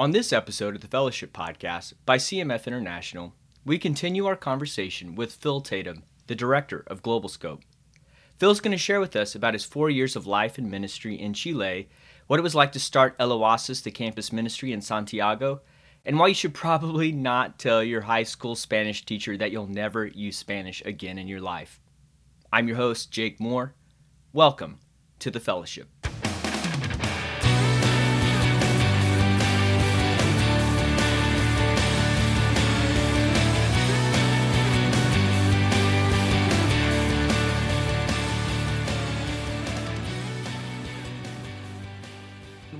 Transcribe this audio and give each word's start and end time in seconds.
On 0.00 0.12
this 0.12 0.32
episode 0.32 0.74
of 0.74 0.80
the 0.80 0.88
Fellowship 0.88 1.30
Podcast 1.30 1.92
by 2.06 2.16
CMF 2.16 2.66
International, 2.66 3.34
we 3.66 3.76
continue 3.76 4.24
our 4.24 4.34
conversation 4.34 5.14
with 5.14 5.34
Phil 5.34 5.60
Tatum, 5.60 6.04
the 6.26 6.34
director 6.34 6.84
of 6.86 7.02
Global 7.02 7.28
Scope. 7.28 7.60
Phil's 8.38 8.62
going 8.62 8.72
to 8.72 8.78
share 8.78 8.98
with 8.98 9.14
us 9.14 9.34
about 9.34 9.52
his 9.52 9.66
four 9.66 9.90
years 9.90 10.16
of 10.16 10.26
life 10.26 10.56
and 10.56 10.70
ministry 10.70 11.20
in 11.20 11.34
Chile, 11.34 11.90
what 12.28 12.40
it 12.40 12.42
was 12.42 12.54
like 12.54 12.72
to 12.72 12.80
start 12.80 13.14
El 13.18 13.30
Oasis, 13.30 13.82
the 13.82 13.90
campus 13.90 14.32
ministry 14.32 14.72
in 14.72 14.80
Santiago, 14.80 15.60
and 16.06 16.18
why 16.18 16.28
you 16.28 16.34
should 16.34 16.54
probably 16.54 17.12
not 17.12 17.58
tell 17.58 17.84
your 17.84 18.00
high 18.00 18.22
school 18.22 18.56
Spanish 18.56 19.04
teacher 19.04 19.36
that 19.36 19.52
you'll 19.52 19.66
never 19.66 20.06
use 20.06 20.38
Spanish 20.38 20.82
again 20.86 21.18
in 21.18 21.28
your 21.28 21.42
life. 21.42 21.78
I'm 22.50 22.68
your 22.68 22.78
host, 22.78 23.10
Jake 23.10 23.38
Moore. 23.38 23.74
Welcome 24.32 24.78
to 25.18 25.30
the 25.30 25.40
Fellowship. 25.40 25.99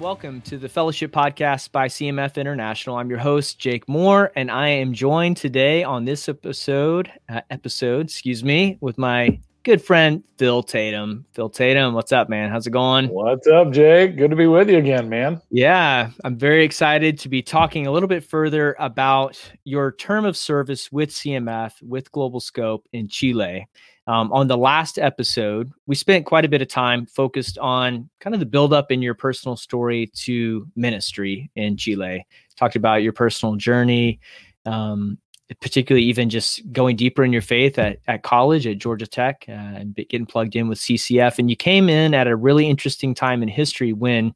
Welcome 0.00 0.40
to 0.40 0.56
the 0.56 0.68
Fellowship 0.68 1.12
Podcast 1.12 1.72
by 1.72 1.86
CMF 1.86 2.36
International. 2.36 2.96
I'm 2.96 3.10
your 3.10 3.18
host, 3.18 3.58
Jake 3.58 3.86
Moore, 3.86 4.32
and 4.34 4.50
I 4.50 4.68
am 4.68 4.94
joined 4.94 5.36
today 5.36 5.84
on 5.84 6.06
this 6.06 6.26
episode, 6.26 7.12
uh, 7.28 7.42
episode, 7.50 8.06
excuse 8.06 8.42
me, 8.42 8.78
with 8.80 8.96
my 8.96 9.38
good 9.62 9.82
friend 9.82 10.22
Phil 10.38 10.62
Tatum. 10.62 11.26
Phil 11.32 11.50
Tatum, 11.50 11.94
what's 11.94 12.12
up, 12.12 12.28
man? 12.28 12.50
How's 12.50 12.66
it 12.66 12.70
going? 12.70 13.08
What's 13.08 13.46
up, 13.46 13.72
Jake? 13.72 14.16
Good 14.16 14.30
to 14.30 14.36
be 14.36 14.46
with 14.46 14.70
you 14.70 14.78
again, 14.78 15.08
man. 15.08 15.40
Yeah, 15.50 16.10
I'm 16.24 16.36
very 16.36 16.64
excited 16.64 17.18
to 17.20 17.28
be 17.28 17.42
talking 17.42 17.86
a 17.86 17.92
little 17.92 18.08
bit 18.08 18.24
further 18.24 18.74
about 18.78 19.40
your 19.64 19.92
term 19.92 20.24
of 20.24 20.36
service 20.36 20.90
with 20.90 21.10
CMF, 21.10 21.72
with 21.82 22.10
Global 22.12 22.40
Scope 22.40 22.86
in 22.92 23.08
Chile. 23.08 23.68
Um, 24.06 24.32
on 24.32 24.48
the 24.48 24.56
last 24.56 24.98
episode, 24.98 25.70
we 25.86 25.94
spent 25.94 26.26
quite 26.26 26.44
a 26.44 26.48
bit 26.48 26.62
of 26.62 26.68
time 26.68 27.06
focused 27.06 27.58
on 27.58 28.08
kind 28.18 28.34
of 28.34 28.40
the 28.40 28.46
buildup 28.46 28.90
in 28.90 29.02
your 29.02 29.14
personal 29.14 29.56
story 29.56 30.10
to 30.14 30.66
ministry 30.74 31.50
in 31.54 31.76
Chile. 31.76 32.26
Talked 32.56 32.76
about 32.76 33.02
your 33.02 33.12
personal 33.12 33.56
journey, 33.56 34.20
um, 34.66 35.18
particularly 35.60 36.04
even 36.06 36.30
just 36.30 36.60
going 36.72 36.96
deeper 36.96 37.24
in 37.24 37.32
your 37.32 37.42
faith 37.42 37.78
at, 37.78 37.98
at 38.06 38.22
college 38.22 38.66
at 38.66 38.78
Georgia 38.78 39.06
Tech 39.06 39.44
uh, 39.48 39.52
and 39.52 39.94
getting 39.96 40.26
plugged 40.26 40.54
in 40.54 40.68
with 40.68 40.78
CCF. 40.78 41.38
And 41.38 41.50
you 41.50 41.56
came 41.56 41.88
in 41.88 42.14
at 42.14 42.28
a 42.28 42.36
really 42.36 42.68
interesting 42.68 43.14
time 43.14 43.42
in 43.42 43.48
history 43.48 43.92
when 43.92 44.32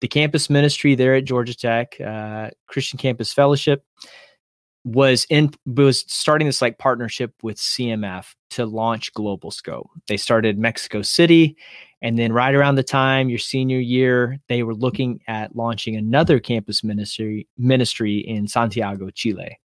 the 0.00 0.08
campus 0.08 0.50
ministry 0.50 0.94
there 0.94 1.14
at 1.14 1.24
Georgia 1.24 1.56
Tech, 1.56 2.00
uh, 2.00 2.50
Christian 2.66 2.98
Campus 2.98 3.32
Fellowship, 3.32 3.84
was 4.84 5.26
in 5.30 5.50
was 5.64 6.04
starting 6.08 6.46
this 6.46 6.60
like 6.60 6.76
partnership 6.78 7.32
with 7.42 7.56
CMF 7.56 8.34
to 8.50 8.66
launch 8.66 9.14
Global 9.14 9.50
Scope. 9.50 9.88
They 10.08 10.18
started 10.18 10.58
Mexico 10.58 11.00
City, 11.00 11.56
and 12.02 12.18
then 12.18 12.34
right 12.34 12.54
around 12.54 12.74
the 12.74 12.82
time 12.82 13.30
your 13.30 13.38
senior 13.38 13.78
year, 13.78 14.38
they 14.48 14.62
were 14.62 14.74
looking 14.74 15.20
at 15.26 15.56
launching 15.56 15.96
another 15.96 16.38
campus 16.38 16.84
ministry 16.84 17.48
ministry 17.56 18.18
in 18.18 18.46
Santiago, 18.46 19.08
Chile. 19.08 19.58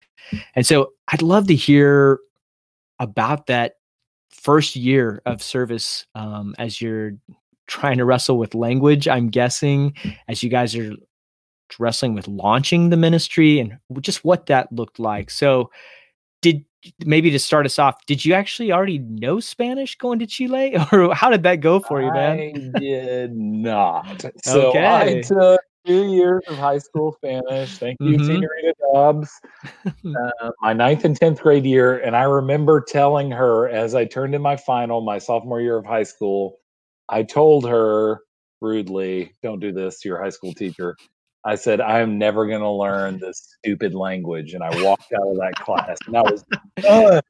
And 0.56 0.66
so 0.66 0.94
I'd 1.08 1.22
love 1.22 1.48
to 1.48 1.56
hear 1.56 2.20
about 3.00 3.48
that 3.48 3.74
first 4.30 4.76
year 4.76 5.22
of 5.26 5.42
service 5.42 6.06
um, 6.16 6.56
as 6.58 6.82
you're 6.82 7.14
trying 7.68 7.98
to 7.98 8.06
wrestle 8.06 8.38
with 8.38 8.56
language. 8.56 9.08
I'm 9.08 9.30
guessing 9.30 9.96
as 10.28 10.44
you 10.44 10.50
guys 10.50 10.76
are 10.76 10.94
wrestling 11.78 12.14
with 12.14 12.28
launching 12.28 12.90
the 12.90 12.98
ministry 12.98 13.60
and 13.60 13.78
just 14.02 14.24
what 14.26 14.48
that 14.48 14.72
looked 14.72 15.00
like. 15.00 15.30
So, 15.30 15.72
did 16.42 16.64
maybe 17.06 17.30
to 17.32 17.40
start 17.40 17.66
us 17.66 17.78
off, 17.78 18.06
did 18.06 18.24
you 18.24 18.34
actually 18.34 18.72
already 18.72 19.00
know 19.00 19.40
Spanish 19.40 19.98
going 19.98 20.20
to 20.20 20.26
Chile, 20.26 20.78
or 20.92 21.14
how 21.14 21.30
did 21.30 21.44
that 21.44 21.58
go 21.58 21.80
for 21.80 22.02
you, 22.02 22.12
man? 22.12 22.72
I 22.76 22.80
did 22.80 23.36
not. 23.36 24.26
So 24.44 24.70
okay. 24.70 24.86
I 24.86 25.22
took 25.22 25.62
two 25.86 26.12
years 26.12 26.44
of 26.48 26.58
high 26.58 26.78
school 26.78 27.14
Spanish. 27.14 27.78
Thank 27.78 27.98
you, 28.00 28.18
mm-hmm. 28.18 28.26
Senorita 28.26 28.74
Dobbs. 28.94 29.32
Uh, 30.06 30.52
my 30.62 30.74
ninth 30.74 31.06
and 31.06 31.16
tenth 31.16 31.42
grade 31.42 31.66
year, 31.66 32.00
and 32.00 32.16
I 32.16 32.24
remember 32.24 32.82
telling 32.82 33.32
her 33.32 33.70
as 33.70 33.96
I 33.96 34.06
turned 34.06 34.34
in 34.34 34.42
my 34.42 34.56
final, 34.56 35.02
my 35.02 35.20
sophomore 35.20 35.62
year 35.62 35.78
of 35.78 35.86
high 35.86 36.04
school, 36.04 36.58
I 37.08 37.24
told 37.24 37.68
her 37.68 38.22
rudely, 38.62 39.34
"Don't 39.44 39.60
do 39.60 39.72
this 39.72 40.00
to 40.02 40.10
your 40.10 40.22
high 40.22 40.30
school 40.30 40.54
teacher." 40.54 40.96
I 41.46 41.56
said, 41.56 41.80
I 41.80 42.00
am 42.00 42.18
never 42.18 42.48
going 42.48 42.62
to 42.62 42.70
learn 42.70 43.20
this 43.20 43.56
stupid 43.60 43.94
language. 43.96 44.54
And 44.54 44.64
I 44.64 44.84
walked 44.84 45.14
out 45.14 45.28
of 45.28 45.38
that 45.38 45.56
class 45.56 45.98
and 46.06 46.18
I 46.18 46.22
was 46.22 46.44
done 46.82 47.22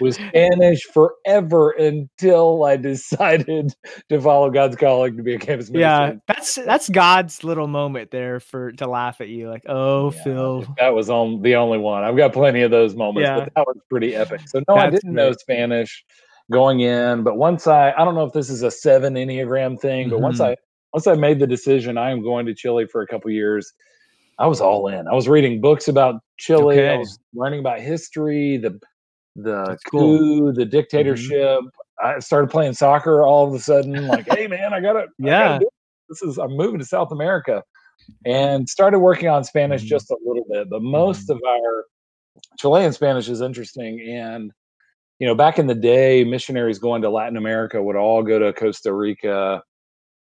with 0.00 0.14
Spanish 0.14 0.82
forever 0.84 1.70
until 1.70 2.64
I 2.64 2.76
decided 2.76 3.74
to 4.08 4.20
follow 4.20 4.50
God's 4.50 4.76
calling 4.76 5.16
to 5.16 5.22
be 5.22 5.34
a 5.34 5.38
campus 5.38 5.70
minister. 5.70 5.78
Yeah, 5.78 6.12
that's 6.26 6.54
that's 6.54 6.88
God's 6.88 7.44
little 7.44 7.66
moment 7.66 8.10
there 8.10 8.40
for 8.40 8.72
to 8.72 8.86
laugh 8.86 9.20
at 9.20 9.28
you, 9.28 9.48
like, 9.48 9.64
oh, 9.68 10.12
yeah, 10.12 10.22
Phil. 10.22 10.74
That 10.78 10.94
was 10.94 11.10
on 11.10 11.42
the 11.42 11.56
only 11.56 11.78
one. 11.78 12.04
I've 12.04 12.16
got 12.16 12.32
plenty 12.32 12.62
of 12.62 12.70
those 12.70 12.94
moments, 12.94 13.26
yeah. 13.26 13.40
but 13.40 13.54
that 13.54 13.66
was 13.66 13.76
pretty 13.90 14.14
epic. 14.14 14.42
So 14.46 14.60
no, 14.68 14.74
that's 14.74 14.86
I 14.86 14.90
didn't 14.90 15.14
great. 15.14 15.24
know 15.24 15.32
Spanish 15.32 16.04
going 16.52 16.80
in, 16.80 17.22
but 17.22 17.36
once 17.36 17.66
I 17.66 17.92
I 17.92 18.04
don't 18.04 18.14
know 18.14 18.24
if 18.24 18.32
this 18.32 18.50
is 18.50 18.62
a 18.62 18.70
seven 18.70 19.14
Enneagram 19.14 19.80
thing, 19.80 20.08
but 20.08 20.16
mm-hmm. 20.16 20.24
once 20.24 20.40
I 20.40 20.56
once 20.92 21.06
I 21.06 21.14
made 21.14 21.40
the 21.40 21.46
decision, 21.46 21.98
I 21.98 22.10
am 22.10 22.22
going 22.22 22.46
to 22.46 22.54
Chile 22.54 22.86
for 22.86 23.02
a 23.02 23.06
couple 23.06 23.30
years. 23.30 23.72
I 24.38 24.46
was 24.46 24.60
all 24.60 24.88
in. 24.88 25.06
I 25.06 25.12
was 25.12 25.28
reading 25.28 25.60
books 25.60 25.88
about 25.88 26.20
Chile. 26.38 26.78
Okay. 26.78 26.94
I 26.94 26.96
was 26.96 27.18
learning 27.34 27.60
about 27.60 27.80
history, 27.80 28.56
the 28.56 28.78
the 29.36 29.64
That's 29.66 29.82
coup, 29.84 29.98
cool. 29.98 30.52
the 30.52 30.62
mm-hmm. 30.62 30.70
dictatorship. 30.70 31.60
Mm-hmm. 31.60 32.06
I 32.06 32.18
started 32.18 32.50
playing 32.50 32.74
soccer 32.74 33.22
all 33.24 33.46
of 33.46 33.54
a 33.54 33.58
sudden. 33.58 33.94
Like, 34.08 34.26
hey 34.28 34.46
man, 34.46 34.72
I 34.72 34.80
got 34.80 34.96
it. 34.96 35.08
Yeah, 35.18 35.58
this 36.08 36.22
is. 36.22 36.38
I'm 36.38 36.56
moving 36.56 36.78
to 36.78 36.84
South 36.84 37.12
America, 37.12 37.62
and 38.24 38.68
started 38.68 38.98
working 38.98 39.28
on 39.28 39.44
Spanish 39.44 39.82
mm-hmm. 39.82 39.88
just 39.88 40.10
a 40.10 40.16
little 40.24 40.44
bit. 40.50 40.68
But 40.70 40.82
most 40.82 41.28
mm-hmm. 41.28 41.32
of 41.32 41.40
our 41.46 41.84
Chilean 42.58 42.92
Spanish 42.92 43.28
is 43.28 43.40
interesting, 43.40 44.00
and 44.00 44.52
you 45.18 45.26
know, 45.26 45.34
back 45.34 45.58
in 45.58 45.66
the 45.66 45.74
day, 45.74 46.24
missionaries 46.24 46.78
going 46.78 47.02
to 47.02 47.10
Latin 47.10 47.36
America 47.36 47.82
would 47.82 47.96
all 47.96 48.22
go 48.22 48.38
to 48.38 48.52
Costa 48.52 48.92
Rica 48.92 49.62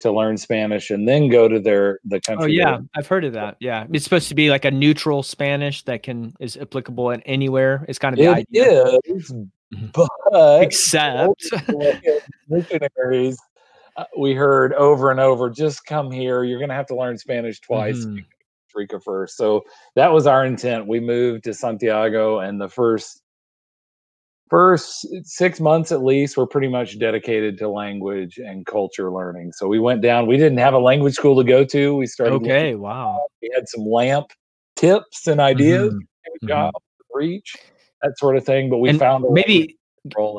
to 0.00 0.12
learn 0.12 0.37
Spanish 0.37 0.91
and 0.91 1.06
then 1.06 1.28
go 1.28 1.49
to 1.49 1.61
their 1.61 2.00
the 2.05 2.21
country. 2.21 2.44
Oh 2.44 2.47
yeah, 2.47 2.78
I've 2.97 3.06
heard 3.06 3.25
of 3.25 3.34
that. 3.34 3.56
Yeah, 3.61 3.87
it's 3.93 4.05
supposed 4.05 4.28
to 4.28 4.34
be 4.34 4.50
like 4.50 4.65
a 4.65 4.71
neutral 4.71 5.22
Spanish 5.22 5.83
that 5.84 6.03
can 6.03 6.34
is 6.41 6.56
applicable 6.56 7.11
in 7.11 7.22
anywhere. 7.22 7.84
It's 7.88 7.99
kind 7.99 8.15
of 8.15 8.19
the 8.19 8.31
it 8.31 8.47
idea. 8.50 8.99
is, 9.05 9.31
mm-hmm. 9.31 9.87
but 9.93 10.62
except 10.62 11.44
missionaries. 12.49 13.38
Uh, 13.97 14.05
we 14.16 14.34
heard 14.34 14.72
over 14.75 15.11
and 15.11 15.21
over, 15.21 15.50
just 15.50 15.84
come 15.84 16.11
here. 16.11 16.44
You're 16.44 16.59
going 16.59 16.69
to 16.69 16.77
have 16.77 16.87
to 16.87 16.97
learn 16.97 17.19
Spanish 17.19 17.61
twice. 17.61 17.99
Mm-hmm. 17.99 18.19
Rica 18.72 19.00
first. 19.00 19.37
So 19.37 19.65
that 19.97 20.12
was 20.12 20.28
our 20.28 20.44
intent. 20.44 20.87
We 20.87 21.00
moved 21.00 21.43
to 21.44 21.55
Santiago, 21.55 22.38
and 22.38 22.61
the 22.61 22.69
first 22.69 23.22
first 24.50 25.06
six 25.22 25.61
months 25.61 25.93
at 25.93 26.03
least 26.03 26.37
were 26.37 26.47
pretty 26.47 26.69
much 26.69 26.99
dedicated 26.99 27.56
to 27.59 27.69
language 27.69 28.38
and 28.38 28.66
culture 28.66 29.11
learning. 29.11 29.53
So 29.53 29.69
we 29.69 29.78
went 29.78 30.03
down. 30.03 30.27
We 30.27 30.37
didn't 30.37 30.59
have 30.59 30.75
a 30.75 30.78
language 30.78 31.15
school 31.15 31.41
to 31.43 31.49
go 31.49 31.65
to. 31.65 31.97
We 31.97 32.06
started. 32.06 32.34
Okay, 32.34 32.75
wow. 32.75 33.25
We 33.41 33.50
had 33.55 33.69
some 33.69 33.87
LAMP 33.87 34.27
tips 34.77 35.27
and 35.27 35.41
ideas, 35.41 35.94
mm-hmm. 35.94 36.49
job, 36.49 36.75
mm-hmm. 36.75 37.19
reach, 37.19 37.56
that 38.03 38.19
sort 38.19 38.37
of 38.37 38.44
thing. 38.44 38.69
But 38.69 38.78
we 38.78 38.91
and 38.91 38.99
found 38.99 39.25
maybe 39.31 39.78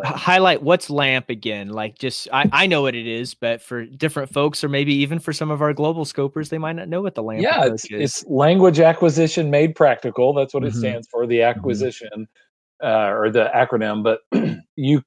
highlight 0.03 0.61
what's 0.61 0.89
LAMP 0.89 1.29
again. 1.29 1.69
Like 1.69 1.97
just 1.97 2.27
I, 2.33 2.49
I 2.51 2.67
know 2.67 2.81
what 2.81 2.95
it 2.95 3.07
is, 3.07 3.33
but 3.33 3.61
for 3.61 3.85
different 3.85 4.33
folks, 4.33 4.63
or 4.63 4.69
maybe 4.69 4.93
even 4.95 5.19
for 5.19 5.31
some 5.31 5.51
of 5.51 5.61
our 5.61 5.73
global 5.73 6.03
scopers, 6.03 6.49
they 6.49 6.57
might 6.57 6.73
not 6.73 6.89
know 6.89 7.01
what 7.01 7.15
the 7.15 7.23
LAMP 7.23 7.43
yeah, 7.43 7.65
it's, 7.65 7.85
is. 7.85 7.91
it's 7.91 8.25
language 8.27 8.79
acquisition 8.79 9.49
made 9.49 9.75
practical. 9.75 10.33
That's 10.33 10.53
what 10.53 10.63
mm-hmm. 10.63 10.75
it 10.75 10.79
stands 10.79 11.07
for. 11.09 11.25
The 11.25 11.39
mm-hmm. 11.39 11.57
acquisition. 11.57 12.27
Uh, 12.83 13.11
or 13.11 13.29
the 13.29 13.49
acronym, 13.53 14.03
but 14.03 14.19
you 14.75 15.01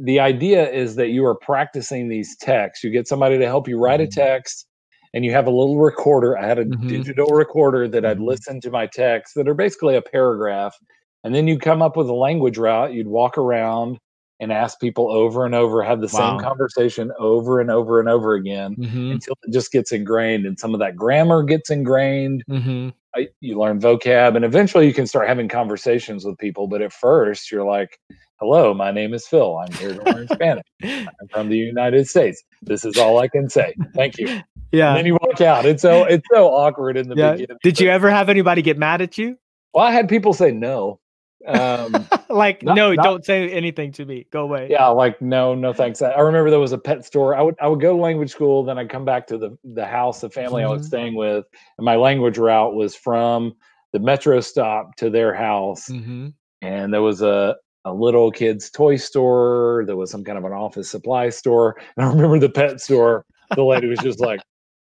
the 0.00 0.18
idea 0.18 0.68
is 0.68 0.96
that 0.96 1.08
you 1.08 1.26
are 1.26 1.34
practicing 1.34 2.08
these 2.08 2.34
texts. 2.40 2.82
You 2.82 2.90
get 2.90 3.06
somebody 3.06 3.38
to 3.38 3.46
help 3.46 3.68
you 3.68 3.78
write 3.78 4.00
a 4.00 4.04
mm-hmm. 4.04 4.20
text, 4.20 4.66
and 5.12 5.24
you 5.24 5.32
have 5.32 5.46
a 5.46 5.50
little 5.50 5.78
recorder. 5.78 6.38
I 6.38 6.46
had 6.46 6.58
a 6.58 6.64
mm-hmm. 6.64 6.88
digital 6.88 7.26
recorder 7.26 7.86
that 7.88 8.06
I'd 8.06 8.16
mm-hmm. 8.16 8.26
listen 8.26 8.60
to 8.62 8.70
my 8.70 8.86
texts 8.86 9.34
that 9.36 9.46
are 9.46 9.54
basically 9.54 9.96
a 9.96 10.02
paragraph, 10.02 10.74
and 11.22 11.34
then 11.34 11.46
you'd 11.46 11.60
come 11.60 11.82
up 11.82 11.96
with 11.96 12.08
a 12.08 12.14
language 12.14 12.56
route. 12.56 12.94
You'd 12.94 13.08
walk 13.08 13.36
around 13.36 13.98
and 14.40 14.50
ask 14.50 14.80
people 14.80 15.10
over 15.10 15.44
and 15.44 15.54
over, 15.54 15.82
have 15.82 16.00
the 16.00 16.10
wow. 16.14 16.30
same 16.30 16.40
conversation 16.40 17.12
over 17.18 17.60
and 17.60 17.70
over 17.70 18.00
and 18.00 18.08
over 18.08 18.32
again 18.34 18.74
mm-hmm. 18.76 19.10
until 19.12 19.34
it 19.42 19.52
just 19.52 19.70
gets 19.70 19.92
ingrained, 19.92 20.46
and 20.46 20.58
some 20.58 20.72
of 20.72 20.80
that 20.80 20.96
grammar 20.96 21.42
gets 21.42 21.68
ingrained. 21.68 22.42
Mm-hmm. 22.48 22.88
I, 23.14 23.28
you 23.40 23.58
learn 23.58 23.80
vocab 23.80 24.36
and 24.36 24.44
eventually 24.44 24.86
you 24.86 24.94
can 24.94 25.06
start 25.06 25.26
having 25.26 25.48
conversations 25.48 26.24
with 26.24 26.38
people 26.38 26.68
but 26.68 26.80
at 26.80 26.92
first 26.92 27.50
you're 27.50 27.64
like 27.64 27.98
hello 28.38 28.72
my 28.72 28.92
name 28.92 29.14
is 29.14 29.26
phil 29.26 29.58
i'm 29.58 29.72
here 29.72 29.94
to 29.94 30.04
learn 30.12 30.28
spanish 30.28 30.64
i'm 30.84 31.08
from 31.30 31.48
the 31.48 31.56
united 31.56 32.08
states 32.08 32.42
this 32.62 32.84
is 32.84 32.96
all 32.96 33.18
i 33.18 33.26
can 33.26 33.48
say 33.50 33.74
thank 33.94 34.16
you 34.18 34.40
Yeah. 34.72 34.90
And 34.90 34.98
then 34.98 35.06
you 35.06 35.14
walk 35.14 35.40
out. 35.40 35.66
It's 35.66 35.82
so 35.82 36.04
it's 36.04 36.26
so 36.32 36.48
awkward 36.48 36.96
in 36.96 37.08
the 37.08 37.16
yeah. 37.16 37.32
beginning. 37.32 37.56
Did 37.62 37.80
you 37.80 37.90
ever 37.90 38.10
have 38.10 38.28
anybody 38.28 38.62
get 38.62 38.78
mad 38.78 39.00
at 39.02 39.18
you? 39.18 39.36
Well, 39.74 39.84
I 39.84 39.92
had 39.92 40.08
people 40.08 40.32
say 40.32 40.52
no. 40.52 41.00
Um, 41.46 42.06
like, 42.30 42.62
Not- 42.62 42.76
no, 42.76 42.92
not- 42.92 43.02
don't 43.04 43.24
say 43.24 43.50
anything 43.50 43.92
to 43.92 44.04
me. 44.04 44.26
Go 44.30 44.42
away. 44.42 44.68
yeah, 44.70 44.86
like 44.88 45.20
no, 45.22 45.54
no 45.54 45.72
thanks. 45.72 46.02
I 46.02 46.10
I 46.10 46.20
remember 46.20 46.50
there 46.50 46.58
was 46.60 46.72
a 46.72 46.78
pet 46.78 47.04
store. 47.04 47.34
I 47.34 47.42
would 47.42 47.54
I 47.60 47.66
would 47.68 47.80
go 47.80 47.96
to 47.96 48.00
language 48.02 48.30
school, 48.30 48.62
then 48.64 48.78
I'd 48.78 48.90
come 48.90 49.04
back 49.04 49.26
to 49.28 49.38
the 49.38 49.56
the 49.64 49.86
house, 49.86 50.20
the 50.20 50.30
family 50.30 50.62
I 50.62 50.68
was 50.68 50.82
Mhm. 50.82 50.86
staying 50.86 51.14
with, 51.16 51.46
and 51.78 51.84
my 51.84 51.96
language 51.96 52.36
route 52.38 52.74
was 52.74 52.94
from 52.94 53.54
the 53.92 53.98
metro 53.98 54.40
stop 54.40 54.96
to 54.96 55.10
their 55.10 55.34
house. 55.34 55.86
hmm 55.88 56.28
and 56.62 56.92
there 56.92 57.00
was 57.02 57.22
a 57.22 57.56
a 57.86 57.92
little 57.94 58.30
kid's 58.30 58.68
toy 58.70 58.96
store. 58.96 59.84
There 59.86 59.96
was 59.96 60.10
some 60.10 60.22
kind 60.22 60.36
of 60.36 60.44
an 60.44 60.52
office 60.52 60.90
supply 60.90 61.30
store, 61.30 61.76
and 61.96 62.04
I 62.04 62.10
remember 62.10 62.38
the 62.38 62.50
pet 62.50 62.82
store. 62.82 63.24
The 63.56 63.64
lady 63.64 63.86
was 63.88 63.98
just 64.00 64.20
like, 64.20 64.40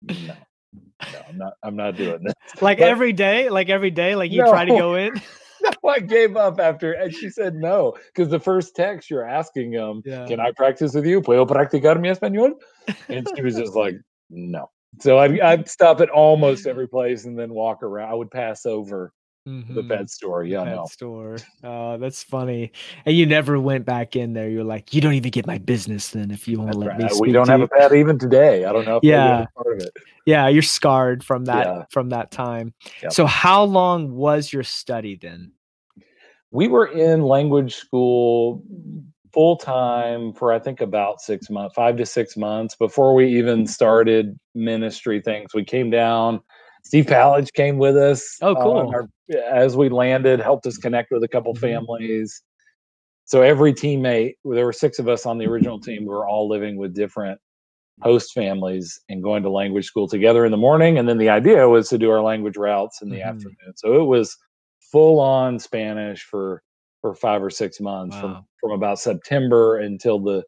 "No, 0.09 0.15
no, 0.25 0.33
I'm 1.27 1.37
not. 1.37 1.53
I'm 1.63 1.75
not 1.75 1.97
doing 1.97 2.23
this." 2.23 2.33
Like 2.61 2.77
But- 2.79 2.87
every 2.87 3.11
day, 3.11 3.49
like 3.49 3.67
every 3.69 3.91
day, 3.91 4.15
like 4.15 4.31
you 4.31 4.41
try 4.47 4.63
to 4.63 4.71
go 4.71 4.95
in. 4.95 5.21
No, 5.65 5.89
I 5.89 5.99
gave 5.99 6.35
up 6.37 6.59
after, 6.59 6.93
and 6.93 7.13
she 7.13 7.29
said 7.29 7.55
no 7.55 7.93
because 8.13 8.29
the 8.29 8.39
first 8.39 8.75
text 8.75 9.09
you're 9.09 9.27
asking 9.27 9.71
them, 9.71 10.01
Yeah. 10.05 10.25
"Can 10.27 10.39
I 10.39 10.51
practice 10.51 10.93
with 10.93 11.05
you? 11.05 11.21
Puedo 11.21 11.47
practicar 11.47 11.99
mi 11.99 12.09
español?" 12.09 12.51
And 13.09 13.27
she 13.35 13.41
was 13.41 13.55
just 13.55 13.75
like, 13.75 13.95
"No." 14.29 14.69
So 14.99 15.19
I'd, 15.19 15.39
I'd 15.41 15.67
stop 15.77 15.99
at 16.01 16.09
almost 16.09 16.67
every 16.67 16.87
place 16.87 17.25
and 17.25 17.37
then 17.37 17.53
walk 17.53 17.83
around. 17.83 18.09
I 18.09 18.13
would 18.13 18.31
pass 18.31 18.65
over 18.65 19.11
the 19.45 19.51
Mhm. 19.51 19.89
pet 19.89 20.09
store. 20.09 20.43
Yeah, 20.43 20.63
pet 20.63 20.75
no. 20.75 20.85
store. 20.85 21.37
Oh, 21.63 21.97
that's 21.97 22.23
funny. 22.23 22.71
And 23.05 23.15
you 23.15 23.27
never 23.27 23.59
went 23.59 23.85
back 23.85 24.15
in 24.15 24.33
there. 24.33 24.49
You're 24.49 24.63
like, 24.63 24.91
you 24.91 25.01
don't 25.01 25.13
even 25.13 25.29
get 25.29 25.45
my 25.45 25.59
business 25.59 26.09
then 26.09 26.31
if 26.31 26.47
you 26.47 26.57
won't 26.57 26.69
That's 26.71 26.77
let 26.79 26.87
right. 26.87 26.97
me. 27.11 27.19
We 27.19 27.31
don't 27.31 27.45
to 27.45 27.51
have 27.51 27.59
you." 27.59 27.65
a 27.65 27.67
pet 27.67 27.93
even 27.93 28.17
today. 28.17 28.65
I 28.65 28.71
don't 28.73 28.85
know 28.85 28.97
if 28.97 29.03
Yeah. 29.03 29.45
part 29.55 29.75
of 29.75 29.83
it. 29.85 29.91
Yeah, 30.25 30.47
you're 30.47 30.63
scarred 30.63 31.23
from 31.23 31.45
that 31.45 31.67
Yeah. 31.67 31.83
from 31.91 32.09
that 32.09 32.31
time. 32.31 32.73
Yep. 33.03 33.13
So 33.13 33.27
how 33.27 33.63
long 33.65 34.11
was 34.15 34.51
your 34.51 34.63
study 34.63 35.15
then? 35.15 35.51
We 36.55 36.69
were 36.69 36.87
in 36.87 37.21
language 37.21 37.75
school 37.75 38.63
full 39.33 39.57
time 39.57 40.31
for 40.31 40.53
I 40.53 40.59
think 40.59 40.79
about 40.79 41.19
six 41.19 41.49
months, 41.49 41.75
five 41.75 41.97
to 41.97 42.05
six 42.05 42.37
months 42.37 42.75
before 42.75 43.13
we 43.13 43.27
even 43.37 43.67
started 43.67 44.39
ministry 44.55 45.21
things. 45.21 45.53
We 45.53 45.65
came 45.65 45.89
down. 45.89 46.39
Steve 46.85 47.07
Pallage 47.07 47.51
came 47.53 47.77
with 47.77 47.97
us. 47.97 48.37
Oh, 48.41 48.55
on 48.55 48.63
cool. 48.63 48.93
our- 48.95 49.09
as 49.51 49.75
we 49.75 49.89
landed, 49.89 50.39
helped 50.39 50.65
us 50.65 50.77
connect 50.77 51.11
with 51.11 51.23
a 51.23 51.27
couple 51.27 51.53
Mhm. 51.55 51.59
families. 51.59 52.41
So 53.25 53.41
every 53.41 53.73
teammate, 53.73 54.35
there 54.45 54.65
were 54.65 54.71
six 54.71 54.97
of 54.97 55.09
us 55.09 55.25
on 55.25 55.37
the 55.37 55.47
original 55.47 55.79
team. 55.79 56.03
We 56.03 56.09
were 56.09 56.27
all 56.27 56.47
living 56.47 56.77
with 56.77 56.93
different 56.95 57.39
host 58.01 58.31
families 58.33 58.97
and 59.09 59.21
going 59.21 59.43
to 59.43 59.49
language 59.49 59.85
school 59.87 60.07
together 60.07 60.45
in 60.45 60.51
the 60.51 60.57
morning. 60.57 60.97
And 60.97 61.09
then 61.09 61.17
the 61.17 61.29
idea 61.29 61.67
was 61.67 61.89
to 61.89 61.97
do 61.97 62.11
our 62.11 62.21
language 62.21 62.55
routes 62.55 63.01
in 63.01 63.09
the 63.09 63.17
Mhm. 63.17 63.25
afternoon. 63.27 63.73
So 63.75 64.01
it 64.01 64.05
was 64.05 64.37
full 64.95 65.19
on 65.19 65.59
Spanish 65.59 66.23
for 66.23 66.63
for 67.01 67.13
five 67.13 67.43
or 67.43 67.49
six 67.49 67.81
months 67.81 68.17
from 68.17 68.31
Wow. 68.31 68.45
from 68.61 68.71
about 68.71 68.97
September 68.97 69.77
until 69.79 70.19
the 70.19 70.43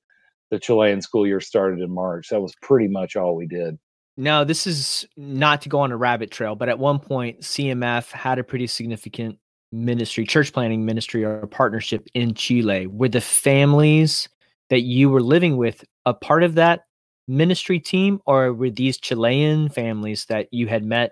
the 0.51 0.57
Chilean 0.57 1.01
school 1.01 1.27
year 1.27 1.41
started 1.41 1.81
in 1.81 1.91
March. 1.91 2.29
That 2.29 2.41
was 2.41 2.53
pretty 2.61 2.87
much 2.87 3.17
all 3.17 3.35
we 3.35 3.45
did. 3.45 3.77
Now, 4.15 4.45
this 4.45 4.65
is 4.65 5.05
not 5.17 5.61
to 5.63 5.69
go 5.69 5.79
on 5.81 5.91
a 5.91 5.97
rabbit 5.97 6.31
trail, 6.31 6.55
but 6.55 6.69
at 6.69 6.79
one 6.79 6.99
point, 6.99 7.41
CMF 7.41 8.09
had 8.11 8.39
a 8.39 8.43
pretty 8.45 8.65
significant 8.67 9.37
ministry, 9.73 10.25
church 10.25 10.53
planning 10.53 10.85
ministry, 10.85 11.25
or 11.25 11.39
a 11.39 11.47
partnership 11.47 12.07
in 12.13 12.33
Chile. 12.33 12.87
Were 12.87 13.09
the 13.09 13.19
families 13.21 14.29
that 14.69 14.81
you 14.81 15.09
were 15.09 15.21
living 15.21 15.57
with 15.57 15.83
a 16.05 16.13
part 16.13 16.43
of 16.43 16.55
that 16.55 16.85
ministry 17.27 17.79
team, 17.79 18.21
or 18.25 18.53
were 18.53 18.69
these 18.69 18.97
Chilean 18.97 19.67
families 19.67 20.25
that 20.29 20.47
you 20.51 20.67
had 20.67 20.85
met 20.85 21.11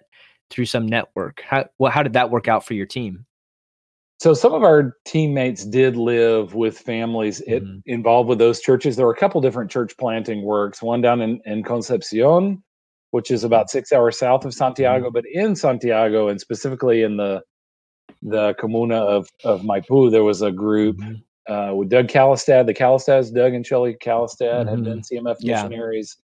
through 0.50 0.66
some 0.66 0.86
network? 0.86 1.42
How 1.42 1.66
well, 1.80 1.92
how 1.92 2.04
did 2.04 2.14
that 2.14 2.30
work 2.30 2.48
out 2.48 2.66
for 2.66 2.74
your 2.74 2.86
team? 2.86 3.26
So 4.20 4.34
some 4.34 4.54
of 4.54 4.64
our 4.64 4.96
teammates 5.06 5.66
did 5.66 5.98
live 5.98 6.54
with 6.56 6.78
families 6.80 7.42
it, 7.42 7.64
Mhm. 7.64 7.82
involved 7.86 8.30
with 8.30 8.40
those 8.40 8.62
churches. 8.62 8.96
There 8.96 9.06
were 9.06 9.12
a 9.12 9.18
couple 9.18 9.42
different 9.42 9.70
church 9.70 9.98
planting 9.98 10.42
works. 10.44 10.82
One 10.82 11.02
down 11.02 11.22
in, 11.22 11.42
in 11.46 11.64
Concepcion, 11.64 12.64
which 13.12 13.30
is 13.30 13.44
about 13.44 13.70
six 13.70 13.92
hours 13.92 14.18
south 14.18 14.46
of 14.46 14.54
Santiago, 14.54 15.12
but 15.12 15.26
in 15.34 15.56
Santiago 15.56 16.30
and 16.30 16.40
specifically 16.40 17.04
in 17.04 17.18
the 17.18 17.42
the 18.22 18.54
comuna 18.56 18.96
of 18.96 19.28
of 19.44 19.62
Maipú, 19.64 20.10
there 20.12 20.24
was 20.24 20.42
a 20.42 20.52
group 20.52 20.98
Mhm. 20.98 21.22
uh, 21.50 21.76
with 21.76 21.90
Doug 21.90 22.08
Calistad. 22.08 22.66
The 22.68 22.74
Calistads, 22.74 23.32
Doug 23.32 23.54
and 23.54 23.66
Shelley 23.66 23.96
Calistad, 23.96 24.68
had 24.68 24.84
been 24.84 25.04
CMF 25.04 25.38
Yeah. 25.42 25.64
missionaries, 25.64 26.18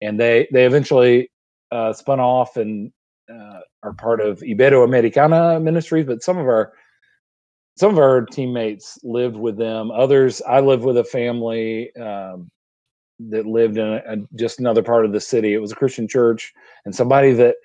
and 0.00 0.18
they 0.18 0.48
they 0.52 0.64
eventually 0.64 1.30
uh, 1.70 1.92
spun 1.92 2.20
off 2.20 2.56
and 2.56 2.90
uh, 3.32 3.60
are 3.82 3.94
part 3.94 4.20
of 4.20 4.40
Iberoamericana 4.40 5.62
Ministries. 5.62 6.06
But 6.06 6.22
some 6.22 6.38
of 6.38 6.46
our 6.46 6.72
some 7.76 7.90
of 7.92 7.98
our 7.98 8.24
teammates 8.26 8.98
lived 9.02 9.36
with 9.36 9.56
them. 9.56 9.90
Others, 9.90 10.42
I 10.42 10.60
lived 10.60 10.84
with 10.84 10.96
a 10.96 11.04
family 11.04 11.94
um, 11.96 12.50
that 13.30 13.46
lived 13.46 13.78
in 13.78 13.86
a, 13.86 14.02
a- 14.06 14.36
just 14.36 14.60
another 14.60 14.82
part 14.82 15.04
of 15.04 15.12
the 15.12 15.20
city. 15.20 15.54
It 15.54 15.58
was 15.58 15.72
a 15.72 15.76
Christian 15.76 16.06
church, 16.06 16.52
and 16.84 16.94
somebody 16.94 17.32
that 17.32 17.56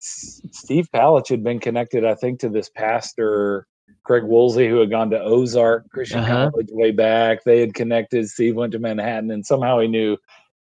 S- 0.00 0.40
Steve 0.50 0.88
Palich 0.92 1.28
had 1.28 1.44
been 1.44 1.60
connected, 1.60 2.04
I 2.04 2.14
think, 2.14 2.40
to 2.40 2.48
this 2.48 2.70
pastor 2.70 3.66
Craig 4.04 4.24
Woolsey, 4.24 4.68
who 4.68 4.80
had 4.80 4.90
gone 4.90 5.10
to 5.10 5.20
Ozark 5.20 5.88
Christian 5.90 6.20
Uh-huh. 6.22 6.50
College 6.50 6.68
way 6.72 6.90
back. 6.90 7.44
They 7.44 7.60
had 7.60 7.74
connected. 7.74 8.28
Steve 8.28 8.56
went 8.56 8.72
to 8.72 8.80
Manhattan, 8.80 9.30
and 9.30 9.46
somehow 9.46 9.78
he 9.78 9.86
knew 9.86 10.16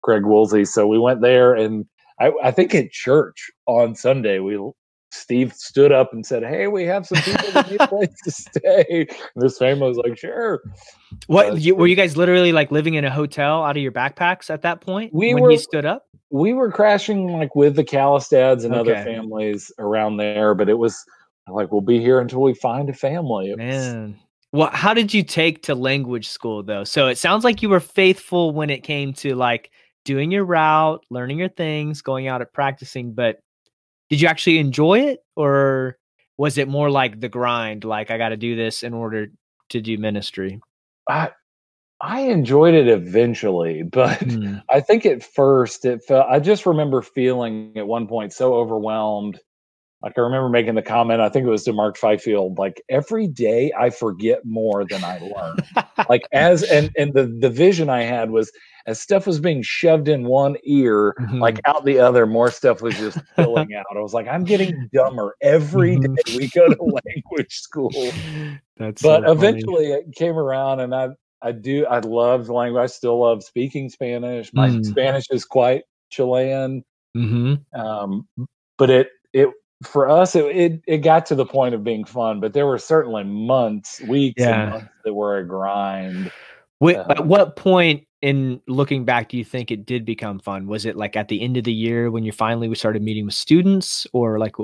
Craig 0.02 0.24
Woolsey. 0.24 0.64
So 0.64 0.86
we 0.88 0.98
went 0.98 1.20
there, 1.20 1.54
and 1.54 1.86
I, 2.20 2.32
I 2.42 2.50
think 2.50 2.74
at 2.74 2.90
church 2.90 3.50
on 3.66 3.94
Sunday, 3.94 4.38
we 4.38 4.58
Steve 5.10 5.54
stood 5.54 5.90
up 5.92 6.12
and 6.12 6.24
said, 6.24 6.42
"Hey, 6.42 6.66
we 6.66 6.84
have 6.84 7.06
some 7.06 7.22
people 7.22 7.50
that 7.52 7.70
need 7.70 7.80
a 7.80 7.88
place 7.88 8.14
to 8.24 8.30
stay." 8.30 9.06
And 9.08 9.42
this 9.42 9.58
family 9.58 9.88
was 9.88 9.96
like, 9.96 10.18
"Sure." 10.18 10.60
What 11.26 11.52
That's 11.52 11.64
you, 11.64 11.74
were 11.74 11.86
you 11.86 11.96
guys 11.96 12.16
literally 12.16 12.52
like 12.52 12.70
living 12.70 12.94
in 12.94 13.04
a 13.04 13.10
hotel 13.10 13.64
out 13.64 13.76
of 13.76 13.82
your 13.82 13.92
backpacks 13.92 14.50
at 14.50 14.62
that 14.62 14.80
point 14.80 15.12
We 15.14 15.32
when 15.34 15.42
were- 15.44 15.50
he 15.50 15.56
stood 15.58 15.86
up? 15.86 16.04
we 16.30 16.52
were 16.52 16.70
crashing 16.70 17.32
like 17.32 17.56
with 17.56 17.74
the 17.74 17.84
Calistads 17.84 18.62
and 18.62 18.74
other 18.74 18.94
families 18.96 19.72
around 19.78 20.18
there, 20.18 20.54
but 20.54 20.68
it 20.68 20.76
was 20.78 21.02
like 21.48 21.72
we'll 21.72 21.80
be 21.80 22.00
here 22.00 22.20
until 22.20 22.42
we 22.42 22.52
find 22.52 22.90
a 22.90 22.92
family. 22.92 23.50
It 23.50 23.58
was- 23.58 23.66
Man. 23.66 24.18
Well, 24.52 24.70
how 24.72 24.94
did 24.94 25.12
you 25.12 25.22
take 25.22 25.62
to 25.64 25.74
language 25.74 26.28
school 26.28 26.62
though? 26.62 26.84
So 26.84 27.06
it 27.06 27.16
sounds 27.18 27.44
like 27.44 27.62
you 27.62 27.68
were 27.68 27.80
faithful 27.80 28.50
when 28.52 28.70
it 28.70 28.82
came 28.82 29.12
to 29.14 29.34
like 29.34 29.70
doing 30.04 30.30
your 30.30 30.44
route, 30.44 31.04
learning 31.10 31.38
your 31.38 31.48
things, 31.48 32.02
going 32.02 32.26
out 32.28 32.40
at 32.40 32.52
practicing, 32.52 33.12
but 33.12 33.38
did 34.10 34.20
you 34.20 34.28
actually 34.28 34.58
enjoy 34.58 35.00
it 35.00 35.20
or 35.36 35.98
was 36.38 36.56
it 36.56 36.68
more 36.68 36.90
like 36.90 37.20
the 37.20 37.28
grind 37.28 37.84
like 37.84 38.10
I 38.10 38.18
got 38.18 38.30
to 38.30 38.36
do 38.36 38.56
this 38.56 38.82
in 38.82 38.94
order 38.94 39.28
to 39.70 39.80
do 39.80 39.98
ministry? 39.98 40.60
I 41.08 41.30
I 42.00 42.20
enjoyed 42.20 42.74
it 42.74 42.88
eventually, 42.88 43.82
but 43.82 44.22
Hmm. 44.22 44.56
I 44.70 44.80
think 44.80 45.04
at 45.04 45.22
first 45.22 45.84
it 45.84 46.02
felt. 46.04 46.26
I 46.30 46.38
just 46.38 46.64
remember 46.64 47.02
feeling 47.02 47.72
at 47.76 47.86
one 47.86 48.06
point 48.06 48.32
so 48.32 48.54
overwhelmed. 48.54 49.40
Like 50.02 50.16
I 50.16 50.20
remember 50.20 50.48
making 50.48 50.76
the 50.76 50.82
comment. 50.82 51.20
I 51.20 51.28
think 51.28 51.44
it 51.46 51.50
was 51.50 51.64
to 51.64 51.72
Mark 51.72 51.96
Fifield. 51.96 52.56
Like 52.56 52.80
every 52.88 53.26
day 53.26 53.72
I 53.78 53.90
forget 53.90 54.44
more 54.44 54.84
than 54.84 55.02
I 55.02 55.18
learn. 55.18 55.56
like 56.08 56.22
as 56.32 56.62
and 56.62 56.90
and 56.96 57.12
the 57.14 57.26
the 57.40 57.50
vision 57.50 57.88
I 57.90 58.02
had 58.02 58.30
was 58.30 58.52
as 58.86 59.00
stuff 59.00 59.26
was 59.26 59.40
being 59.40 59.60
shoved 59.60 60.06
in 60.08 60.24
one 60.24 60.56
ear, 60.64 61.14
Mhm. 61.20 61.40
like 61.40 61.60
out 61.66 61.84
the 61.84 61.98
other, 61.98 62.26
more 62.26 62.50
stuff 62.50 62.80
was 62.80 62.96
just 62.96 63.18
filling 63.36 63.74
out. 63.74 63.84
I 63.94 63.98
was 64.00 64.14
like, 64.14 64.28
I'm 64.28 64.44
getting 64.44 64.88
dumber 64.94 65.34
every 65.42 65.98
day 65.98 66.06
Mhm. 66.08 66.36
we 66.36 66.48
go 66.48 66.68
to 66.68 66.82
language 67.04 67.58
school. 67.58 67.90
That's 68.76 69.02
But 69.02 69.24
so 69.24 69.32
eventually 69.32 69.86
it 69.86 70.14
came 70.14 70.36
around 70.38 70.78
and 70.80 70.94
I 70.94 71.08
I 71.42 71.50
do 71.52 71.86
I 71.86 71.98
love 71.98 72.48
language. 72.48 72.82
I 72.82 72.86
still 72.86 73.18
love 73.20 73.42
speaking 73.42 73.88
Spanish. 73.88 74.52
My 74.54 74.68
Mm. 74.70 74.86
Spanish 74.86 75.24
is 75.30 75.44
quite 75.44 75.82
Chilean. 76.10 76.84
Mhm. 77.16 77.64
Um, 77.74 78.28
but 78.78 78.90
it 78.90 79.08
it 79.32 79.48
for 79.84 80.08
us 80.08 80.34
it, 80.34 80.44
it 80.46 80.82
it 80.86 80.98
got 80.98 81.24
to 81.26 81.34
the 81.34 81.46
point 81.46 81.74
of 81.74 81.84
being 81.84 82.04
fun, 82.04 82.40
but 82.40 82.52
there 82.52 82.66
were 82.66 82.78
certainly 82.78 83.24
months, 83.24 84.00
weeks 84.02 84.40
Yeah. 84.42 84.62
and 84.62 84.70
months 84.72 84.88
that 85.04 85.14
were 85.14 85.38
a 85.38 85.46
grind. 85.46 86.32
Wh- 86.82 86.94
Uh, 86.96 87.04
at 87.10 87.26
what 87.26 87.56
point 87.56 88.04
in 88.22 88.60
looking 88.66 89.04
back 89.04 89.28
do 89.28 89.36
you 89.36 89.44
think 89.44 89.70
it 89.70 89.86
did 89.86 90.04
become 90.04 90.40
fun? 90.40 90.66
Was 90.66 90.84
it 90.84 90.96
like 90.96 91.14
at 91.16 91.28
the 91.28 91.40
end 91.40 91.56
of 91.56 91.64
the 91.64 91.72
year 91.72 92.10
when 92.10 92.24
you 92.24 92.32
finally 92.32 92.68
we 92.68 92.74
started 92.74 93.02
meeting 93.02 93.24
with 93.26 93.34
students, 93.34 94.06
or 94.12 94.38
like, 94.40 94.56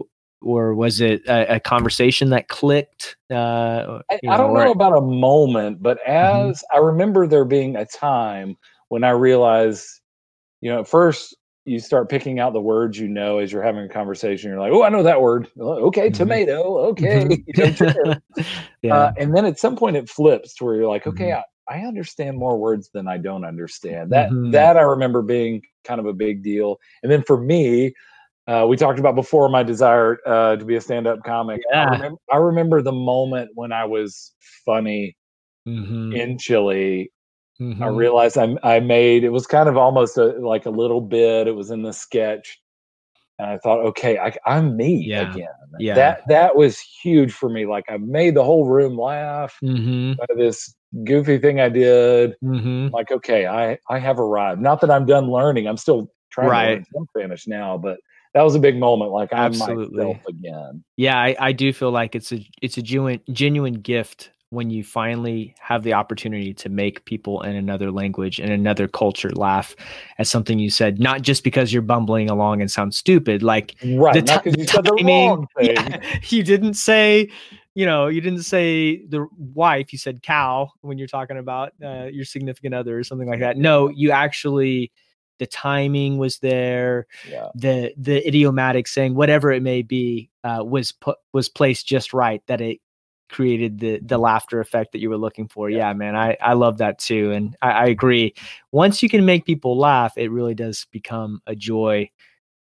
or 0.42 0.74
was 0.74 1.00
it 1.00 1.22
a, 1.28 1.54
a 1.56 1.60
conversation 1.60 2.30
that 2.30 2.48
clicked? 2.48 3.16
Uh, 3.30 4.00
I, 4.10 4.18
you 4.22 4.30
I 4.30 4.36
don't 4.36 4.50
or- 4.50 4.64
know 4.64 4.72
about 4.72 4.98
a 4.98 5.00
moment, 5.00 5.80
but 5.82 5.98
Mm-hmm. 6.06 6.50
as 6.50 6.64
I 6.74 6.78
remember 6.78 7.26
there 7.28 7.44
being 7.44 7.76
a 7.76 7.84
time 7.86 8.56
when 8.88 9.04
I 9.04 9.10
realized, 9.10 9.86
you 10.60 10.70
know, 10.72 10.80
at 10.80 10.88
first 10.88 11.36
you 11.64 11.78
start 11.78 12.08
picking 12.10 12.38
out 12.38 12.52
the 12.52 12.60
words 12.60 12.98
you 12.98 13.08
know 13.08 13.38
as 13.38 13.50
you're 13.50 13.62
having 13.62 13.84
a 13.84 13.88
conversation. 13.88 14.50
You're 14.50 14.60
like, 14.60 14.72
oh, 14.72 14.82
I 14.82 14.90
know 14.90 15.02
that 15.02 15.20
word. 15.20 15.48
Okay, 15.58 16.10
Mhm. 16.10 16.14
tomato. 16.14 16.78
Okay, 16.88 17.24
Mhm. 17.56 17.56
chicken. 17.56 18.22
yeah. 18.82 18.94
Uh, 18.96 19.12
and 19.16 19.34
then 19.34 19.44
at 19.44 19.58
some 19.58 19.76
point 19.76 19.96
it 19.96 20.08
flips 20.08 20.54
to 20.56 20.64
where 20.64 20.74
you're 20.74 20.88
like, 20.88 21.06
okay, 21.06 21.30
Mhm. 21.30 21.42
I, 21.68 21.76
I 21.76 21.86
understand 21.86 22.36
more 22.36 22.58
words 22.58 22.90
than 22.92 23.08
I 23.08 23.16
don't 23.16 23.44
understand. 23.44 24.10
That 24.12 24.30
mm-hmm. 24.30 24.50
that 24.50 24.76
I 24.76 24.82
remember 24.82 25.22
being 25.22 25.62
kind 25.84 26.00
of 26.00 26.06
a 26.06 26.12
big 26.12 26.42
deal. 26.42 26.78
And 27.02 27.10
then 27.10 27.22
for 27.22 27.40
me, 27.40 27.94
uh, 28.46 28.66
we 28.68 28.76
talked 28.76 28.98
about 28.98 29.14
before 29.14 29.48
my 29.48 29.62
desire 29.62 30.18
uh, 30.26 30.56
to 30.56 30.64
be 30.64 30.76
a 30.76 30.80
stand-up 30.80 31.24
comic. 31.24 31.62
Yeah. 31.70 31.86
I, 31.88 31.92
remember, 31.94 32.18
I 32.30 32.36
remember 32.36 32.82
the 32.82 32.92
moment 32.92 33.50
when 33.54 33.72
I 33.72 33.86
was 33.86 34.34
funny 34.66 35.16
mm-hmm. 35.66 36.12
in 36.12 36.36
Chile. 36.38 37.10
Mm-hmm. 37.60 37.82
I 37.82 37.88
realized 37.88 38.36
I, 38.36 38.56
I 38.62 38.80
made 38.80 39.24
it 39.24 39.30
was 39.30 39.46
kind 39.46 39.68
of 39.68 39.76
almost 39.76 40.16
a, 40.18 40.26
like 40.40 40.66
a 40.66 40.70
little 40.70 41.00
bit. 41.00 41.46
It 41.46 41.54
was 41.54 41.70
in 41.70 41.82
the 41.82 41.92
sketch, 41.92 42.60
and 43.38 43.48
I 43.48 43.58
thought, 43.58 43.80
okay, 43.86 44.18
I, 44.18 44.58
am 44.58 44.76
me 44.76 45.04
yeah. 45.06 45.30
again. 45.30 45.48
Yeah, 45.78 45.94
that 45.94 46.22
that 46.28 46.56
was 46.56 46.78
huge 46.78 47.32
for 47.32 47.48
me. 47.48 47.66
Like 47.66 47.84
I 47.88 47.96
made 47.98 48.34
the 48.34 48.44
whole 48.44 48.66
room 48.66 48.98
laugh 48.98 49.56
mm-hmm. 49.62 50.14
by 50.14 50.26
this 50.36 50.74
goofy 51.04 51.38
thing 51.38 51.60
I 51.60 51.68
did. 51.68 52.34
Mm-hmm. 52.42 52.88
Like, 52.92 53.12
okay, 53.12 53.46
I 53.46 53.78
I 53.88 53.98
have 53.98 54.18
arrived. 54.18 54.60
Not 54.60 54.80
that 54.80 54.90
I'm 54.90 55.06
done 55.06 55.30
learning. 55.30 55.68
I'm 55.68 55.76
still 55.76 56.10
trying 56.32 56.48
right. 56.48 56.66
to 56.66 56.74
learn 56.74 56.84
some 56.92 57.06
Spanish 57.16 57.46
now, 57.46 57.78
but 57.78 57.98
that 58.34 58.42
was 58.42 58.56
a 58.56 58.60
big 58.60 58.78
moment. 58.78 59.12
Like 59.12 59.32
I'm 59.32 59.46
Absolutely. 59.52 60.04
myself 60.04 60.26
again. 60.26 60.84
Yeah, 60.96 61.16
I, 61.16 61.36
I 61.38 61.52
do 61.52 61.72
feel 61.72 61.92
like 61.92 62.14
it's 62.14 62.32
a 62.32 62.44
it's 62.60 62.76
a 62.76 62.82
genuine 62.82 63.20
genuine 63.32 63.74
gift 63.74 64.30
when 64.54 64.70
you 64.70 64.82
finally 64.82 65.54
have 65.58 65.82
the 65.82 65.92
opportunity 65.92 66.54
to 66.54 66.68
make 66.68 67.04
people 67.04 67.42
in 67.42 67.56
another 67.56 67.90
language 67.90 68.38
and 68.38 68.50
another 68.50 68.88
culture 68.88 69.30
laugh 69.30 69.74
at 70.18 70.26
something 70.26 70.58
you 70.58 70.70
said, 70.70 70.98
not 70.98 71.22
just 71.22 71.44
because 71.44 71.72
you're 71.72 71.82
bumbling 71.82 72.30
along 72.30 72.60
and 72.60 72.70
sound 72.70 72.94
stupid. 72.94 73.42
Like 73.42 73.74
right, 73.84 74.14
the, 74.14 74.22
t- 74.22 74.50
the 74.50 74.64
timing, 74.64 75.46
yeah, 75.60 76.00
you 76.28 76.42
didn't 76.42 76.74
say 76.74 77.30
you 77.76 77.84
know, 77.86 78.06
you 78.06 78.20
didn't 78.20 78.44
say 78.44 79.04
the 79.06 79.26
wife, 79.36 79.92
you 79.92 79.98
said 79.98 80.22
cow 80.22 80.70
when 80.82 80.96
you're 80.96 81.08
talking 81.08 81.38
about 81.38 81.72
uh, 81.84 82.04
your 82.04 82.24
significant 82.24 82.72
other 82.72 82.96
or 82.96 83.02
something 83.02 83.28
like 83.28 83.40
that. 83.40 83.56
No, 83.56 83.88
you 83.88 84.12
actually 84.12 84.92
the 85.38 85.46
timing 85.46 86.18
was 86.18 86.38
there 86.38 87.06
yeah. 87.28 87.48
the 87.54 87.92
the 87.96 88.26
idiomatic 88.26 88.86
saying 88.86 89.14
whatever 89.14 89.50
it 89.50 89.62
may 89.62 89.82
be 89.82 90.30
uh, 90.44 90.62
was 90.64 90.92
put 90.92 91.18
was 91.32 91.48
placed 91.48 91.86
just 91.86 92.12
right 92.12 92.42
that 92.46 92.60
it 92.60 92.78
created 93.34 93.80
the 93.80 93.98
the 94.00 94.16
laughter 94.16 94.60
effect 94.60 94.92
that 94.92 95.00
you 95.00 95.10
were 95.10 95.16
looking 95.16 95.48
for 95.48 95.68
yeah, 95.68 95.88
yeah 95.88 95.92
man 95.92 96.14
i 96.14 96.36
i 96.40 96.52
love 96.52 96.78
that 96.78 97.00
too 97.00 97.32
and 97.32 97.56
I, 97.60 97.70
I 97.70 97.84
agree 97.86 98.32
once 98.70 99.02
you 99.02 99.08
can 99.08 99.24
make 99.24 99.44
people 99.44 99.76
laugh 99.76 100.16
it 100.16 100.30
really 100.30 100.54
does 100.54 100.86
become 100.92 101.42
a 101.48 101.56
joy 101.56 102.08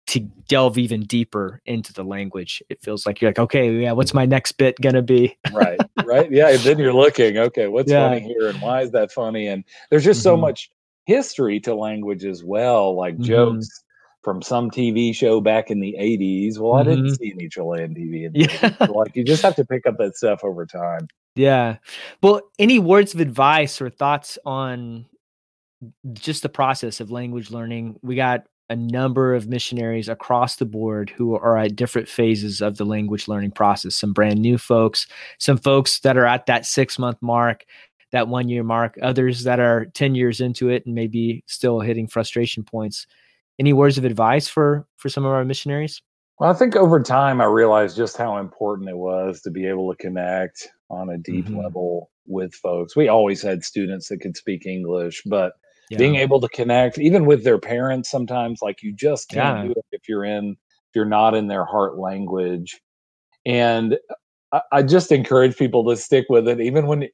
to 0.06 0.21
delve 0.49 0.76
even 0.76 1.00
deeper 1.04 1.62
into 1.64 1.90
the 1.94 2.04
language. 2.04 2.62
It 2.68 2.83
feels 2.83 3.06
like 3.06 3.23
you're 3.23 3.30
like, 3.30 3.38
okay, 3.38 3.73
yeah, 3.73 3.92
what's 3.92 4.12
my 4.12 4.26
next 4.26 4.52
bit 4.52 4.78
gonna 4.83 5.00
be? 5.00 5.38
right, 5.50 5.80
right, 6.04 6.30
yeah. 6.30 6.50
And 6.50 6.61
then 6.61 6.78
you're 6.78 6.92
looking, 6.92 7.38
okay, 7.38 7.68
what's 7.68 7.90
yeah. 7.90 8.11
funny 8.11 8.21
here, 8.21 8.49
and 8.49 8.61
why 8.61 8.83
is 8.83 8.90
that 8.90 9.12
funny? 9.12 9.49
And 9.49 9.64
there's 9.88 10.04
just 10.04 10.18
mm-hmm. 10.18 10.25
so 10.25 10.37
much 10.37 10.71
history 11.06 11.59
to 11.61 11.75
language 11.75 12.26
as 12.26 12.44
well, 12.44 12.94
like 12.94 13.14
mm-hmm. 13.14 13.25
jokes 13.25 13.83
from 14.25 14.43
some 14.43 14.71
TV 14.71 15.14
show 15.14 15.40
back 15.40 15.71
in 15.71 15.81
the 15.81 15.95
80s. 15.99 16.59
Well, 16.59 16.73
mm-hmm. 16.73 16.81
I 16.81 16.83
didn't 16.85 17.07
mm-hmm. 17.07 17.14
see 17.14 17.33
any 17.33 17.49
Chilean 17.49 17.95
TV. 17.95 18.31
yeah. 18.35 18.87
like 18.87 19.14
you 19.14 19.25
just 19.25 19.43
have 19.43 19.57
to 19.57 19.64
pick 19.64 19.87
up 19.87 19.97
that 19.99 20.16
stuff 20.16 20.40
over 20.43 20.66
time. 20.66 21.09
Yeah. 21.37 21.76
Well, 22.23 22.40
any 22.59 22.78
words 22.78 23.14
of 23.14 23.21
advice 23.21 23.81
or 23.81 23.90
thoughts 23.90 24.38
on 24.45 25.07
just 26.12 26.43
the 26.43 26.49
process 26.49 27.00
of 27.00 27.11
language 27.11 27.50
learning? 27.50 27.99
We 28.02 28.16
got 28.16 28.47
a 28.71 28.76
number 28.76 29.35
of 29.35 29.47
missionaries 29.47 30.09
across 30.09 30.57
the 30.57 30.64
board 30.64 31.11
who 31.11 31.35
are 31.35 31.59
at 31.59 31.76
different 31.76 32.09
phases 32.09 32.62
of 32.62 32.78
the 32.78 32.85
language 32.85 33.28
learning 33.28 33.50
process. 33.50 33.95
Some 33.95 34.12
brand 34.12 34.40
new 34.40 34.57
folks, 34.57 35.07
some 35.38 35.59
folks 35.59 36.00
that 36.00 36.16
are 36.16 36.25
at 36.25 36.47
that 36.47 36.64
six 36.64 36.99
month 36.99 37.19
mark, 37.21 37.64
that 38.12 38.28
one 38.28 38.49
year 38.49 38.62
mark, 38.62 38.97
others 39.02 39.45
that 39.45 39.61
are 39.61 39.87
10 39.87 40.14
years 40.14 40.40
into 40.40 40.69
it 40.69 40.87
and 40.87 40.95
maybe 40.95 41.43
still 41.47 41.81
hitting 41.81 42.07
frustration 42.07 42.62
points. 42.62 43.07
Any 43.58 43.73
words 43.73 43.99
of 43.99 44.04
advice 44.04 44.49
for 44.49 44.87
for 44.96 45.08
some 45.08 45.25
of 45.25 45.32
our 45.32 45.44
missionaries? 45.44 46.02
Well, 46.38 46.50
I 46.50 46.54
think 46.54 46.75
over 46.75 47.00
time 47.00 47.40
I 47.40 47.44
realized 47.44 47.96
just 47.96 48.16
how 48.16 48.38
important 48.38 48.88
it 48.88 48.96
was 48.96 49.40
to 49.42 49.50
be 49.50 49.66
able 49.66 49.92
to 49.92 49.96
connect 49.96 50.68
on 50.90 51.08
a 51.11 51.18
deep 51.18 51.46
mm-hmm. 51.46 51.58
level 51.58 52.11
with 52.26 52.54
folks. 52.54 52.96
We 52.96 53.08
always 53.08 53.40
had 53.40 53.62
students 53.62 54.08
that 54.08 54.18
could 54.18 54.37
speak 54.37 54.66
English, 54.66 55.23
but 55.26 55.52
yeah. 55.90 55.99
being 55.99 56.16
able 56.16 56.40
to 56.40 56.49
connect 56.49 56.99
even 56.99 57.26
with 57.26 57.44
their 57.44 57.58
parents 57.58 58.11
sometimes 58.11 58.61
like 58.62 58.82
you 58.82 58.94
just 58.94 59.28
can't 59.28 59.58
yeah. 59.58 59.64
do 59.64 59.70
it 59.73 59.84
if 59.92 60.08
you're 60.08 60.25
in 60.25 60.52
if 60.52 60.96
you're 60.96 61.04
not 61.04 61.34
in 61.34 61.49
their 61.49 61.64
heart 61.64 61.99
language 61.99 62.80
and 63.46 63.99
I, 64.52 64.61
I 64.73 64.82
just 64.82 65.12
encourage 65.12 65.56
people 65.56 65.88
to 65.88 65.96
stick 65.96 66.26
with 66.28 66.49
it 66.49 66.61
even 66.61 66.87
when 66.87 67.08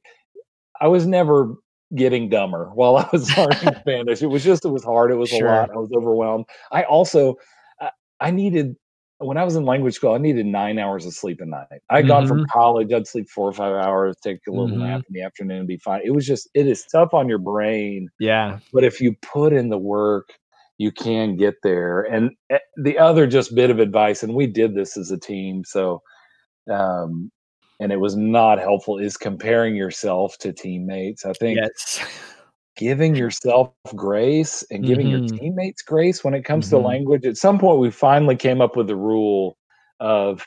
i 0.79 0.87
was 0.87 1.05
never 1.05 1.55
getting 1.95 2.29
dumber 2.29 2.69
while 2.73 2.97
i 2.97 3.07
was 3.11 3.35
learning 3.37 3.75
spanish 3.79 4.21
it 4.21 4.27
was 4.27 4.43
just 4.43 4.65
it 4.65 4.69
was 4.69 4.83
hard 4.83 5.11
it 5.11 5.15
was 5.15 5.29
sure. 5.29 5.47
a 5.47 5.51
lot 5.51 5.69
i 5.71 5.77
was 5.77 5.91
overwhelmed 5.95 6.45
i 6.71 6.83
also 6.83 7.35
I, 7.79 7.91
I 8.19 8.31
needed 8.31 8.75
when 9.21 9.37
I 9.37 9.43
was 9.43 9.55
in 9.55 9.65
language 9.65 9.95
school, 9.95 10.13
I 10.13 10.17
needed 10.17 10.45
nine 10.45 10.79
hours 10.79 11.05
of 11.05 11.13
sleep 11.13 11.41
a 11.41 11.45
night. 11.45 11.67
I 11.89 11.99
mm-hmm. 11.99 12.07
gone 12.07 12.27
from 12.27 12.45
college, 12.47 12.91
I'd 12.91 13.07
sleep 13.07 13.29
four 13.29 13.47
or 13.47 13.53
five 13.53 13.73
hours, 13.73 14.15
take 14.21 14.39
a 14.47 14.51
little 14.51 14.67
mm-hmm. 14.67 14.79
nap 14.79 15.03
in 15.07 15.13
the 15.13 15.21
afternoon, 15.21 15.59
and 15.59 15.67
be 15.67 15.77
fine. 15.77 16.01
It 16.03 16.11
was 16.11 16.25
just, 16.25 16.49
it 16.53 16.67
is 16.67 16.83
tough 16.91 17.13
on 17.13 17.29
your 17.29 17.37
brain. 17.37 18.09
Yeah. 18.19 18.59
But 18.73 18.83
if 18.83 18.99
you 18.99 19.15
put 19.21 19.53
in 19.53 19.69
the 19.69 19.77
work, 19.77 20.29
you 20.77 20.91
can 20.91 21.37
get 21.37 21.55
there. 21.61 22.01
And 22.01 22.31
eh, 22.49 22.57
the 22.77 22.97
other 22.97 23.27
just 23.27 23.53
bit 23.53 23.69
of 23.69 23.79
advice, 23.79 24.23
and 24.23 24.33
we 24.33 24.47
did 24.47 24.75
this 24.75 24.97
as 24.97 25.11
a 25.11 25.19
team, 25.19 25.63
so, 25.65 26.01
um, 26.71 27.31
and 27.81 27.91
it 27.91 27.99
was 27.99 28.15
not 28.15 28.59
helpful, 28.59 28.97
is 28.97 29.17
comparing 29.17 29.75
yourself 29.75 30.37
to 30.37 30.53
teammates. 30.53 31.25
I 31.25 31.33
think. 31.33 31.57
Yes 31.57 32.01
giving 32.77 33.15
yourself 33.23 33.71
grace 33.95 34.63
and 34.71 34.83
giving 34.85 35.07
mm-hmm. 35.07 35.25
your 35.25 35.39
teammates 35.39 35.81
grace 35.81 36.23
when 36.23 36.33
it 36.33 36.43
comes 36.43 36.67
mm-hmm. 36.67 36.77
to 36.77 36.87
language. 36.87 37.25
At 37.25 37.37
some 37.37 37.59
point, 37.59 37.79
we 37.79 37.91
finally 37.91 38.35
came 38.35 38.61
up 38.61 38.75
with 38.75 38.87
the 38.87 38.95
rule 38.95 39.57
of, 39.99 40.45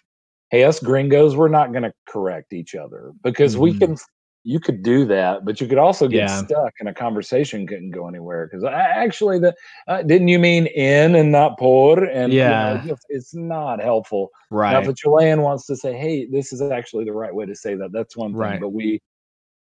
hey, 0.51 0.65
us 0.65 0.81
gringos, 0.81 1.37
we're 1.37 1.49
not 1.49 1.73
going 1.73 1.85
to 1.85 1.93
correct 2.07 2.53
each 2.53 2.75
other 2.75 3.13
because 3.23 3.55
mm-hmm. 3.55 3.63
we 3.63 3.79
can. 3.79 3.97
You 4.45 4.61
could 4.61 4.83
do 4.83 5.07
that, 5.07 5.45
but 5.45 5.61
you 5.61 5.67
could 5.67 5.79
also 5.79 6.07
get 6.07 6.29
yeah. 6.29 6.45
stuck 6.45 6.75
and 6.79 6.89
a 6.89 6.95
conversation 6.95 7.67
couldn't 7.67 7.93
go 7.93 8.07
anywhere 8.07 8.47
because 8.47 8.63
actually, 8.65 9.39
the 9.39 9.55
uh, 9.89 10.03
didn't 10.03 10.29
you 10.29 10.39
mean 10.39 10.67
in 10.67 11.15
and 11.15 11.33
not 11.33 11.59
por? 11.59 12.05
And 12.05 12.33
yeah, 12.33 12.83
you 12.83 12.91
know, 12.91 12.97
it's 13.09 13.35
not 13.35 13.81
helpful. 13.81 14.31
Right. 14.51 14.73
Now, 14.73 14.81
if 14.81 14.89
a 14.89 14.95
Chilean 14.95 15.41
wants 15.41 15.67
to 15.67 15.77
say, 15.77 15.97
"Hey, 15.97 16.27
this 16.27 16.53
is 16.53 16.61
actually 16.61 17.07
the 17.07 17.15
right 17.15 17.35
way 17.35 17.47
to 17.47 17.55
say 17.55 17.75
that," 17.75 17.93
that's 17.93 18.17
one 18.17 18.33
thing. 18.33 18.39
Right. 18.39 18.61
But 18.61 18.69
we 18.71 19.01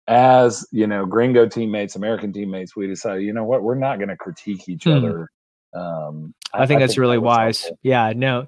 as 0.09 0.67
you 0.71 0.87
know 0.87 1.05
gringo 1.05 1.49
teammates 1.49 1.97
american 1.97 2.33
teammates 2.33 2.77
we 2.77 2.87
decided 2.87 3.25
you 3.25 3.33
know 3.33 3.45
what 3.45 3.63
we're 3.63 3.75
not 3.75 3.99
going 3.99 4.09
to 4.09 4.17
critique 4.17 4.69
each 4.69 4.85
hmm. 4.85 4.93
other 4.93 5.31
um, 5.75 6.33
I, 6.55 6.63
I, 6.63 6.67
think 6.67 6.79
I 6.79 6.81
that's 6.83 6.93
think 6.93 7.01
really 7.01 7.17
that 7.17 7.23
wise 7.23 7.63
helpful. 7.63 7.79
yeah 7.83 8.13
no 8.15 8.47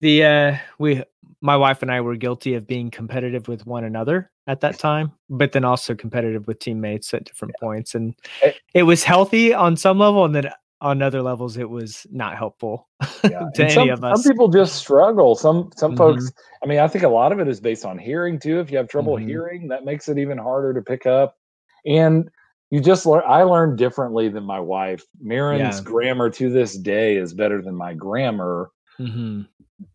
the 0.00 0.24
uh 0.24 0.56
we 0.78 1.04
my 1.40 1.56
wife 1.56 1.82
and 1.82 1.90
i 1.90 2.00
were 2.00 2.16
guilty 2.16 2.54
of 2.54 2.66
being 2.66 2.90
competitive 2.90 3.46
with 3.46 3.64
one 3.64 3.84
another 3.84 4.30
at 4.48 4.60
that 4.60 4.78
time 4.78 5.12
but 5.30 5.52
then 5.52 5.64
also 5.64 5.94
competitive 5.94 6.46
with 6.48 6.58
teammates 6.58 7.14
at 7.14 7.24
different 7.24 7.54
yeah. 7.56 7.66
points 7.66 7.94
and 7.94 8.14
it, 8.42 8.56
it 8.74 8.82
was 8.82 9.04
healthy 9.04 9.54
on 9.54 9.76
some 9.76 9.98
level 9.98 10.24
and 10.24 10.34
then 10.34 10.50
on 10.80 11.02
other 11.02 11.22
levels 11.22 11.56
it 11.56 11.68
was 11.68 12.06
not 12.10 12.36
helpful 12.36 12.88
yeah. 13.24 13.44
to 13.54 13.64
any 13.64 13.74
some, 13.74 13.90
of 13.90 14.02
us 14.02 14.22
some 14.22 14.32
people 14.32 14.48
just 14.48 14.76
struggle 14.76 15.34
some 15.34 15.70
some 15.76 15.90
mm-hmm. 15.90 15.98
folks 15.98 16.32
i 16.62 16.66
mean 16.66 16.78
i 16.78 16.88
think 16.88 17.04
a 17.04 17.08
lot 17.08 17.30
of 17.30 17.38
it 17.38 17.46
is 17.46 17.60
based 17.60 17.84
on 17.84 17.98
hearing 17.98 18.38
too 18.38 18.58
if 18.58 18.70
you 18.70 18.76
have 18.76 18.88
trouble 18.88 19.16
mm-hmm. 19.16 19.28
hearing 19.28 19.68
that 19.68 19.84
makes 19.84 20.08
it 20.08 20.18
even 20.18 20.38
harder 20.38 20.72
to 20.72 20.80
pick 20.80 21.04
up 21.04 21.36
and 21.84 22.30
you 22.70 22.80
just 22.80 23.06
learn 23.06 23.22
i 23.26 23.42
learned 23.42 23.76
differently 23.76 24.28
than 24.28 24.44
my 24.44 24.60
wife 24.60 25.04
Marin's 25.20 25.78
yeah. 25.78 25.84
grammar 25.84 26.30
to 26.30 26.50
this 26.50 26.78
day 26.78 27.16
is 27.16 27.34
better 27.34 27.60
than 27.60 27.74
my 27.74 27.92
grammar 27.92 28.70
mm-hmm. 28.98 29.42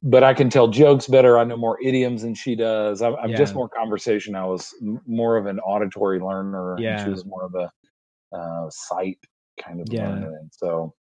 but 0.04 0.24
i 0.24 0.34
can 0.34 0.50
tell 0.50 0.68
jokes 0.68 1.08
better 1.08 1.38
i 1.38 1.44
know 1.44 1.58
more 1.58 1.82
idioms 1.82 2.22
than 2.22 2.34
she 2.34 2.56
does 2.56 3.02
i'm, 3.02 3.16
I'm 3.16 3.32
yeah. 3.32 3.38
just 3.38 3.54
more 3.54 3.70
conversation 3.70 4.36
i 4.36 4.46
was 4.46 4.74
more 5.06 5.38
of 5.38 5.46
an 5.46 5.60
auditory 5.60 6.20
learner 6.20 6.76
yeah. 6.80 6.98
and 6.98 7.06
she 7.06 7.10
was 7.10 7.26
more 7.26 7.46
of 7.46 7.56
a 7.56 7.72
uh, 8.34 8.70
sight 8.70 9.20
kind 9.62 9.80
of 9.80 9.88
yeah. 9.92 10.10
learner. 10.10 10.38
And 10.40 10.50
so, 10.52 10.94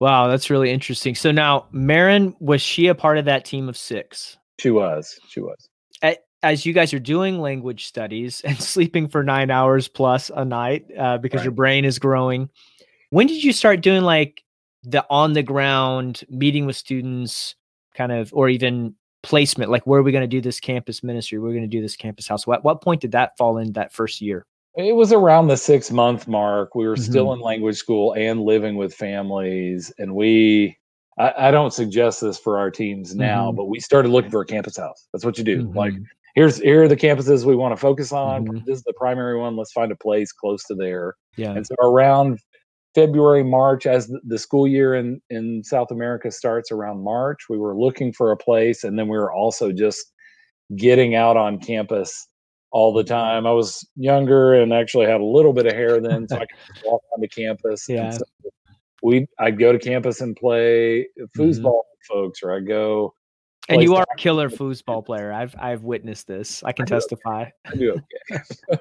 wow, 0.00 0.28
that's 0.28 0.50
really 0.50 0.70
interesting. 0.70 1.14
So 1.14 1.30
now, 1.30 1.66
Marin, 1.72 2.34
was 2.40 2.60
she 2.60 2.88
a 2.88 2.94
part 2.94 3.18
of 3.18 3.24
that 3.26 3.44
team 3.44 3.68
of 3.68 3.76
six? 3.76 4.36
She 4.60 4.70
was. 4.70 5.18
She 5.28 5.40
was. 5.40 5.68
As 6.42 6.66
you 6.66 6.74
guys 6.74 6.92
are 6.92 6.98
doing 6.98 7.40
language 7.40 7.86
studies 7.86 8.40
and 8.44 8.58
sleeping 8.58 9.08
for 9.08 9.22
nine 9.22 9.50
hours 9.50 9.88
plus 9.88 10.30
a 10.34 10.44
night 10.44 10.86
uh, 10.98 11.18
because 11.18 11.38
right. 11.38 11.44
your 11.44 11.52
brain 11.52 11.84
is 11.84 11.98
growing, 11.98 12.50
when 13.10 13.26
did 13.26 13.42
you 13.42 13.52
start 13.52 13.80
doing 13.80 14.02
like 14.02 14.42
the 14.84 15.04
on 15.10 15.32
the 15.32 15.42
ground 15.42 16.22
meeting 16.28 16.66
with 16.66 16.76
students, 16.76 17.54
kind 17.94 18.12
of, 18.12 18.32
or 18.34 18.48
even 18.48 18.94
placement? 19.22 19.70
Like, 19.70 19.86
where 19.86 20.00
are 20.00 20.02
we 20.02 20.12
going 20.12 20.22
to 20.22 20.28
do 20.28 20.40
this 20.40 20.60
campus 20.60 21.02
ministry? 21.02 21.38
We're 21.38 21.50
going 21.50 21.62
to 21.62 21.68
do 21.68 21.82
this 21.82 21.96
campus 21.96 22.28
house. 22.28 22.46
What 22.46 22.64
what 22.64 22.82
point 22.82 23.00
did 23.00 23.12
that 23.12 23.36
fall 23.36 23.58
in 23.58 23.72
that 23.72 23.92
first 23.92 24.20
year? 24.20 24.46
It 24.76 24.96
was 24.96 25.12
around 25.12 25.46
the 25.46 25.56
six 25.56 25.90
month 25.90 26.26
mark. 26.26 26.74
We 26.74 26.86
were 26.86 26.94
mm-hmm. 26.94 27.10
still 27.10 27.32
in 27.32 27.40
language 27.40 27.76
school 27.76 28.12
and 28.14 28.42
living 28.42 28.76
with 28.76 28.92
families. 28.92 29.92
And 29.98 30.14
we, 30.16 30.76
I, 31.16 31.32
I 31.38 31.50
don't 31.52 31.72
suggest 31.72 32.20
this 32.20 32.38
for 32.38 32.58
our 32.58 32.72
teams 32.72 33.14
now, 33.14 33.48
mm-hmm. 33.48 33.56
but 33.56 33.66
we 33.66 33.78
started 33.78 34.08
looking 34.08 34.32
for 34.32 34.40
a 34.40 34.46
campus 34.46 34.76
house. 34.76 35.06
That's 35.12 35.24
what 35.24 35.38
you 35.38 35.44
do. 35.44 35.62
Mm-hmm. 35.62 35.78
Like, 35.78 35.94
here's 36.34 36.58
here 36.58 36.82
are 36.82 36.88
the 36.88 36.96
campuses 36.96 37.44
we 37.44 37.54
want 37.54 37.72
to 37.72 37.80
focus 37.80 38.10
on. 38.10 38.46
Mm-hmm. 38.46 38.64
This 38.66 38.78
is 38.78 38.82
the 38.82 38.94
primary 38.94 39.38
one. 39.38 39.56
Let's 39.56 39.70
find 39.70 39.92
a 39.92 39.96
place 39.96 40.32
close 40.32 40.64
to 40.64 40.74
there. 40.74 41.14
Yeah. 41.36 41.52
And 41.52 41.64
so 41.64 41.76
around 41.80 42.40
February, 42.94 43.42
March, 43.42 43.86
as 43.86 44.12
the 44.24 44.38
school 44.38 44.68
year 44.68 44.94
in 44.94 45.20
in 45.30 45.62
South 45.64 45.90
America 45.90 46.30
starts 46.30 46.70
around 46.70 47.02
March, 47.02 47.48
we 47.48 47.58
were 47.58 47.76
looking 47.76 48.12
for 48.12 48.30
a 48.30 48.36
place, 48.36 48.84
and 48.84 48.98
then 48.98 49.08
we 49.08 49.18
were 49.18 49.32
also 49.32 49.72
just 49.72 50.12
getting 50.76 51.14
out 51.14 51.36
on 51.36 51.58
campus 51.58 52.28
all 52.70 52.92
the 52.92 53.04
time. 53.04 53.46
I 53.46 53.52
was 53.52 53.86
younger 53.96 54.54
and 54.54 54.72
actually 54.72 55.06
had 55.06 55.20
a 55.20 55.24
little 55.24 55.52
bit 55.52 55.66
of 55.66 55.72
hair 55.72 56.00
then, 56.00 56.28
so 56.28 56.36
I 56.36 56.46
could 56.46 56.82
walk 56.84 57.02
onto 57.12 57.28
campus. 57.28 57.86
Yeah. 57.88 58.10
So 58.10 58.24
we 59.02 59.26
I'd 59.38 59.58
go 59.58 59.72
to 59.72 59.78
campus 59.78 60.20
and 60.20 60.36
play 60.36 61.06
foosball 61.36 61.62
mm-hmm. 61.62 62.14
folks, 62.14 62.42
or 62.42 62.52
I'd 62.52 62.66
go. 62.66 63.14
And 63.68 63.82
you 63.82 63.94
are 63.96 64.04
a 64.12 64.16
killer 64.16 64.50
foosball 64.50 65.04
player. 65.04 65.32
I've 65.32 65.54
I've 65.58 65.82
witnessed 65.82 66.26
this. 66.26 66.62
I 66.64 66.72
can 66.72 66.84
I 66.84 66.86
testify. 66.86 67.46
I 67.66 67.76
do 67.76 67.92
okay. 68.32 68.42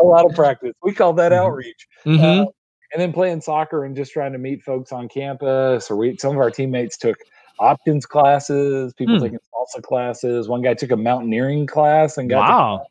a 0.00 0.04
lot 0.04 0.26
of 0.26 0.34
practice. 0.34 0.74
We 0.82 0.92
call 0.92 1.12
that 1.14 1.32
mm-hmm. 1.32 1.44
outreach. 1.44 1.86
Mm-hmm. 2.04 2.42
Uh, 2.42 2.52
and 2.92 3.00
then 3.00 3.12
playing 3.12 3.40
soccer 3.40 3.84
and 3.84 3.96
just 3.96 4.12
trying 4.12 4.32
to 4.32 4.38
meet 4.38 4.62
folks 4.62 4.92
on 4.92 5.08
campus. 5.08 5.90
Or 5.90 5.96
we 5.96 6.16
some 6.16 6.32
of 6.32 6.38
our 6.38 6.50
teammates 6.50 6.96
took 6.96 7.18
options 7.58 8.06
classes, 8.06 8.92
people 8.94 9.16
hmm. 9.16 9.24
taking 9.24 9.38
salsa 9.38 9.82
classes. 9.82 10.48
One 10.48 10.62
guy 10.62 10.74
took 10.74 10.90
a 10.90 10.96
mountaineering 10.96 11.66
class 11.66 12.18
and 12.18 12.28
got 12.28 12.48
wow. 12.48 12.86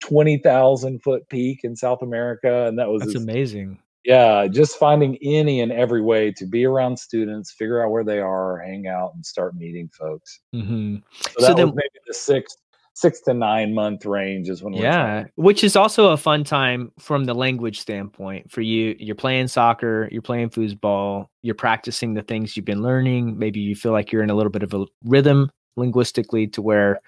twenty 0.00 0.38
thousand 0.38 1.02
foot 1.02 1.28
peak 1.28 1.60
in 1.64 1.76
South 1.76 2.02
America, 2.02 2.66
and 2.66 2.78
that 2.78 2.88
was 2.88 3.00
that's 3.00 3.14
his, 3.14 3.22
amazing. 3.22 3.78
Yeah, 4.04 4.46
just 4.46 4.78
finding 4.78 5.18
any 5.20 5.60
and 5.60 5.72
every 5.72 6.00
way 6.00 6.30
to 6.30 6.46
be 6.46 6.64
around 6.64 6.96
students, 6.96 7.50
figure 7.50 7.84
out 7.84 7.90
where 7.90 8.04
they 8.04 8.20
are, 8.20 8.58
hang 8.58 8.86
out, 8.86 9.12
and 9.16 9.26
start 9.26 9.56
meeting 9.56 9.90
folks. 9.98 10.38
Mm-hmm. 10.54 10.98
So 11.10 11.30
that 11.38 11.46
so 11.46 11.54
then, 11.54 11.66
was 11.66 11.74
maybe 11.74 11.98
the 12.06 12.14
sixth 12.14 12.58
six 12.96 13.20
to 13.20 13.34
nine 13.34 13.74
month 13.74 14.06
range 14.06 14.48
is 14.48 14.62
when 14.62 14.72
yeah 14.72 15.24
which 15.34 15.62
is 15.62 15.76
also 15.76 16.12
a 16.12 16.16
fun 16.16 16.42
time 16.42 16.90
from 16.98 17.24
the 17.24 17.34
language 17.34 17.78
standpoint 17.78 18.50
for 18.50 18.62
you 18.62 18.96
you're 18.98 19.14
playing 19.14 19.46
soccer 19.46 20.08
you're 20.10 20.22
playing 20.22 20.48
foosball 20.48 21.26
you're 21.42 21.54
practicing 21.54 22.14
the 22.14 22.22
things 22.22 22.56
you've 22.56 22.64
been 22.64 22.82
learning 22.82 23.38
maybe 23.38 23.60
you 23.60 23.76
feel 23.76 23.92
like 23.92 24.10
you're 24.10 24.22
in 24.22 24.30
a 24.30 24.34
little 24.34 24.50
bit 24.50 24.62
of 24.62 24.72
a 24.72 24.86
rhythm 25.04 25.50
linguistically 25.76 26.46
to 26.46 26.62
where 26.62 26.98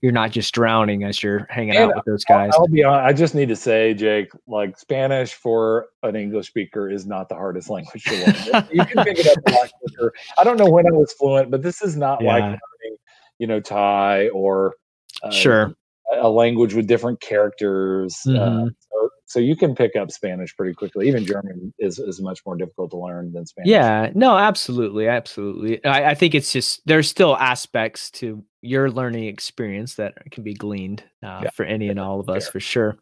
you're 0.00 0.10
not 0.10 0.32
just 0.32 0.52
drowning 0.52 1.04
as 1.04 1.22
you're 1.22 1.46
hanging 1.48 1.76
and 1.76 1.90
out 1.90 1.96
with 1.96 2.04
those 2.06 2.24
guys. 2.24 2.50
I'll, 2.54 2.66
be 2.66 2.82
honest, 2.82 3.06
I 3.06 3.12
just 3.12 3.34
need 3.34 3.50
to 3.50 3.56
say, 3.56 3.92
Jake, 3.92 4.30
like 4.46 4.78
Spanish 4.78 5.34
for 5.34 5.88
an 6.02 6.16
English 6.16 6.46
speaker 6.46 6.88
is 6.90 7.06
not 7.06 7.28
the 7.28 7.34
hardest 7.34 7.68
language 7.68 8.04
to 8.04 8.14
learn. 8.14 8.66
you 8.72 8.82
can 8.86 9.04
pick 9.04 9.18
it 9.18 9.26
up. 9.26 10.10
I 10.38 10.42
don't 10.42 10.56
know 10.56 10.70
when 10.70 10.86
I 10.86 10.90
was 10.90 11.12
fluent, 11.12 11.50
but 11.50 11.60
this 11.60 11.82
is 11.82 11.96
not 11.96 12.22
yeah. 12.22 12.32
like 12.32 12.42
learning, 12.42 12.96
you 13.38 13.46
know, 13.46 13.60
Thai 13.60 14.28
or 14.30 14.74
uh, 15.22 15.30
sure 15.30 15.74
a 16.12 16.28
language 16.28 16.74
with 16.74 16.86
different 16.86 17.20
characters. 17.20 18.16
Uh, 18.26 18.30
mm-hmm. 18.30 18.64
Uh, 18.64 18.70
so, 18.80 19.08
so, 19.26 19.38
you 19.38 19.56
can 19.56 19.74
pick 19.74 19.96
up 19.96 20.10
Spanish 20.10 20.54
pretty 20.56 20.74
quickly. 20.74 21.08
Even 21.08 21.24
German 21.24 21.72
is, 21.78 21.98
is 21.98 22.20
much 22.20 22.40
more 22.44 22.56
difficult 22.56 22.90
to 22.90 22.98
learn 22.98 23.32
than 23.32 23.46
Spanish. 23.46 23.68
Yeah, 23.68 24.10
no, 24.14 24.36
absolutely. 24.36 25.08
Absolutely. 25.08 25.84
I, 25.84 26.10
I 26.10 26.14
think 26.14 26.34
it's 26.34 26.52
just, 26.52 26.82
there's 26.86 27.08
still 27.08 27.36
aspects 27.36 28.10
to 28.12 28.44
your 28.62 28.90
learning 28.90 29.24
experience 29.24 29.94
that 29.96 30.14
can 30.30 30.42
be 30.42 30.54
gleaned 30.54 31.02
uh, 31.22 31.40
yeah. 31.44 31.50
for 31.50 31.64
any 31.64 31.88
and 31.88 32.00
all 32.00 32.20
of 32.20 32.28
us 32.28 32.48
for 32.48 32.60
sure. 32.60 32.98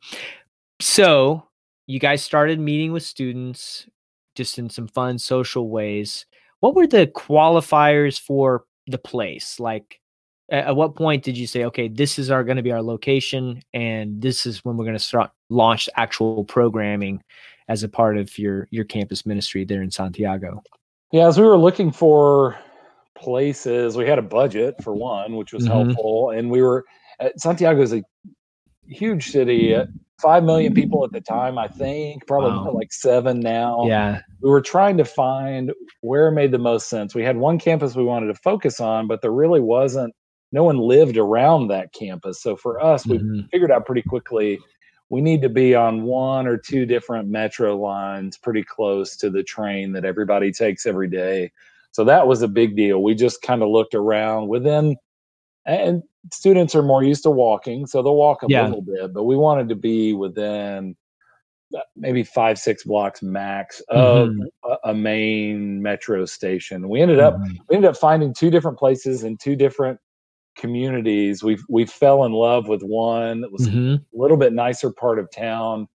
So 0.80 1.44
you 1.86 1.98
guys 1.98 2.22
started 2.22 2.60
meeting 2.60 2.92
with 2.92 3.02
students 3.02 3.86
just 4.34 4.58
in 4.58 4.70
some 4.70 4.86
fun 4.86 5.18
social 5.18 5.70
ways. 5.70 6.26
What 6.60 6.74
were 6.74 6.86
the 6.86 7.06
qualifiers 7.06 8.20
for 8.20 8.64
the 8.86 8.98
place? 8.98 9.58
Like, 9.58 10.00
at 10.50 10.76
what 10.76 10.96
point 10.96 11.22
did 11.22 11.36
you 11.36 11.46
say 11.46 11.64
okay 11.64 11.88
this 11.88 12.18
is 12.18 12.30
our 12.30 12.42
going 12.42 12.56
to 12.56 12.62
be 12.62 12.72
our 12.72 12.82
location 12.82 13.62
and 13.74 14.20
this 14.20 14.46
is 14.46 14.64
when 14.64 14.76
we're 14.76 14.84
going 14.84 14.96
to 14.96 15.02
start 15.02 15.30
launch 15.50 15.88
actual 15.96 16.44
programming 16.44 17.22
as 17.68 17.82
a 17.82 17.88
part 17.88 18.16
of 18.16 18.36
your 18.38 18.66
your 18.70 18.84
campus 18.84 19.26
ministry 19.26 19.64
there 19.64 19.82
in 19.82 19.90
santiago 19.90 20.62
yeah 21.12 21.26
as 21.26 21.38
we 21.38 21.46
were 21.46 21.58
looking 21.58 21.90
for 21.90 22.56
places 23.16 23.96
we 23.96 24.06
had 24.06 24.18
a 24.18 24.22
budget 24.22 24.74
for 24.82 24.94
one 24.94 25.36
which 25.36 25.52
was 25.52 25.64
mm-hmm. 25.64 25.88
helpful 25.88 26.30
and 26.30 26.50
we 26.50 26.62
were 26.62 26.84
santiago 27.36 27.82
is 27.82 27.92
a 27.92 28.02
huge 28.86 29.30
city 29.30 29.74
uh, 29.74 29.84
5 30.22 30.44
million 30.44 30.72
people 30.72 31.04
at 31.04 31.12
the 31.12 31.20
time 31.20 31.58
i 31.58 31.68
think 31.68 32.26
probably 32.26 32.50
wow. 32.50 32.72
like 32.72 32.92
7 32.92 33.38
now 33.40 33.84
yeah 33.86 34.20
we 34.40 34.48
were 34.48 34.60
trying 34.60 34.96
to 34.96 35.04
find 35.04 35.72
where 36.00 36.30
made 36.30 36.52
the 36.52 36.58
most 36.58 36.88
sense 36.88 37.14
we 37.14 37.22
had 37.22 37.36
one 37.36 37.58
campus 37.58 37.94
we 37.94 38.04
wanted 38.04 38.28
to 38.28 38.34
focus 38.34 38.80
on 38.80 39.06
but 39.06 39.20
there 39.20 39.32
really 39.32 39.60
wasn't 39.60 40.14
no 40.52 40.64
one 40.64 40.78
lived 40.78 41.16
around 41.16 41.68
that 41.68 41.92
campus. 41.92 42.42
So 42.42 42.56
for 42.56 42.82
us, 42.82 43.06
we 43.06 43.18
mm-hmm. 43.18 43.40
figured 43.52 43.70
out 43.70 43.86
pretty 43.86 44.02
quickly 44.02 44.58
we 45.10 45.20
need 45.20 45.42
to 45.42 45.48
be 45.48 45.74
on 45.74 46.02
one 46.02 46.46
or 46.46 46.58
two 46.58 46.84
different 46.84 47.28
metro 47.28 47.76
lines 47.76 48.36
pretty 48.36 48.62
close 48.62 49.16
to 49.16 49.30
the 49.30 49.42
train 49.42 49.92
that 49.92 50.04
everybody 50.04 50.52
takes 50.52 50.84
every 50.86 51.08
day. 51.08 51.50
So 51.92 52.04
that 52.04 52.26
was 52.26 52.42
a 52.42 52.48
big 52.48 52.76
deal. 52.76 53.02
We 53.02 53.14
just 53.14 53.40
kind 53.40 53.62
of 53.62 53.70
looked 53.70 53.94
around 53.94 54.48
within 54.48 54.96
and 55.64 56.02
students 56.32 56.74
are 56.74 56.82
more 56.82 57.02
used 57.02 57.22
to 57.24 57.30
walking, 57.30 57.86
so 57.86 58.02
they'll 58.02 58.16
walk 58.16 58.42
a 58.42 58.46
yeah. 58.48 58.64
little 58.64 58.82
bit, 58.82 59.12
but 59.12 59.24
we 59.24 59.36
wanted 59.36 59.68
to 59.68 59.74
be 59.74 60.14
within 60.14 60.96
uh, 61.76 61.80
maybe 61.96 62.24
five 62.24 62.58
six 62.58 62.84
blocks 62.84 63.22
max 63.22 63.82
of 63.90 64.30
mm-hmm. 64.30 64.42
a, 64.64 64.90
a, 64.90 64.94
main 64.94 65.82
metro 65.82 66.24
station 66.24 66.88
we 66.88 67.02
ended 67.02 67.20
up 67.20 67.34
mm-hmm. 67.34 67.56
we 67.68 67.76
ended 67.76 67.90
up 67.90 67.94
finding 67.94 68.32
two 68.32 68.50
different 68.50 68.78
places 68.78 69.22
in 69.22 69.36
two 69.36 69.54
different 69.54 70.00
communities. 70.58 71.42
We 71.42 71.58
we 71.68 71.86
fell 71.86 72.24
in 72.24 72.32
love 72.32 72.68
with 72.68 72.82
one 72.82 73.40
that 73.40 73.52
was 73.52 73.68
mm-hmm. 73.68 73.94
a 73.94 74.20
little 74.20 74.36
bit 74.36 74.52
nicer 74.52 74.92
part 74.92 75.18
of 75.18 75.30
town, 75.30 75.88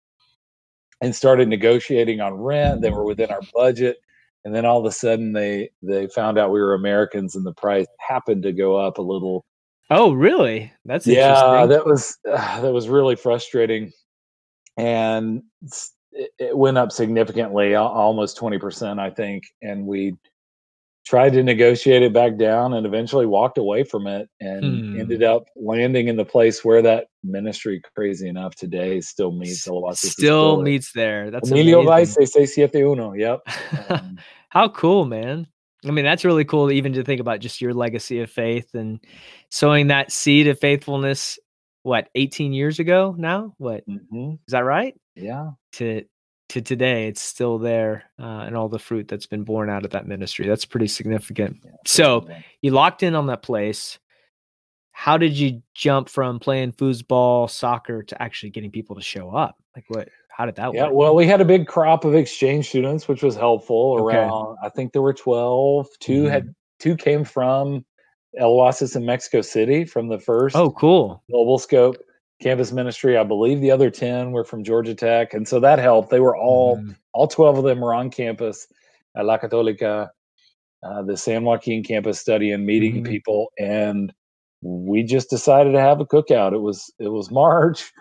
and 1.00 1.16
started 1.16 1.48
negotiating 1.48 2.20
on 2.20 2.34
rent. 2.34 2.82
They 2.82 2.90
were 2.90 3.04
within 3.04 3.30
our 3.30 3.40
budget, 3.54 3.96
and 4.44 4.54
then 4.54 4.64
all 4.64 4.78
of 4.78 4.84
a 4.84 4.92
sudden 4.92 5.32
they 5.32 5.70
they 5.82 6.06
found 6.08 6.38
out 6.38 6.52
we 6.52 6.60
were 6.60 6.74
Americans, 6.74 7.34
and 7.34 7.44
the 7.44 7.54
price 7.54 7.86
happened 7.98 8.42
to 8.44 8.52
go 8.52 8.76
up 8.76 8.98
a 8.98 9.02
little. 9.02 9.44
Oh, 9.90 10.12
really? 10.12 10.72
That's 10.84 11.06
yeah. 11.06 11.66
That 11.66 11.84
was 11.84 12.16
uh, 12.30 12.60
that 12.60 12.72
was 12.72 12.88
really 12.88 13.16
frustrating, 13.16 13.90
and 14.76 15.42
it, 16.12 16.30
it 16.38 16.56
went 16.56 16.78
up 16.78 16.92
significantly, 16.92 17.74
almost 17.74 18.36
twenty 18.36 18.58
percent, 18.58 19.00
I 19.00 19.10
think, 19.10 19.42
and 19.62 19.86
we 19.86 20.16
tried 21.04 21.32
to 21.32 21.42
negotiate 21.42 22.02
it 22.02 22.12
back 22.12 22.36
down 22.36 22.74
and 22.74 22.86
eventually 22.86 23.26
walked 23.26 23.58
away 23.58 23.84
from 23.84 24.06
it 24.06 24.28
and 24.40 24.64
hmm. 24.64 25.00
ended 25.00 25.22
up 25.22 25.44
landing 25.56 26.08
in 26.08 26.16
the 26.16 26.24
place 26.24 26.64
where 26.64 26.82
that 26.82 27.06
ministry 27.24 27.80
crazy 27.94 28.28
enough 28.28 28.54
today 28.54 29.00
still 29.00 29.32
meets 29.32 29.62
still 29.94 30.62
meets 30.62 30.92
there. 30.92 31.30
That's 31.30 31.50
Emilio 31.50 31.82
Vaisse 31.82 32.14
671 32.14 33.18
yep. 33.18 33.40
Um, 33.90 34.18
how 34.50 34.68
cool 34.68 35.04
man. 35.04 35.46
I 35.84 35.90
mean 35.90 36.04
that's 36.04 36.24
really 36.24 36.44
cool 36.44 36.70
even 36.70 36.92
to 36.92 37.02
think 37.02 37.20
about 37.20 37.40
just 37.40 37.60
your 37.60 37.72
legacy 37.72 38.20
of 38.20 38.30
faith 38.30 38.74
and 38.74 39.00
sowing 39.50 39.86
that 39.86 40.12
seed 40.12 40.46
of 40.46 40.58
faithfulness 40.58 41.38
what 41.82 42.08
18 42.14 42.52
years 42.52 42.78
ago 42.78 43.14
now? 43.16 43.54
What? 43.56 43.88
Mm-hmm. 43.88 44.32
is 44.32 44.52
that 44.52 44.64
right? 44.64 44.94
Yeah. 45.16 45.52
To 45.74 46.04
to 46.50 46.60
today, 46.60 47.06
it's 47.06 47.20
still 47.20 47.58
there 47.58 48.04
uh, 48.18 48.44
and 48.46 48.56
all 48.56 48.68
the 48.68 48.78
fruit 48.78 49.08
that's 49.08 49.26
been 49.26 49.44
born 49.44 49.70
out 49.70 49.84
of 49.84 49.90
that 49.92 50.06
ministry. 50.06 50.46
That's 50.46 50.64
pretty 50.64 50.88
significant. 50.88 51.58
Yeah, 51.64 51.70
so 51.86 52.28
you 52.62 52.70
locked 52.72 53.02
in 53.02 53.14
on 53.14 53.26
that 53.26 53.42
place. 53.42 53.98
How 54.92 55.16
did 55.16 55.32
you 55.32 55.62
jump 55.74 56.08
from 56.08 56.38
playing 56.38 56.72
foosball, 56.72 57.48
soccer 57.48 58.02
to 58.02 58.22
actually 58.22 58.50
getting 58.50 58.70
people 58.70 58.96
to 58.96 59.02
show 59.02 59.30
up? 59.30 59.56
Like 59.74 59.84
what? 59.88 60.08
How 60.28 60.46
did 60.46 60.56
that 60.56 60.74
yeah, 60.74 60.84
work? 60.84 60.94
well, 60.94 61.14
we 61.14 61.26
had 61.26 61.40
a 61.40 61.44
big 61.44 61.66
crop 61.66 62.04
of 62.04 62.14
exchange 62.14 62.68
students, 62.68 63.08
which 63.08 63.22
was 63.22 63.36
helpful. 63.36 63.96
Okay. 64.00 64.16
Around, 64.16 64.56
I 64.62 64.68
think 64.68 64.92
there 64.92 65.02
were 65.02 65.12
12. 65.14 65.88
2 66.00 66.12
mm-hmm. 66.12 66.30
had 66.30 66.54
two 66.78 66.96
came 66.96 67.24
from 67.24 67.84
El 68.38 68.48
Oasis 68.50 68.96
in 68.96 69.04
Mexico 69.04 69.40
City 69.40 69.84
from 69.84 70.08
the 70.08 70.18
first. 70.18 70.56
Oh, 70.56 70.70
cool. 70.70 71.22
Global 71.30 71.58
Scope 71.58 71.96
campus 72.40 72.72
ministry. 72.72 73.16
I 73.16 73.24
believe 73.24 73.60
the 73.60 73.70
other 73.70 73.90
10 73.90 74.32
were 74.32 74.44
from 74.44 74.64
Georgia 74.64 74.94
Tech. 74.94 75.34
And 75.34 75.46
so 75.46 75.60
that 75.60 75.78
helped. 75.78 76.10
They 76.10 76.20
were 76.20 76.36
all, 76.36 76.78
mm. 76.78 76.96
all 77.12 77.28
12 77.28 77.58
of 77.58 77.64
them 77.64 77.80
were 77.80 77.94
on 77.94 78.10
campus 78.10 78.66
at 79.14 79.24
La 79.24 79.38
Catolica, 79.38 80.08
uh, 80.82 81.02
the 81.02 81.16
San 81.16 81.44
Joaquin 81.44 81.84
campus 81.84 82.18
studying, 82.20 82.64
meeting 82.64 83.02
mm. 83.02 83.06
people. 83.06 83.52
And 83.58 84.12
we 84.62 85.02
just 85.02 85.30
decided 85.30 85.72
to 85.72 85.80
have 85.80 86.00
a 86.00 86.06
cookout. 86.06 86.52
It 86.52 86.60
was, 86.60 86.92
it 86.98 87.08
was 87.08 87.30
March. 87.30 87.92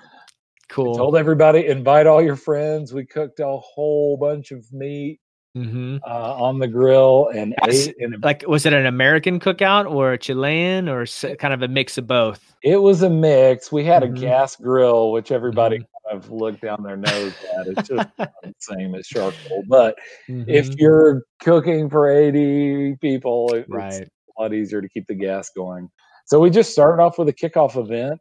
Cool. 0.69 0.95
told 0.95 1.17
everybody, 1.17 1.65
invite 1.65 2.05
all 2.05 2.21
your 2.21 2.35
friends. 2.35 2.93
We 2.93 3.03
cooked 3.03 3.39
a 3.39 3.57
whole 3.57 4.17
bunch 4.17 4.51
of 4.51 4.71
meat 4.71 5.19
mm-hmm. 5.55 5.97
uh, 6.05 6.35
on 6.35 6.59
the 6.59 6.67
grill 6.67 7.29
and 7.33 7.55
ate. 7.67 7.95
like, 8.23 8.43
was 8.47 8.65
it 8.65 8.73
an 8.73 8.85
American 8.85 9.39
cookout 9.39 9.89
or 9.89 10.13
a 10.13 10.17
Chilean 10.17 10.89
or 10.89 11.05
kind 11.37 11.53
of 11.53 11.61
a 11.61 11.67
mix 11.67 11.97
of 11.97 12.07
both? 12.07 12.55
It 12.63 12.77
was 12.77 13.01
a 13.01 13.09
mix. 13.09 13.71
We 13.71 13.85
had 13.85 14.03
mm-hmm. 14.03 14.15
a 14.15 14.19
gas 14.19 14.55
grill, 14.55 15.11
which 15.11 15.31
everybody 15.31 15.77
mm-hmm. 15.77 16.09
kind 16.09 16.23
of 16.23 16.31
looked 16.31 16.61
down 16.61 16.83
their 16.83 16.97
nose 16.97 17.33
at. 17.57 17.67
It's 17.67 17.87
just 17.87 18.09
the 18.17 18.53
same 18.59 18.95
as 18.95 19.07
charcoal. 19.07 19.63
But 19.67 19.95
if 20.27 20.67
mm-hmm. 20.67 20.73
you're 20.77 21.23
cooking 21.39 21.89
for 21.89 22.09
80 22.09 22.97
people, 23.01 23.53
it, 23.53 23.65
right. 23.69 23.93
it's 23.93 24.09
a 24.37 24.41
lot 24.41 24.53
easier 24.53 24.81
to 24.81 24.89
keep 24.89 25.07
the 25.07 25.15
gas 25.15 25.49
going. 25.55 25.89
So 26.25 26.39
we 26.39 26.49
just 26.49 26.71
started 26.71 27.01
off 27.01 27.17
with 27.17 27.27
a 27.27 27.33
kickoff 27.33 27.75
event 27.75 28.19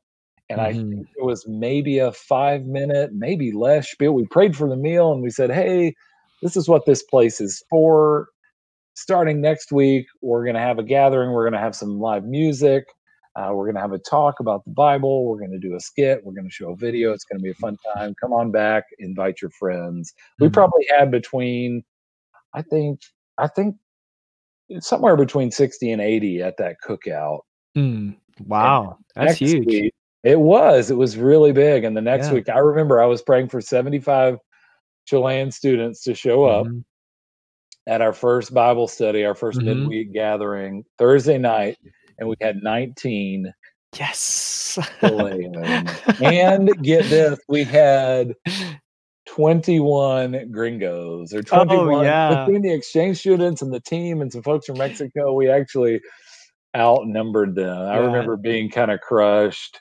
and 0.51 0.61
mm-hmm. 0.61 0.69
I 0.69 0.73
think 0.73 1.09
it 1.17 1.25
was 1.25 1.45
maybe 1.47 1.99
a 1.99 2.13
five 2.13 2.65
minute, 2.65 3.11
maybe 3.13 3.53
less 3.53 3.91
spiel. 3.91 4.13
We 4.13 4.27
prayed 4.27 4.57
for 4.57 4.69
the 4.69 4.77
meal 4.77 5.13
and 5.13 5.23
we 5.23 5.31
said, 5.31 5.51
"Hey, 5.51 5.95
this 6.43 6.57
is 6.57 6.69
what 6.69 6.87
this 6.87 7.03
place 7.03 7.41
is 7.41 7.63
for. 7.71 8.29
Starting 8.95 9.41
next 9.41 9.71
week, 9.71 10.07
we're 10.23 10.45
going 10.45 10.57
to 10.57 10.61
have 10.61 10.79
a 10.79 10.83
gathering. 10.83 11.31
We're 11.31 11.45
going 11.45 11.53
to 11.53 11.61
have 11.61 11.77
some 11.77 12.01
live 12.01 12.25
music. 12.25 12.85
Uh, 13.37 13.53
we're 13.55 13.67
going 13.67 13.77
to 13.77 13.81
have 13.81 13.93
a 13.93 13.99
talk 13.99 14.41
about 14.41 14.65
the 14.65 14.73
Bible. 14.73 15.25
We're 15.25 15.39
going 15.39 15.53
to 15.53 15.59
do 15.59 15.77
a 15.77 15.81
skit. 15.81 16.21
We're 16.25 16.33
going 16.33 16.49
to 16.49 16.53
show 16.53 16.73
a 16.73 16.77
video. 16.77 17.13
It's 17.13 17.25
going 17.25 17.39
to 17.39 17.43
be 17.43 17.51
a 17.51 17.55
fun 17.55 17.77
time. 17.95 18.15
Come 18.21 18.33
on 18.33 18.51
back. 18.51 18.85
Invite 18.99 19.41
your 19.41 19.53
friends. 19.53 20.13
Mm-hmm. 20.13 20.47
We 20.47 20.51
probably 20.51 20.87
had 20.97 21.13
between, 21.13 21.85
I 22.55 22.63
think, 22.63 23.01
I 23.39 23.47
think 23.47 23.77
somewhere 24.81 25.17
between 25.17 25.53
60 25.53 25.93
and 25.93 26.03
80 26.03 26.43
at 26.43 26.57
that 26.57 26.77
cookout. 26.85 27.41
Mm. 27.77 28.17
Wow. 28.45 28.99
And 29.15 29.29
That's 29.29 29.39
huge. 29.39 29.67
Week, 29.67 29.95
it 30.25 30.41
was. 30.41 30.91
It 30.91 30.97
was 30.97 31.17
really 31.17 31.53
big. 31.53 31.85
And 31.85 31.97
the 31.97 32.03
next 32.03 32.29
yeah. 32.29 32.35
week, 32.35 32.49
I 32.49 32.59
remember 32.59 33.01
I 33.01 33.07
was 33.07 33.23
praying 33.23 33.51
for 33.51 33.61
75 33.61 34.39
Chilean 35.09 35.51
students 35.51 36.03
to 36.05 36.15
show 36.15 36.45
up 36.45 36.67
mm-hmm. 36.67 36.81
at 37.87 38.03
our 38.03 38.13
first 38.13 38.53
Bible 38.53 38.89
study, 38.89 39.25
our 39.25 39.35
1st 39.35 39.55
mm-hmm. 39.55 39.65
midweek 39.65 40.13
gathering 40.13 40.85
Thursday 40.99 41.39
night 41.39 41.79
and 42.19 42.29
we 42.29 42.37
had 42.41 42.63
19 42.63 43.53
yes 43.97 44.79
and 45.03 46.83
get 46.83 47.05
this 47.07 47.39
we 47.49 47.65
had 47.65 48.35
21 49.27 50.51
gringos 50.51 51.33
or 51.33 51.43
21 51.43 51.89
oh, 51.89 52.03
yeah. 52.03 52.45
between 52.45 52.61
the 52.61 52.73
exchange 52.73 53.19
students 53.19 53.63
and 53.63 53.73
the 53.73 53.81
team 53.81 54.21
and 54.21 54.31
some 54.31 54.43
folks 54.43 54.67
from 54.67 54.77
mexico 54.77 55.33
we 55.33 55.49
actually 55.49 56.01
outnumbered 56.77 57.55
them 57.55 57.79
yeah. 57.79 57.93
i 57.93 57.97
remember 57.97 58.37
being 58.37 58.71
kind 58.71 58.91
of 58.91 59.01
crushed 59.01 59.81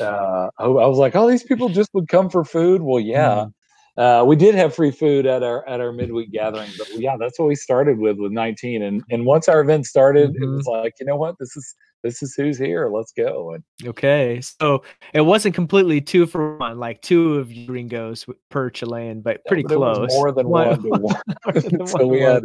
uh, 0.00 0.48
I 0.58 0.66
was 0.66 0.98
like, 0.98 1.14
"Oh, 1.14 1.28
these 1.28 1.44
people 1.44 1.68
just 1.68 1.90
would 1.94 2.08
come 2.08 2.28
for 2.28 2.44
food." 2.44 2.82
Well, 2.82 2.98
yeah, 2.98 3.44
mm. 3.46 3.52
Uh, 3.96 4.24
we 4.26 4.36
did 4.36 4.54
have 4.54 4.74
free 4.74 4.90
food 4.90 5.26
at 5.26 5.42
our 5.42 5.66
at 5.68 5.80
our 5.80 5.92
midweek 6.00 6.32
gathering, 6.32 6.70
but 6.78 6.88
yeah, 6.98 7.16
that's 7.18 7.38
what 7.38 7.48
we 7.48 7.54
started 7.54 7.98
with 7.98 8.18
with 8.18 8.32
19. 8.32 8.82
And 8.82 9.02
and 9.10 9.26
once 9.26 9.48
our 9.48 9.60
event 9.60 9.86
started, 9.86 10.30
mm-hmm. 10.30 10.42
it 10.42 10.56
was 10.56 10.66
like, 10.66 10.94
you 11.00 11.06
know 11.06 11.16
what, 11.16 11.36
this 11.38 11.56
is 11.56 11.74
this 12.02 12.22
is 12.22 12.34
who's 12.34 12.58
here. 12.58 12.88
Let's 12.88 13.12
go. 13.12 13.52
And, 13.52 13.64
okay, 13.84 14.40
so 14.40 14.82
it 15.12 15.22
wasn't 15.22 15.54
completely 15.54 16.00
two 16.00 16.26
for 16.26 16.56
one, 16.56 16.78
like 16.78 17.02
two 17.02 17.34
of 17.34 17.52
you 17.52 17.66
gringos 17.66 18.26
per 18.48 18.70
Chilean, 18.70 19.20
but 19.20 19.44
pretty 19.46 19.62
yeah, 19.68 19.76
but 19.76 19.94
close. 19.94 20.10
more 20.10 20.32
than 20.32 20.48
one, 20.48 20.82
one 20.82 21.02
one. 21.44 21.86
so 21.86 22.06
we 22.06 22.20
had. 22.20 22.44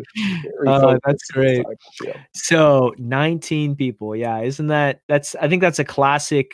Oh, 0.67 0.97
that's 1.05 1.25
great. 1.31 1.65
Yeah. 2.03 2.17
So 2.33 2.93
19 2.97 3.75
people, 3.75 4.15
yeah, 4.15 4.41
isn't 4.41 4.67
that 4.67 5.01
that's? 5.07 5.35
I 5.35 5.47
think 5.47 5.61
that's 5.61 5.79
a 5.79 5.85
classic 5.85 6.53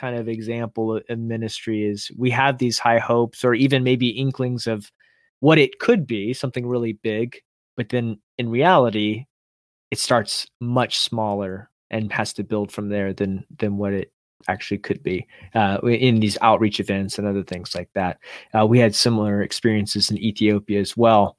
kind 0.00 0.16
of 0.16 0.28
example 0.28 1.00
in 1.08 1.28
ministry 1.28 1.84
is 1.84 2.10
we 2.16 2.30
have 2.30 2.58
these 2.58 2.78
high 2.78 2.98
hopes 2.98 3.44
or 3.44 3.52
even 3.54 3.84
maybe 3.84 4.08
inklings 4.08 4.66
of 4.66 4.90
what 5.40 5.58
it 5.58 5.78
could 5.78 6.06
be 6.06 6.32
something 6.32 6.66
really 6.66 6.94
big 6.94 7.36
but 7.76 7.90
then 7.90 8.18
in 8.38 8.48
reality 8.48 9.26
it 9.90 9.98
starts 9.98 10.46
much 10.60 10.98
smaller 10.98 11.70
and 11.90 12.12
has 12.12 12.32
to 12.32 12.44
build 12.44 12.72
from 12.72 12.88
there 12.88 13.12
than 13.12 13.44
than 13.58 13.76
what 13.76 13.92
it 13.92 14.12
actually 14.48 14.78
could 14.78 15.02
be 15.02 15.26
uh, 15.54 15.78
in 15.84 16.20
these 16.20 16.38
outreach 16.40 16.80
events 16.80 17.18
and 17.18 17.26
other 17.28 17.42
things 17.42 17.74
like 17.74 17.90
that. 17.94 18.18
Uh, 18.58 18.66
we 18.66 18.78
had 18.78 18.94
similar 18.94 19.42
experiences 19.42 20.10
in 20.10 20.16
ethiopia 20.16 20.80
as 20.80 20.96
well. 20.96 21.36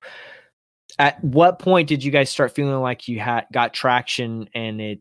At 1.00 1.24
what 1.24 1.58
point 1.58 1.88
did 1.88 2.04
you 2.04 2.12
guys 2.12 2.30
start 2.30 2.54
feeling 2.54 2.80
like 2.80 3.08
you 3.08 3.20
had 3.20 3.48
got 3.52 3.74
traction 3.74 4.50
and 4.54 4.80
it 4.80 5.00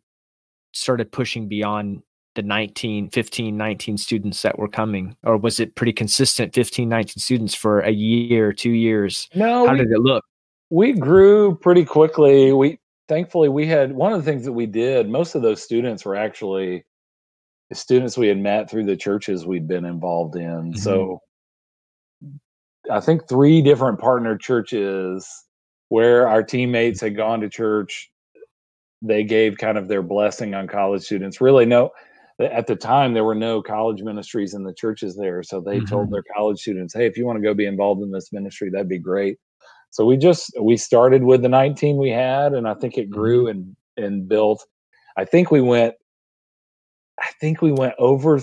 started 0.72 1.12
pushing 1.12 1.48
beyond 1.48 2.02
the 2.34 2.42
19 2.42 3.10
15 3.10 3.56
19 3.56 3.98
students 3.98 4.42
that 4.42 4.58
were 4.58 4.68
coming? 4.68 5.16
Or 5.22 5.36
was 5.36 5.60
it 5.60 5.74
pretty 5.74 5.92
consistent 5.92 6.54
15 6.54 6.88
19 6.88 7.20
students 7.20 7.54
for 7.54 7.80
a 7.80 7.90
year 7.90 8.52
two 8.52 8.70
years? 8.70 9.28
No 9.34 9.66
how 9.66 9.72
we, 9.72 9.78
did 9.78 9.90
it 9.90 10.00
look? 10.00 10.24
we 10.70 10.92
grew 10.92 11.56
pretty 11.56 11.84
quickly. 11.84 12.52
We 12.52 12.78
thankfully 13.08 13.48
we 13.48 13.66
had 13.66 13.92
one 13.92 14.12
of 14.12 14.24
the 14.24 14.30
things 14.30 14.44
that 14.44 14.52
we 14.52 14.66
did 14.66 15.08
most 15.08 15.34
of 15.34 15.42
those 15.42 15.62
students 15.62 16.04
were 16.04 16.16
actually 16.16 16.84
the 17.68 17.74
students 17.74 18.16
we 18.16 18.28
had 18.28 18.38
met 18.38 18.70
through 18.70 18.84
the 18.84 18.96
churches 18.96 19.46
we'd 19.46 19.68
been 19.68 19.84
involved 19.84 20.36
in. 20.36 20.72
Mm-hmm. 20.72 20.76
so 20.76 21.20
i 22.90 23.00
think 23.00 23.28
three 23.28 23.62
different 23.62 23.98
partner 23.98 24.38
churches 24.38 25.28
where 25.88 26.28
our 26.28 26.42
teammates 26.42 27.00
had 27.00 27.16
gone 27.16 27.40
to 27.40 27.48
church 27.48 28.10
they 29.02 29.24
gave 29.24 29.58
kind 29.58 29.78
of 29.78 29.88
their 29.88 30.02
blessing 30.02 30.54
on 30.54 30.66
college 30.66 31.02
students. 31.02 31.40
Really 31.40 31.66
no 31.66 31.90
at 32.40 32.66
the 32.66 32.76
time 32.76 33.12
there 33.12 33.24
were 33.24 33.34
no 33.34 33.62
college 33.62 34.02
ministries 34.02 34.54
in 34.54 34.64
the 34.64 34.72
churches 34.72 35.16
there 35.16 35.42
so 35.42 35.60
they 35.60 35.76
mm-hmm. 35.76 35.86
told 35.86 36.10
their 36.10 36.24
college 36.34 36.58
students 36.58 36.94
hey 36.94 37.06
if 37.06 37.16
you 37.16 37.26
want 37.26 37.36
to 37.36 37.42
go 37.42 37.54
be 37.54 37.66
involved 37.66 38.02
in 38.02 38.10
this 38.10 38.32
ministry 38.32 38.70
that'd 38.70 38.88
be 38.88 38.98
great 38.98 39.38
so 39.90 40.04
we 40.04 40.16
just 40.16 40.52
we 40.60 40.76
started 40.76 41.22
with 41.22 41.42
the 41.42 41.48
19 41.48 41.96
we 41.96 42.10
had 42.10 42.52
and 42.52 42.66
i 42.66 42.74
think 42.74 42.96
it 42.96 43.10
grew 43.10 43.44
mm-hmm. 43.44 43.58
and 43.58 43.76
and 43.96 44.28
built 44.28 44.64
i 45.16 45.24
think 45.24 45.50
we 45.50 45.60
went 45.60 45.94
i 47.20 47.28
think 47.40 47.60
we 47.60 47.72
went 47.72 47.94
over 47.98 48.40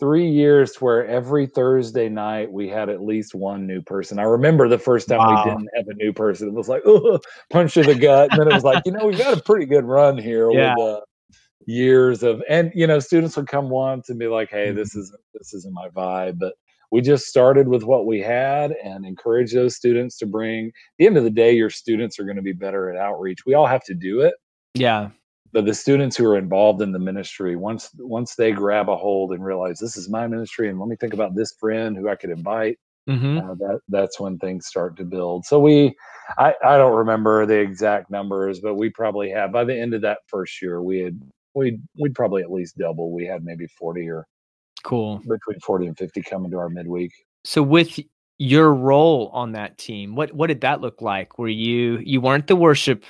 three 0.00 0.28
years 0.28 0.80
where 0.80 1.06
every 1.06 1.46
thursday 1.46 2.08
night 2.08 2.50
we 2.50 2.68
had 2.68 2.88
at 2.88 3.02
least 3.02 3.34
one 3.34 3.66
new 3.66 3.82
person 3.82 4.18
i 4.18 4.22
remember 4.22 4.66
the 4.66 4.78
first 4.78 5.08
time 5.08 5.18
wow. 5.18 5.44
we 5.44 5.50
didn't 5.50 5.68
have 5.76 5.86
a 5.88 5.94
new 5.94 6.12
person 6.12 6.48
it 6.48 6.54
was 6.54 6.68
like 6.68 6.82
punch 7.50 7.74
to 7.74 7.82
the 7.82 7.94
gut 7.94 8.30
and 8.32 8.40
then 8.40 8.48
it 8.48 8.54
was 8.54 8.64
like 8.64 8.82
you 8.86 8.92
know 8.92 9.06
we've 9.06 9.18
got 9.18 9.36
a 9.36 9.42
pretty 9.42 9.66
good 9.66 9.84
run 9.84 10.16
here 10.16 10.50
yeah. 10.50 10.74
with 10.76 10.96
uh, 10.96 11.00
years 11.66 12.22
of 12.22 12.42
and 12.48 12.72
you 12.74 12.86
know 12.86 12.98
students 12.98 13.36
would 13.36 13.46
come 13.46 13.68
once 13.68 14.08
and 14.08 14.18
be 14.18 14.26
like 14.26 14.50
hey 14.50 14.70
this 14.70 14.90
mm-hmm. 14.90 15.00
isn't 15.00 15.20
this 15.34 15.52
isn't 15.54 15.74
my 15.74 15.88
vibe 15.90 16.38
but 16.38 16.54
we 16.90 17.00
just 17.00 17.26
started 17.26 17.68
with 17.68 17.84
what 17.84 18.06
we 18.06 18.20
had 18.20 18.72
and 18.82 19.04
encourage 19.04 19.52
those 19.52 19.76
students 19.76 20.16
to 20.16 20.26
bring 20.26 20.66
at 20.68 20.72
the 20.98 21.06
end 21.06 21.16
of 21.16 21.24
the 21.24 21.30
day 21.30 21.52
your 21.52 21.70
students 21.70 22.18
are 22.18 22.24
going 22.24 22.36
to 22.36 22.42
be 22.42 22.52
better 22.52 22.90
at 22.90 22.96
outreach 22.96 23.44
we 23.44 23.54
all 23.54 23.66
have 23.66 23.84
to 23.84 23.94
do 23.94 24.20
it 24.20 24.34
yeah 24.74 25.10
but 25.52 25.66
the 25.66 25.74
students 25.74 26.16
who 26.16 26.26
are 26.26 26.38
involved 26.38 26.80
in 26.80 26.92
the 26.92 26.98
ministry 26.98 27.56
once 27.56 27.90
once 27.98 28.34
they 28.36 28.52
grab 28.52 28.88
a 28.88 28.96
hold 28.96 29.32
and 29.32 29.44
realize 29.44 29.78
this 29.78 29.96
is 29.96 30.08
my 30.08 30.26
ministry 30.26 30.70
and 30.70 30.80
let 30.80 30.88
me 30.88 30.96
think 30.96 31.12
about 31.12 31.34
this 31.34 31.52
friend 31.60 31.96
who 31.96 32.08
i 32.08 32.16
could 32.16 32.30
invite 32.30 32.78
mm-hmm. 33.08 33.38
uh, 33.38 33.54
that 33.54 33.80
that's 33.88 34.18
when 34.18 34.38
things 34.38 34.66
start 34.66 34.96
to 34.96 35.04
build 35.04 35.44
so 35.44 35.60
we 35.60 35.94
I, 36.38 36.54
I 36.64 36.78
don't 36.78 36.96
remember 36.96 37.44
the 37.44 37.58
exact 37.58 38.10
numbers 38.10 38.60
but 38.60 38.76
we 38.76 38.88
probably 38.88 39.30
have 39.30 39.52
by 39.52 39.64
the 39.64 39.78
end 39.78 39.92
of 39.92 40.00
that 40.02 40.20
first 40.26 40.62
year 40.62 40.82
we 40.82 41.00
had 41.00 41.20
we'd 41.54 41.80
we'd 41.98 42.14
probably 42.14 42.42
at 42.42 42.50
least 42.50 42.76
double. 42.78 43.12
We 43.12 43.26
had 43.26 43.44
maybe 43.44 43.66
forty 43.66 44.08
or 44.08 44.26
cool 44.82 45.18
between 45.18 45.60
forty 45.60 45.86
and 45.86 45.96
fifty 45.96 46.22
coming 46.22 46.50
to 46.50 46.58
our 46.58 46.68
midweek. 46.68 47.12
So 47.44 47.62
with 47.62 47.98
your 48.38 48.72
role 48.74 49.30
on 49.32 49.52
that 49.52 49.78
team, 49.78 50.14
what 50.14 50.32
what 50.32 50.48
did 50.48 50.60
that 50.62 50.80
look 50.80 51.02
like? 51.02 51.38
Were 51.38 51.48
you 51.48 51.98
you 51.98 52.20
weren't 52.20 52.46
the 52.46 52.56
worship 52.56 53.04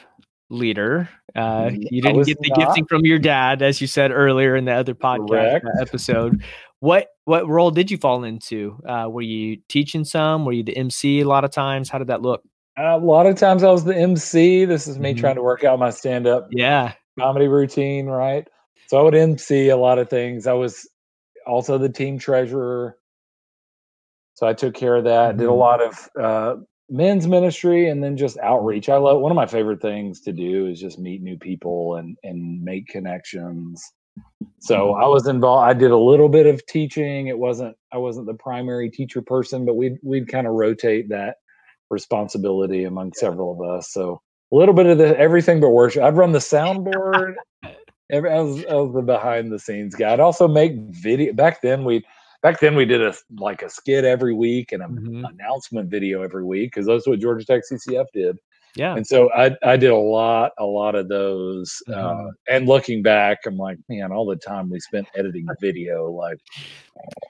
leader? 0.48 1.09
Uh, 1.37 1.70
you 1.72 2.03
didn't 2.03 2.24
get 2.24 2.38
the 2.40 2.48
not. 2.50 2.59
gifting 2.59 2.87
from 2.87 3.05
your 3.05 3.18
dad, 3.18 3.62
as 3.62 3.81
you 3.81 3.87
said 3.87 4.11
earlier 4.11 4.57
in 4.57 4.64
the 4.64 4.72
other 4.72 4.94
podcast 4.94 5.64
uh, 5.64 5.81
episode. 5.81 6.42
What 6.81 7.09
what 7.26 7.46
role 7.46 7.70
did 7.70 7.90
you 7.90 7.98
fall 7.98 8.24
into? 8.24 8.81
Uh, 8.88 9.07
were 9.11 9.22
you 9.22 9.59
teaching 9.68 10.05
some? 10.05 10.44
Were 10.44 10.53
you 10.53 10.62
the 10.62 10.76
MC 10.76 11.20
a 11.20 11.29
lot 11.29 11.44
of 11.44 11.50
times? 11.50 11.90
How 11.90 11.98
did 11.98 12.09
that 12.09 12.22
look? 12.22 12.42
a 12.79 12.96
lot 12.96 13.26
of 13.26 13.37
times 13.37 13.62
I 13.62 13.70
was 13.70 13.85
the 13.85 13.94
MC. 13.94 14.64
This 14.64 14.87
is 14.87 14.98
me 14.98 15.11
mm-hmm. 15.11 15.20
trying 15.20 15.35
to 15.35 15.42
work 15.42 15.64
out 15.64 15.79
my 15.79 15.90
stand 15.90 16.26
up. 16.26 16.48
Yeah 16.50 16.94
comedy 17.21 17.49
routine, 17.49 18.07
right? 18.07 18.47
So 18.89 18.99
I 18.99 19.03
would 19.03 19.15
MC 19.15 19.69
a 19.69 19.77
lot 19.77 19.99
of 19.99 20.11
things. 20.11 20.47
I 20.47 20.55
was 20.55 20.89
also 21.47 21.79
the 21.79 21.89
team 21.89 22.19
treasurer. 22.19 22.97
So 24.35 24.47
I 24.47 24.55
took 24.55 24.75
care 24.75 24.97
of 24.97 25.05
that. 25.05 25.31
Mm-hmm. 25.31 25.39
Did 25.39 25.47
a 25.47 25.51
mm-hmm. 25.51 25.59
lot 25.59 25.83
of 25.83 26.09
uh, 26.21 26.57
men's 26.89 27.27
ministry 27.29 27.89
and 27.89 28.03
then 28.03 28.17
just 28.17 28.39
outreach. 28.39 28.89
I 28.89 28.97
love 28.97 29.21
one 29.21 29.31
of 29.31 29.37
my 29.37 29.47
favorite 29.47 29.81
things 29.81 30.21
to 30.23 30.33
do 30.33 30.67
is 30.67 30.81
just 30.81 30.99
meet 30.99 31.23
new 31.23 31.39
people 31.39 31.97
and 31.97 32.17
and 32.23 32.63
make 32.63 32.89
connections. 32.89 33.83
So 34.59 34.95
I 34.95 35.07
was 35.07 35.27
involved. 35.27 35.71
I 35.71 35.73
did 35.73 35.91
a 35.91 35.97
little 35.97 36.29
bit 36.29 36.47
of 36.47 36.65
teaching. 36.67 37.29
It 37.29 37.39
wasn't 37.39 37.77
I 37.93 37.99
wasn't 37.99 38.27
the 38.27 38.35
primary 38.35 38.91
teacher 38.91 39.23
person, 39.23 39.65
but 39.65 39.77
we'd 39.77 39.99
we'd 40.03 40.29
kind 40.29 40.47
of 40.47 40.55
rotate 40.55 41.11
that 41.11 41.37
responsibility 41.91 42.85
among 42.85 43.13
several 43.15 43.53
of 43.53 43.79
us. 43.79 43.93
So 43.93 44.21
a 44.53 44.57
little 44.57 44.75
bit 44.75 44.87
of 44.87 44.99
the 44.99 45.17
everything 45.19 45.61
but 45.61 45.71
worship. 45.71 46.03
I'd 46.03 46.17
run 46.17 46.33
the 46.33 46.39
soundboard. 46.39 47.35
every, 48.11 48.31
I 48.31 48.41
was, 48.41 48.65
I 48.67 48.75
was 48.75 48.95
the 48.95 49.03
behind 49.03 49.53
the 49.53 49.59
scenes 49.59 49.95
guy. 49.95 50.13
I'd 50.13 50.21
also 50.21 50.49
make 50.49 50.75
video. 50.77 51.33
Back 51.33 51.63
then, 51.63 51.85
we 51.85 52.05
back 52.43 52.61
then 52.61 52.75
we 52.75 52.85
did 52.85 53.03
a 53.03 53.15
like 53.39 53.63
a 53.63 53.71
skit 53.71 54.05
every 54.05 54.35
week 54.35 54.73
and 54.73 54.83
an 54.83 54.97
mm-hmm. 54.97 55.25
announcement 55.25 55.91
video 55.91 56.23
every 56.23 56.45
week 56.45 56.73
because 56.73 56.87
that's 56.87 57.07
what 57.07 57.21
Georgia 57.21 57.45
Tech 57.45 57.63
CCF 57.71 58.07
did. 58.13 58.39
Yeah. 58.77 58.95
And 58.95 59.07
so 59.07 59.31
I 59.33 59.57
I 59.63 59.77
did 59.77 59.91
a 59.91 59.97
lot 59.97 60.53
a 60.59 60.65
lot 60.65 60.95
of 60.95 61.09
those. 61.09 61.83
Uh, 61.89 61.93
mm-hmm. 61.93 62.27
Uh, 62.27 62.31
and 62.49 62.67
looking 62.67 63.03
back, 63.03 63.39
I'm 63.47 63.57
like, 63.57 63.79
man, 63.89 64.13
all 64.13 64.27
the 64.27 64.37
time 64.37 64.71
we 64.71 64.81
spent 64.81 65.07
editing 65.17 65.47
video, 65.61 66.11
like 66.11 66.39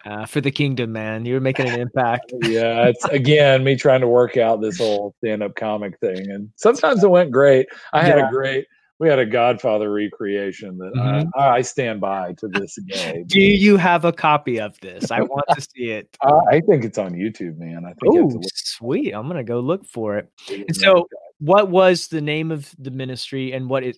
uh, 0.05 0.27
for 0.27 0.41
the 0.41 0.51
kingdom, 0.51 0.93
man, 0.93 1.25
you're 1.25 1.41
making 1.41 1.69
an 1.69 1.81
impact. 1.81 2.33
yeah, 2.43 2.87
it's 2.89 3.05
again 3.07 3.65
me 3.65 3.77
trying 3.77 4.01
to 4.01 4.09
work 4.09 4.37
out 4.37 4.61
this 4.61 4.79
whole 4.79 5.15
stand 5.19 5.43
up 5.43 5.55
comic 5.57 5.99
thing, 6.01 6.31
and 6.31 6.51
sometimes 6.57 7.03
it 7.03 7.11
went 7.11 7.31
great. 7.31 7.67
I 7.93 8.03
had 8.03 8.19
yeah. 8.19 8.29
a 8.29 8.31
great 8.31 8.67
we 9.01 9.09
had 9.09 9.19
a 9.19 9.25
Godfather 9.25 9.91
recreation 9.91 10.77
that 10.77 10.93
Mhm. 10.93 11.31
I, 11.35 11.49
I 11.57 11.61
stand 11.63 12.03
by 12.03 12.35
to 12.35 12.49
this 12.49 12.79
day. 12.87 13.25
Do 13.27 13.41
you 13.41 13.79
have 13.79 14.05
a 14.05 14.13
copy 14.13 14.61
of 14.61 14.79
this? 14.81 15.11
I 15.11 15.23
want 15.23 15.47
to 15.55 15.61
see 15.63 15.91
it. 15.93 16.15
Uh, 16.21 16.43
I 16.51 16.61
think 16.61 16.85
it's 16.85 16.99
on 16.99 17.15
YouTube, 17.15 17.57
man. 17.57 17.87
I 17.87 17.95
think 17.95 18.15
you 18.15 18.31
Oh, 18.31 18.41
sweet. 18.55 19.13
I'm 19.13 19.27
gonna 19.27 19.43
go 19.43 19.61
look 19.61 19.87
for 19.87 20.19
it. 20.19 20.29
it. 20.51 20.67
And 20.69 20.77
so, 20.77 21.09
what 21.41 21.69
was 21.71 22.09
the 22.09 22.21
name 22.21 22.51
of 22.53 22.73
the 22.79 22.91
ministry 22.91 23.53
and 23.53 23.69
what 23.69 23.83
it 23.83 23.97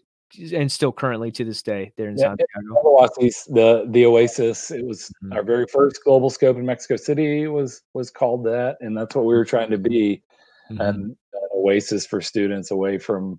and 0.55 0.73
still 0.73 0.93
currently 0.93 1.31
to 1.31 1.45
this 1.45 1.63
day 1.63 1.93
there 1.99 2.09
in 2.09 2.17
Yeah, 2.17 2.35
Santiago? 2.35 3.07
The 3.51 3.87
the 3.91 4.07
Oasis. 4.07 4.71
It 4.71 4.87
was 4.87 5.13
Mhm. 5.23 5.35
our 5.37 5.43
very 5.43 5.67
first 5.67 6.03
global 6.05 6.31
scope 6.31 6.57
in 6.57 6.65
Mexico 6.65 6.97
City. 6.97 7.47
Was 7.49 7.83
was 7.93 8.11
called 8.11 8.45
that, 8.45 8.79
and 8.81 8.97
that's 8.97 9.15
what 9.15 9.27
we 9.27 9.35
were 9.35 9.45
trying 9.45 9.71
to 9.71 9.79
be. 9.79 10.23
Mhm. 10.71 10.81
And 10.89 11.05
an 11.35 11.49
oasis 11.55 12.07
for 12.07 12.21
students 12.23 12.71
away 12.71 12.97
from 12.99 13.39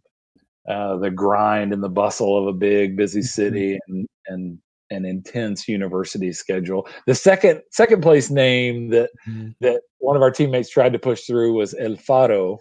uh, 0.67 0.95
the 0.97 1.11
grind 1.11 1.73
and 1.73 1.83
the 1.83 1.89
bustle 1.89 2.37
of 2.37 2.47
a 2.47 2.57
big, 2.57 2.95
busy 2.95 3.19
Mm-hmm. 3.19 3.25
city 3.25 3.79
and 3.87 4.07
and 4.27 4.59
an 4.91 5.03
intense 5.05 5.67
university 5.67 6.31
schedule. 6.31 6.87
The 7.07 7.15
second 7.15 7.63
second 7.71 8.01
place 8.01 8.29
name 8.29 8.89
that 8.89 9.09
Mhm. 9.27 9.55
that 9.61 9.81
one 9.97 10.15
of 10.15 10.21
our 10.21 10.31
teammates 10.31 10.69
tried 10.69 10.93
to 10.93 10.99
push 10.99 11.25
through 11.25 11.53
was 11.53 11.73
El 11.73 11.95
Faro, 11.97 12.59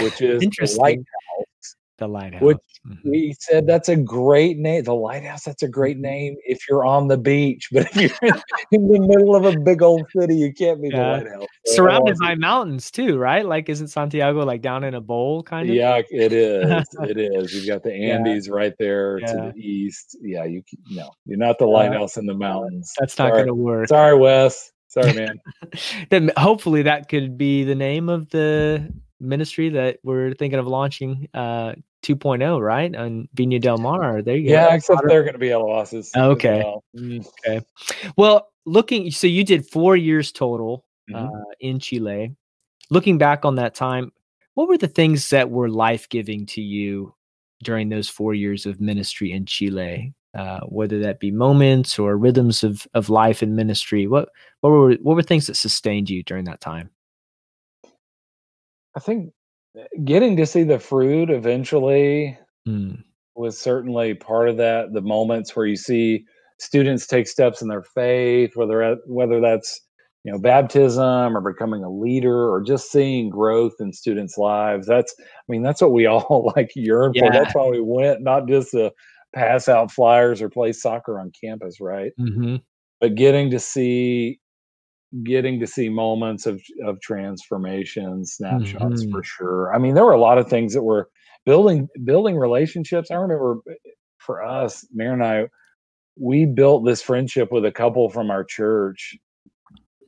which 0.00 0.20
is 0.22 0.40
the 0.40 0.44
Interesting. 0.44 0.80
lighthouse. 0.80 1.76
The 1.98 2.08
lighthouse. 2.08 2.42
Which 2.42 2.56
Mhm. 2.88 2.98
We 3.04 3.34
said 3.38 3.64
that's 3.64 3.88
a 3.88 3.94
great 3.94 4.58
name. 4.58 4.82
The 4.82 4.94
lighthouse, 4.94 5.44
that's 5.44 5.62
a 5.62 5.68
great 5.68 5.98
Mhm. 5.98 6.00
name 6.00 6.36
if 6.44 6.58
you're 6.68 6.84
on 6.84 7.06
the 7.06 7.16
beach. 7.18 7.68
But 7.70 7.86
if 7.96 8.18
you're 8.20 8.32
in, 8.72 8.88
the 8.88 8.98
middle 8.98 9.36
of 9.36 9.44
a 9.44 9.56
big 9.60 9.82
old 9.82 10.02
city, 10.18 10.34
you 10.34 10.52
can't 10.52 10.82
be 10.82 10.88
Yeah. 10.88 11.18
the 11.18 11.24
lighthouse. 11.24 11.46
So 11.66 11.74
Surrounded 11.76 12.16
by 12.18 12.34
mountains 12.34 12.90
too, 12.90 13.18
right? 13.18 13.46
Like, 13.46 13.68
isn't 13.68 13.86
Santiago 13.88 14.44
like 14.44 14.62
down 14.62 14.82
in 14.82 14.94
a 14.94 15.00
bowl 15.00 15.44
kind 15.44 15.68
of? 15.70 15.76
Yeah, 15.76 16.02
it 16.10 16.32
is. 16.32 16.84
It 17.08 17.18
is. 17.18 17.54
You've 17.54 17.68
got 17.68 17.84
the 17.84 17.90
Yeah. 17.96 18.16
Andes 18.16 18.48
right 18.50 18.74
there 18.80 19.18
Yeah. 19.20 19.26
to 19.26 19.52
the 19.54 19.60
east. 19.60 20.16
Yeah, 20.22 20.44
you 20.44 20.62
no, 20.90 21.08
you're 21.24 21.38
not 21.38 21.58
the 21.60 21.66
Yeah. 21.68 21.72
lighthouse 21.74 22.16
in 22.16 22.26
the 22.26 22.34
mountains. 22.34 22.92
That's 22.98 23.16
not 23.16 23.32
going 23.32 23.46
to 23.46 23.54
work. 23.54 23.86
Sorry, 23.88 24.18
Wes. 24.18 24.72
Sorry, 24.88 25.12
man. 25.14 25.40
then 26.10 26.32
hopefully 26.36 26.82
that 26.82 27.08
could 27.08 27.38
be 27.38 27.62
the 27.62 27.76
name 27.76 28.08
of 28.08 28.28
the 28.30 28.92
ministry 29.22 29.68
that 29.70 29.98
we're 30.02 30.34
thinking 30.34 30.58
of 30.58 30.66
launching 30.66 31.28
uh 31.34 31.72
2.0 32.02 32.60
right 32.60 32.94
on 32.96 33.28
Viña 33.36 33.60
del 33.60 33.78
Mar 33.78 34.22
there 34.22 34.36
you 34.36 34.50
yeah, 34.50 34.68
go 34.70 34.74
except 34.74 34.98
Otter- 34.98 35.08
they're 35.08 35.22
going 35.22 35.34
to 35.34 35.38
be 35.38 35.50
El 35.52 35.62
Oasis. 35.62 36.10
as 36.16 36.20
Okay. 36.22 36.58
well. 36.58 36.84
Mm, 36.96 37.64
well 38.16 38.48
looking 38.66 39.10
so 39.10 39.26
you 39.26 39.44
did 39.44 39.66
four 39.70 39.96
years 39.96 40.32
total 40.32 40.84
Mhm. 41.10 41.28
uh 41.28 41.44
in 41.60 41.78
chile 41.78 42.34
looking 42.90 43.18
back 43.18 43.44
on 43.44 43.54
that 43.56 43.74
time 43.74 44.12
what 44.54 44.68
were 44.68 44.78
the 44.78 44.88
things 44.88 45.30
that 45.30 45.48
were 45.50 45.68
life-giving 45.68 46.46
to 46.46 46.60
you 46.60 47.14
during 47.64 47.88
those 47.88 48.08
four 48.08 48.34
years 48.34 48.66
of 48.66 48.80
ministry 48.80 49.32
in 49.32 49.46
chile 49.46 50.12
uh, 50.34 50.60
whether 50.60 50.98
that 51.00 51.20
be 51.20 51.30
moments 51.30 51.98
or 51.98 52.16
rhythms 52.16 52.64
of, 52.64 52.86
of 52.94 53.10
life 53.10 53.42
and 53.42 53.54
ministry 53.54 54.06
what 54.06 54.28
what 54.60 54.70
were 54.70 54.94
what 55.02 55.14
were 55.16 55.22
things 55.22 55.46
that 55.46 55.56
sustained 55.56 56.08
you 56.08 56.22
during 56.22 56.44
that 56.44 56.60
time 56.60 56.88
I 58.96 59.00
think 59.00 59.32
uh, 59.78 59.84
getting 60.04 60.36
to 60.36 60.46
see 60.46 60.64
the 60.64 60.78
fruit 60.78 61.30
eventually 61.30 62.38
Mm, 62.68 63.02
was 63.34 63.58
certainly 63.58 64.14
part 64.14 64.48
of 64.48 64.56
that. 64.58 64.92
The 64.92 65.00
moments 65.00 65.54
where 65.56 65.66
you 65.66 65.76
see 65.76 66.24
students 66.58 67.06
take 67.06 67.26
steps 67.28 67.62
in 67.62 67.68
their 67.68 67.82
faith, 67.82 68.52
whether 68.56 68.96
whether 69.06 69.40
that's 69.40 69.80
you 70.24 70.32
know 70.32 70.38
baptism 70.38 71.36
or 71.36 71.40
becoming 71.40 71.82
a 71.84 71.90
leader 71.90 72.50
or 72.52 72.62
just 72.62 72.92
seeing 72.92 73.30
growth 73.30 73.74
in 73.80 73.92
students' 73.92 74.38
lives. 74.38 74.86
That's 74.86 75.14
I 75.20 75.42
mean 75.48 75.62
that's 75.62 75.80
what 75.82 75.92
we 75.92 76.06
all 76.08 76.52
like 76.56 76.72
yearn 76.76 77.14
for. 77.18 77.32
That's 77.32 77.54
why 77.54 77.66
we 77.68 77.80
went, 77.80 78.22
not 78.22 78.48
just 78.48 78.72
to 78.72 78.92
pass 79.34 79.68
out 79.68 79.90
flyers 79.90 80.42
or 80.42 80.50
play 80.50 80.72
soccer 80.72 81.18
on 81.18 81.32
campus, 81.42 81.80
right? 81.80 82.12
mhm. 82.18 82.62
But 83.00 83.16
getting 83.16 83.50
to 83.50 83.58
see 83.58 84.40
getting 85.24 85.60
to 85.60 85.66
see 85.66 85.88
moments 85.88 86.46
of 86.46 86.60
of 86.84 87.00
transformation 87.00 88.24
snapshots 88.24 89.04
for 89.10 89.22
sure. 89.22 89.74
I 89.74 89.78
mean 89.78 89.94
there 89.94 90.04
were 90.04 90.12
a 90.12 90.20
lot 90.20 90.38
of 90.38 90.48
things 90.48 90.72
that 90.74 90.82
were 90.82 91.08
building 91.44 91.88
building 92.04 92.36
relationships. 92.38 93.10
I 93.10 93.16
remember 93.16 93.58
eh, 93.70 93.74
for 94.18 94.42
us 94.42 94.86
Mary 94.92 95.12
and 95.12 95.24
i 95.24 95.44
we 96.18 96.44
built 96.44 96.84
this 96.84 97.02
friendship 97.02 97.50
with 97.50 97.64
a 97.64 97.72
couple 97.72 98.08
from 98.10 98.30
our 98.30 98.44
church. 98.44 99.16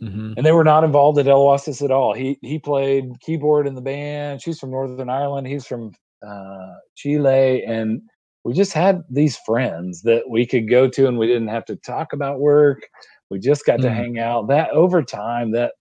Mhm. 0.02 0.34
and 0.36 0.44
they 0.44 0.52
were 0.52 0.64
not 0.64 0.84
involved 0.84 1.18
at 1.18 1.28
El 1.28 1.42
Oasis 1.42 1.80
at 1.80 1.90
all. 1.90 2.12
He 2.14 2.36
he 2.42 2.58
played 2.58 3.20
keyboard 3.20 3.66
in 3.66 3.74
the 3.74 3.80
band. 3.80 4.42
She's 4.42 4.58
from 4.58 4.70
northern 4.70 5.08
ireland. 5.08 5.46
He's 5.46 5.66
from 5.66 5.92
uh, 6.26 6.72
chile. 6.96 7.62
And 7.64 8.02
we 8.44 8.52
just 8.52 8.72
had 8.72 9.02
these 9.08 9.36
friends 9.46 10.02
that 10.02 10.28
we 10.28 10.46
could 10.46 10.68
go 10.68 10.88
to 10.88 11.06
and 11.08 11.16
we 11.18 11.26
didn't 11.26 11.48
have 11.48 11.64
to 11.66 11.76
talk 11.76 12.12
about 12.12 12.40
work 12.40 12.88
we 13.30 13.38
just 13.38 13.64
got 13.66 13.80
to 13.82 13.90
Mm. 13.90 13.94
hang 13.94 14.18
out 14.18 14.48
that 14.48 14.70
over 14.70 15.02
time 15.02 15.52
that 15.52 15.72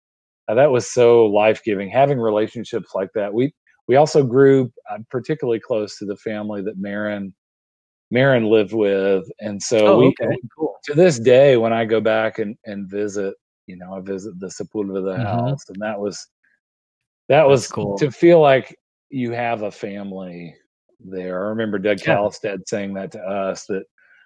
uh, 0.47 0.55
that 0.55 0.71
was 0.71 0.91
so 0.91 1.25
life-giving 1.27 1.89
having 1.89 2.19
relationships 2.19 2.91
like 2.95 3.09
that 3.15 3.33
we 3.33 3.53
we 3.87 3.95
also 3.97 4.23
grew 4.23 4.71
uh, 4.91 4.97
particularly 5.09 5.59
close 5.59 5.97
to 5.97 6.05
the 6.05 6.17
family 6.17 6.61
that 6.61 6.77
Marin 6.77 7.33
Marin 8.11 8.45
lived 8.45 8.73
with 8.73 9.25
and 9.39 9.61
so 9.61 9.91
Oh, 9.91 9.97
we 9.97 10.17
okay, 10.21 10.37
cool. 10.57 10.75
to 10.85 10.93
this 10.93 11.19
day 11.19 11.57
when 11.57 11.73
I 11.73 11.85
go 11.85 12.01
back 12.01 12.39
and 12.39 12.55
and 12.65 12.89
visit 12.89 13.35
you 13.67 13.77
know 13.77 13.93
I 13.93 14.01
visit 14.01 14.39
the 14.39 14.47
Sepulveda 14.47 15.17
Mhm. 15.17 15.21
house 15.21 15.63
and 15.69 15.81
that 15.81 15.99
was 15.99 16.27
that 17.29 17.47
was 17.47 17.67
cool. 17.67 17.97
to 17.97 18.11
feel 18.11 18.39
like 18.41 18.75
you 19.09 19.31
have 19.31 19.61
a 19.63 19.71
family 19.71 20.55
there 20.99 21.45
I 21.45 21.49
remember 21.49 21.77
Doug 21.79 22.01
Yeah. 22.05 22.17
Callistad 22.17 22.67
saying 22.67 22.93
that 22.95 23.11
to 23.13 23.19
us 23.19 23.65
that 23.67 23.83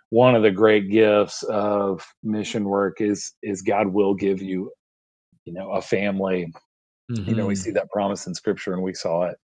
one 0.09 0.35
of 0.35 0.43
the 0.43 0.51
great 0.51 0.89
gifts 0.89 1.43
of 1.43 2.05
mission 2.23 2.65
work 2.65 3.01
is 3.01 3.33
is 3.43 3.61
God 3.61 3.87
will 3.87 4.13
give 4.13 4.41
you 4.41 4.71
you 5.45 5.53
know 5.53 5.71
a 5.71 5.81
family 5.81 6.51
you 7.09 7.35
know 7.35 7.45
we 7.45 7.53
Mhm. 7.53 7.57
see 7.57 7.71
that 7.71 7.89
promise 7.91 8.27
in 8.27 8.35
scripture 8.35 8.73
and 8.73 8.81
we 8.83 8.93
saw 8.93 9.23
it 9.23 9.37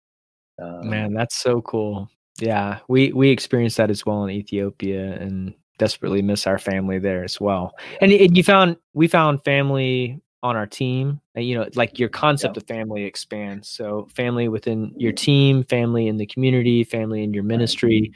um, 0.61 0.89
Man, 0.89 1.13
that's 1.13 1.35
so 1.35 1.61
cool. 1.61 2.09
Yeah, 2.39 2.79
we 2.87 3.11
we 3.13 3.29
experienced 3.29 3.77
that 3.77 3.89
as 3.89 4.05
well 4.05 4.23
in 4.23 4.29
Ethiopia, 4.31 5.13
and 5.13 5.53
desperately 5.77 6.21
miss 6.21 6.45
our 6.47 6.59
family 6.59 6.99
there 6.99 7.23
as 7.23 7.41
well. 7.41 7.73
And, 8.01 8.11
and 8.11 8.37
you 8.37 8.43
found 8.43 8.77
we 8.93 9.07
found 9.07 9.43
family 9.43 10.21
on 10.43 10.55
our 10.55 10.65
team. 10.67 11.21
And, 11.35 11.45
you 11.45 11.55
know, 11.55 11.67
like 11.75 11.99
your 11.99 12.09
concept 12.09 12.57
of 12.57 12.65
family 12.67 13.03
expands. 13.03 13.69
So 13.69 14.07
family 14.15 14.47
within 14.47 14.93
your 14.97 15.11
team, 15.11 15.63
family 15.63 16.07
in 16.07 16.17
the 16.17 16.25
community, 16.25 16.83
family 16.83 17.23
in 17.23 17.33
your 17.33 17.43
ministry, 17.43 18.11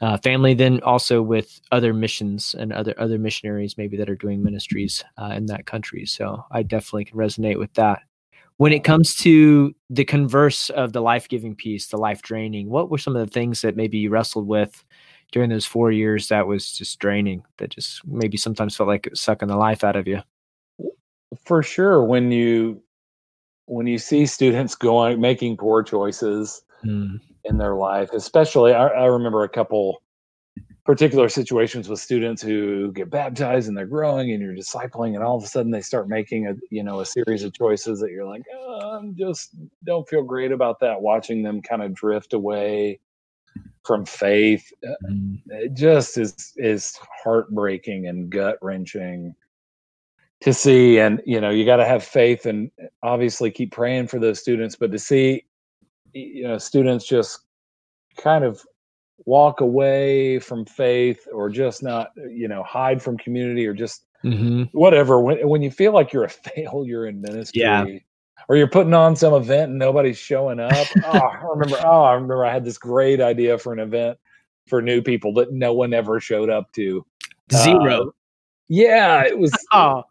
uh, 0.00 0.18
family 0.18 0.54
then 0.54 0.80
also 0.82 1.22
with 1.22 1.60
other 1.72 1.94
missions 1.94 2.54
and 2.58 2.72
other 2.72 2.94
other 2.98 3.18
missionaries 3.18 3.78
maybe 3.78 3.96
that 3.96 4.10
are 4.10 4.16
doing 4.16 4.42
ministries 4.42 5.04
uh, 5.18 5.32
in 5.36 5.46
that 5.46 5.66
country. 5.66 6.04
So 6.04 6.44
I 6.50 6.62
definitely 6.62 7.06
can 7.06 7.18
resonate 7.18 7.58
with 7.58 7.72
that. 7.74 8.02
When 8.58 8.72
it 8.72 8.84
comes 8.84 9.14
to 9.16 9.74
the 9.90 10.04
converse 10.04 10.70
of 10.70 10.92
the 10.92 11.02
life 11.02 11.28
giving 11.28 11.54
piece, 11.54 11.88
the 11.88 11.98
life 11.98 12.22
draining, 12.22 12.70
what 12.70 12.90
were 12.90 12.98
some 12.98 13.14
of 13.14 13.26
the 13.26 13.32
things 13.32 13.60
that 13.60 13.76
maybe 13.76 13.98
you 13.98 14.08
wrestled 14.08 14.46
with 14.46 14.82
during 15.30 15.50
those 15.50 15.66
four 15.66 15.92
years 15.92 16.28
that 16.28 16.46
was 16.46 16.72
just 16.72 16.98
draining, 16.98 17.42
that 17.58 17.70
just 17.70 18.06
maybe 18.06 18.38
sometimes 18.38 18.74
felt 18.74 18.88
like 18.88 19.06
it 19.06 19.12
was 19.12 19.20
sucking 19.20 19.48
the 19.48 19.56
life 19.56 19.84
out 19.84 19.96
of 19.96 20.08
you? 20.08 20.22
for 21.44 21.62
sure 21.62 22.04
when 22.04 22.30
you 22.30 22.82
when 23.66 23.86
you 23.86 23.98
see 23.98 24.26
students 24.26 24.74
going 24.86 25.20
making 25.20 25.56
poor 25.56 25.82
choices 25.82 26.62
Mm, 26.84 27.20
in 27.48 27.58
their 27.58 27.74
life 27.74 28.10
especially 28.12 28.72
I, 28.72 28.86
I 28.88 29.04
remember 29.06 29.44
a 29.44 29.48
couple 29.48 30.02
particular 30.84 31.28
situations 31.28 31.88
with 31.88 31.98
students 31.98 32.40
who 32.40 32.92
get 32.92 33.10
baptized 33.10 33.66
and 33.68 33.76
they're 33.76 33.86
growing 33.86 34.30
and 34.30 34.40
you're 34.40 34.54
discipling 34.54 35.14
and 35.14 35.24
all 35.24 35.36
of 35.36 35.42
a 35.42 35.46
sudden 35.48 35.72
they 35.72 35.80
start 35.80 36.08
making 36.08 36.46
a 36.46 36.54
you 36.70 36.82
know 36.82 37.00
a 37.00 37.06
series 37.06 37.42
of 37.42 37.52
choices 37.52 38.00
that 38.00 38.10
you're 38.10 38.26
like 38.26 38.42
oh, 38.54 38.96
i'm 38.96 39.16
just 39.16 39.50
don't 39.84 40.08
feel 40.08 40.22
great 40.22 40.52
about 40.52 40.78
that 40.80 41.00
watching 41.00 41.42
them 41.42 41.60
kind 41.60 41.82
of 41.82 41.92
drift 41.94 42.34
away 42.34 43.00
from 43.86 44.04
faith. 44.04 44.72
Uh, 44.86 45.10
mm, 45.10 45.40
it 45.46 45.74
just 45.74 46.18
is 46.18 46.52
is 46.56 46.98
heartbreaking 47.22 48.08
and 48.08 48.30
gut 48.30 48.58
wrenching 48.60 49.34
to 50.40 50.52
see. 50.52 50.98
And 50.98 51.22
you 51.24 51.40
know 51.40 51.50
you 51.50 51.64
got 51.64 51.76
to 51.76 51.84
have 51.84 52.04
faith 52.04 52.46
and 52.46 52.70
obviously 53.02 53.50
keep 53.50 53.72
praying 53.72 54.08
for 54.08 54.18
those 54.18 54.40
students 54.40 54.76
but 54.76 54.92
to 54.92 54.98
see 54.98 55.44
you 56.16 56.42
know 56.48 56.58
students 56.58 57.06
just 57.06 57.40
kind 58.16 58.44
of 58.44 58.62
walk 59.24 59.60
away 59.60 60.38
from 60.38 60.64
faith 60.64 61.26
or 61.32 61.48
just 61.48 61.82
not 61.82 62.10
you 62.30 62.48
know 62.48 62.62
hide 62.62 63.02
from 63.02 63.16
community 63.16 63.66
or 63.66 63.72
just 63.72 64.04
mhm. 64.24 64.68
whatever 64.72 65.20
when, 65.20 65.46
when 65.48 65.62
you 65.62 65.70
feel 65.70 65.92
like 65.92 66.12
you're 66.12 66.24
a 66.24 66.28
failure 66.54 67.06
in 67.06 67.20
ministry 67.20 67.60
Yeah. 67.62 67.86
or 68.48 68.56
you're 68.56 68.68
putting 68.68 68.94
on 68.94 69.16
some 69.16 69.34
event 69.34 69.70
and 69.70 69.78
nobody's 69.78 70.18
showing 70.18 70.60
up 70.60 70.86
oh, 71.04 71.18
i 71.18 71.42
remember 71.44 71.76
oh 71.84 72.02
i 72.02 72.12
remember 72.12 72.44
i 72.44 72.52
had 72.52 72.64
this 72.64 72.78
great 72.78 73.20
idea 73.20 73.58
for 73.58 73.72
an 73.72 73.78
event 73.78 74.18
for 74.66 74.82
new 74.82 75.00
people 75.00 75.32
that 75.34 75.52
no 75.52 75.72
one 75.72 75.94
ever 75.94 76.20
showed 76.20 76.50
up 76.50 76.70
to 76.72 77.04
Zero. 77.52 78.08
Uh, 78.08 78.10
yeah 78.68 79.24
it 79.24 79.38
was 79.38 79.52
oh. 79.72 80.02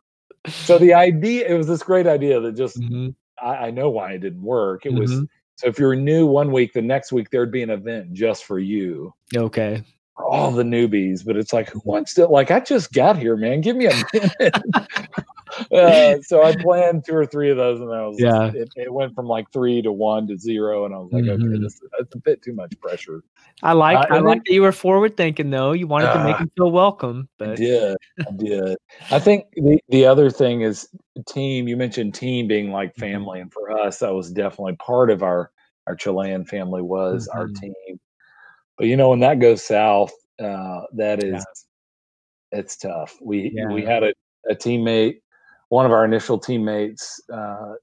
so 0.47 0.77
the 0.77 0.93
idea 0.93 1.47
it 1.47 1.53
was 1.53 1.67
this 1.67 1.83
great 1.83 2.07
idea 2.07 2.39
that 2.39 2.53
just 2.53 2.79
Mhm, 2.79 3.13
I, 3.41 3.67
I 3.67 3.71
know 3.71 3.89
why 3.89 4.13
it 4.13 4.19
didn't 4.19 4.41
work 4.41 4.85
it 4.85 4.93
was 4.93 5.11
mhm. 5.11 5.27
So 5.55 5.67
if 5.67 5.79
you're 5.79 5.95
new 5.95 6.25
one 6.25 6.51
week, 6.51 6.73
the 6.73 6.81
next 6.81 7.11
week 7.11 7.29
there'd 7.29 7.51
be 7.51 7.63
an 7.63 7.69
event 7.69 8.13
just 8.13 8.45
for 8.45 8.59
you. 8.59 9.13
Okay. 9.35 9.83
For 10.15 10.25
all 10.25 10.51
the 10.51 10.63
newbies, 10.63 11.25
but 11.25 11.37
it's 11.37 11.53
like 11.53 11.69
who 11.69 11.81
wants 11.85 12.13
to 12.15 12.27
like 12.27 12.51
I 12.51 12.59
just 12.59 12.93
got 12.93 13.17
here, 13.17 13.35
man. 13.35 13.61
Give 13.61 13.75
me 13.75 13.87
a 13.87 14.03
minute. 14.13 14.55
Uh, 15.71 16.15
so 16.21 16.43
I 16.43 16.53
planned 16.53 17.03
two 17.05 17.15
or 17.15 17.25
three 17.25 17.49
of 17.49 17.57
those, 17.57 17.79
and 17.79 17.91
I 17.93 18.05
was 18.07 18.19
Yeah. 18.19 18.51
It, 18.53 18.69
it 18.75 18.93
went 18.93 19.13
from 19.15 19.25
like 19.27 19.51
three 19.51 19.81
to 19.81 19.91
one 19.91 20.27
to 20.27 20.37
zero, 20.37 20.85
and 20.85 20.93
I 20.93 20.97
was 20.99 21.11
like, 21.11 21.23
okay, 21.23 21.37
Mhm. 21.37 21.61
this 21.61 21.79
that's 21.97 22.15
a 22.15 22.19
bit 22.19 22.41
too 22.41 22.53
much 22.53 22.79
pressure. 22.79 23.23
I 23.63 23.73
like 23.73 23.97
Uh, 23.97 24.05
I 24.09 24.19
like 24.19 24.43
that 24.45 24.53
you 24.53 24.61
were 24.61 24.71
forward 24.71 25.17
thinking 25.17 25.49
though. 25.49 25.71
You 25.71 25.87
wanted 25.87 26.11
to 26.13 26.23
make 26.23 26.35
Ah. 26.35 26.41
him 26.41 26.49
feel 26.57 26.71
welcome, 26.71 27.29
I 27.39 27.55
did, 27.55 27.97
I 28.27 28.31
did. 28.37 28.77
I 29.11 29.19
think 29.19 29.45
the 29.55 29.79
the 29.89 30.05
other 30.05 30.29
thing 30.29 30.61
is 30.61 30.87
team. 31.27 31.67
You 31.67 31.77
mentioned 31.77 32.13
team 32.15 32.47
being 32.47 32.71
like 32.71 32.95
Mhm. 32.95 32.99
family, 32.99 33.39
and 33.41 33.51
for 33.51 33.71
us, 33.71 33.99
that 33.99 34.13
was 34.13 34.31
definitely 34.31 34.75
part 34.77 35.09
of 35.09 35.23
our 35.23 35.51
our 35.87 35.95
Chilean 35.95 36.45
family 36.45 36.81
was 36.81 37.27
our 37.29 37.47
Mhm. 37.47 37.55
team. 37.61 37.99
But 38.77 38.87
you 38.87 38.97
know, 38.97 39.09
when 39.09 39.19
that 39.21 39.39
goes 39.39 39.63
south, 39.63 40.11
uh, 40.39 40.81
that 40.95 41.23
Yeah. 41.23 41.41
it's 42.51 42.77
tough. 42.77 43.17
We 43.21 43.53
we 43.71 43.83
had 43.83 44.03
a, 44.03 44.13
a 44.49 44.55
teammate, 44.55 45.21
one 45.69 45.85
of 45.85 45.91
our 45.91 46.05
initial 46.05 46.37
teammates, 46.39 47.21
uh, 47.31 47.73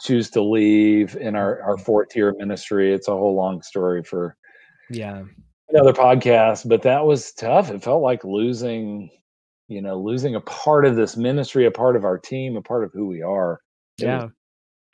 choose 0.00 0.30
to 0.30 0.42
leave 0.42 1.16
in 1.16 1.34
our 1.34 1.60
our 1.62 1.76
Mhm. 1.76 1.84
fourth 1.84 2.14
year 2.14 2.34
ministry. 2.38 2.92
It's 2.92 3.08
a 3.08 3.12
whole 3.16 3.34
long 3.34 3.62
story 3.62 4.02
for 4.04 4.36
yeah. 4.90 5.24
another 5.70 5.92
podcast, 5.92 6.68
but 6.68 6.82
that 6.82 7.04
was 7.04 7.32
tough. 7.32 7.70
It 7.70 7.82
felt 7.82 8.02
like 8.02 8.24
losing, 8.24 9.10
you 9.66 9.82
know, 9.82 9.98
losing 9.98 10.34
a 10.34 10.40
part 10.42 10.84
of 10.86 10.96
this 10.96 11.16
ministry, 11.16 11.66
a 11.66 11.70
part 11.70 11.96
of 11.96 12.04
our 12.04 12.16
team, 12.18 12.56
a 12.56 12.62
part 12.62 12.84
of 12.84 12.92
who 12.92 13.06
we 13.06 13.22
are. 13.22 13.60
It 13.98 14.04
Yeah. 14.04 14.28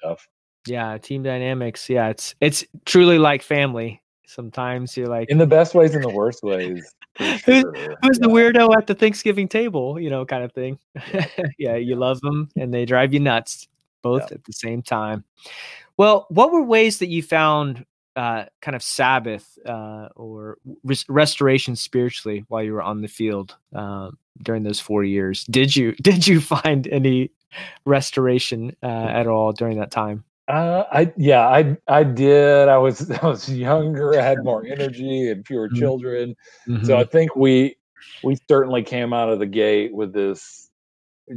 tough. 0.03 0.27
Yeah. 0.67 0.97
Team 0.99 1.23
dynamics. 1.23 1.91
Yeah. 1.91 2.09
It's 2.09 2.35
it's 2.41 2.65
truly 2.87 3.19
like 3.19 3.43
family. 3.43 4.03
Sometimes 4.27 4.97
you're 4.97 5.07
like 5.09 5.29
In 5.29 5.37
the 5.39 5.47
best 5.47 5.75
ways 5.75 5.95
and 5.95 6.03
the 6.03 6.09
worst 6.09 6.43
ways. 6.43 6.91
Who's- 7.45 7.65
who's 8.03 8.19
the 8.19 8.29
weirdo 8.29 8.77
at 8.77 8.87
the 8.87 8.95
Thanksgiving 8.95 9.49
table, 9.49 10.01
you 10.01 10.11
know, 10.11 10.25
kind 10.25 10.43
of 10.45 10.53
thing. 10.53 10.79
yeah, 11.59 11.77
you 11.77 11.97
love 11.97 12.21
them 12.21 12.49
and 12.57 12.73
they 12.75 12.85
drive 12.85 13.13
you 13.15 13.21
nuts 13.21 13.69
both 14.03 14.23
at 14.33 14.45
the 14.45 14.53
same 14.53 14.83
time. 14.83 15.25
Well, 15.97 16.27
what 16.29 16.53
were 16.53 16.63
ways 16.63 16.99
that 16.99 17.07
you 17.09 17.23
found 17.23 17.87
uh, 18.17 18.45
kind 18.61 18.75
of 18.75 18.83
Sabbath 18.83 19.59
uh, 19.65 20.09
or 20.17 20.59
res- 20.85 21.05
restoration 21.09 21.77
spiritually 21.77 22.45
while 22.49 22.63
you 22.63 22.73
were 22.73 22.83
on 22.83 23.01
the 23.01 23.09
field 23.09 23.57
um, 23.73 24.19
during 24.43 24.63
those 24.63 24.81
four 24.81 25.05
years? 25.05 25.45
Did 25.45 25.75
you 25.75 25.93
did 26.03 26.27
you 26.27 26.41
find 26.41 26.87
any 26.89 27.31
restoration 27.85 28.75
uh, 28.83 28.87
at 28.87 29.27
all 29.27 29.53
during 29.53 29.79
that 29.79 29.91
time? 29.91 30.25
Uh, 30.49 30.85
I 30.93 31.13
yeah, 31.17 31.47
I 31.49 31.77
I 31.89 32.05
did. 32.05 32.69
I 32.69 32.77
was 32.77 33.11
I 33.23 33.27
was 33.27 33.49
younger. 33.49 34.19
I 34.19 34.23
had 34.25 34.43
more 34.43 34.65
energy 34.67 35.31
and 35.31 35.47
fewer 35.47 35.71
Mhm. 35.71 35.71
children. 35.71 36.35
So 36.83 36.97
Mhm. 36.97 36.99
I 36.99 37.05
think 37.05 37.35
we 37.35 37.77
we 38.23 38.37
certainly 38.49 38.83
came 38.83 39.13
out 39.13 39.31
of 39.31 39.39
the 39.39 39.47
gate 39.47 39.95
with 39.95 40.13
this 40.13 40.71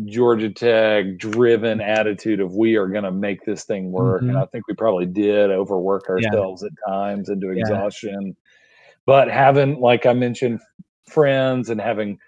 Georgia 0.07 0.49
Tech 0.51 1.17
driven 1.17 1.81
attitude 1.81 2.41
of 2.41 2.55
we 2.55 2.75
are 2.77 2.87
going 2.89 3.05
to 3.05 3.11
make 3.11 3.45
this 3.45 3.65
thing 3.65 3.91
work, 3.91 4.25
and 4.29 4.37
Mhm. 4.37 4.43
I 4.43 4.45
think 4.47 4.67
we 4.67 4.75
probably 4.75 5.07
did 5.07 5.51
overwork 5.51 6.09
Yeah. 6.15 6.29
ourselves 6.31 6.63
at 6.63 6.71
times 6.87 7.29
into 7.29 7.51
Yeah. 7.53 7.81
exhaustion. 7.81 8.35
But 9.05 9.29
having, 9.29 9.79
like 9.81 10.05
I 10.05 10.13
mentioned, 10.13 10.61
friends 11.09 11.69
and 11.69 11.81
having 11.81 12.19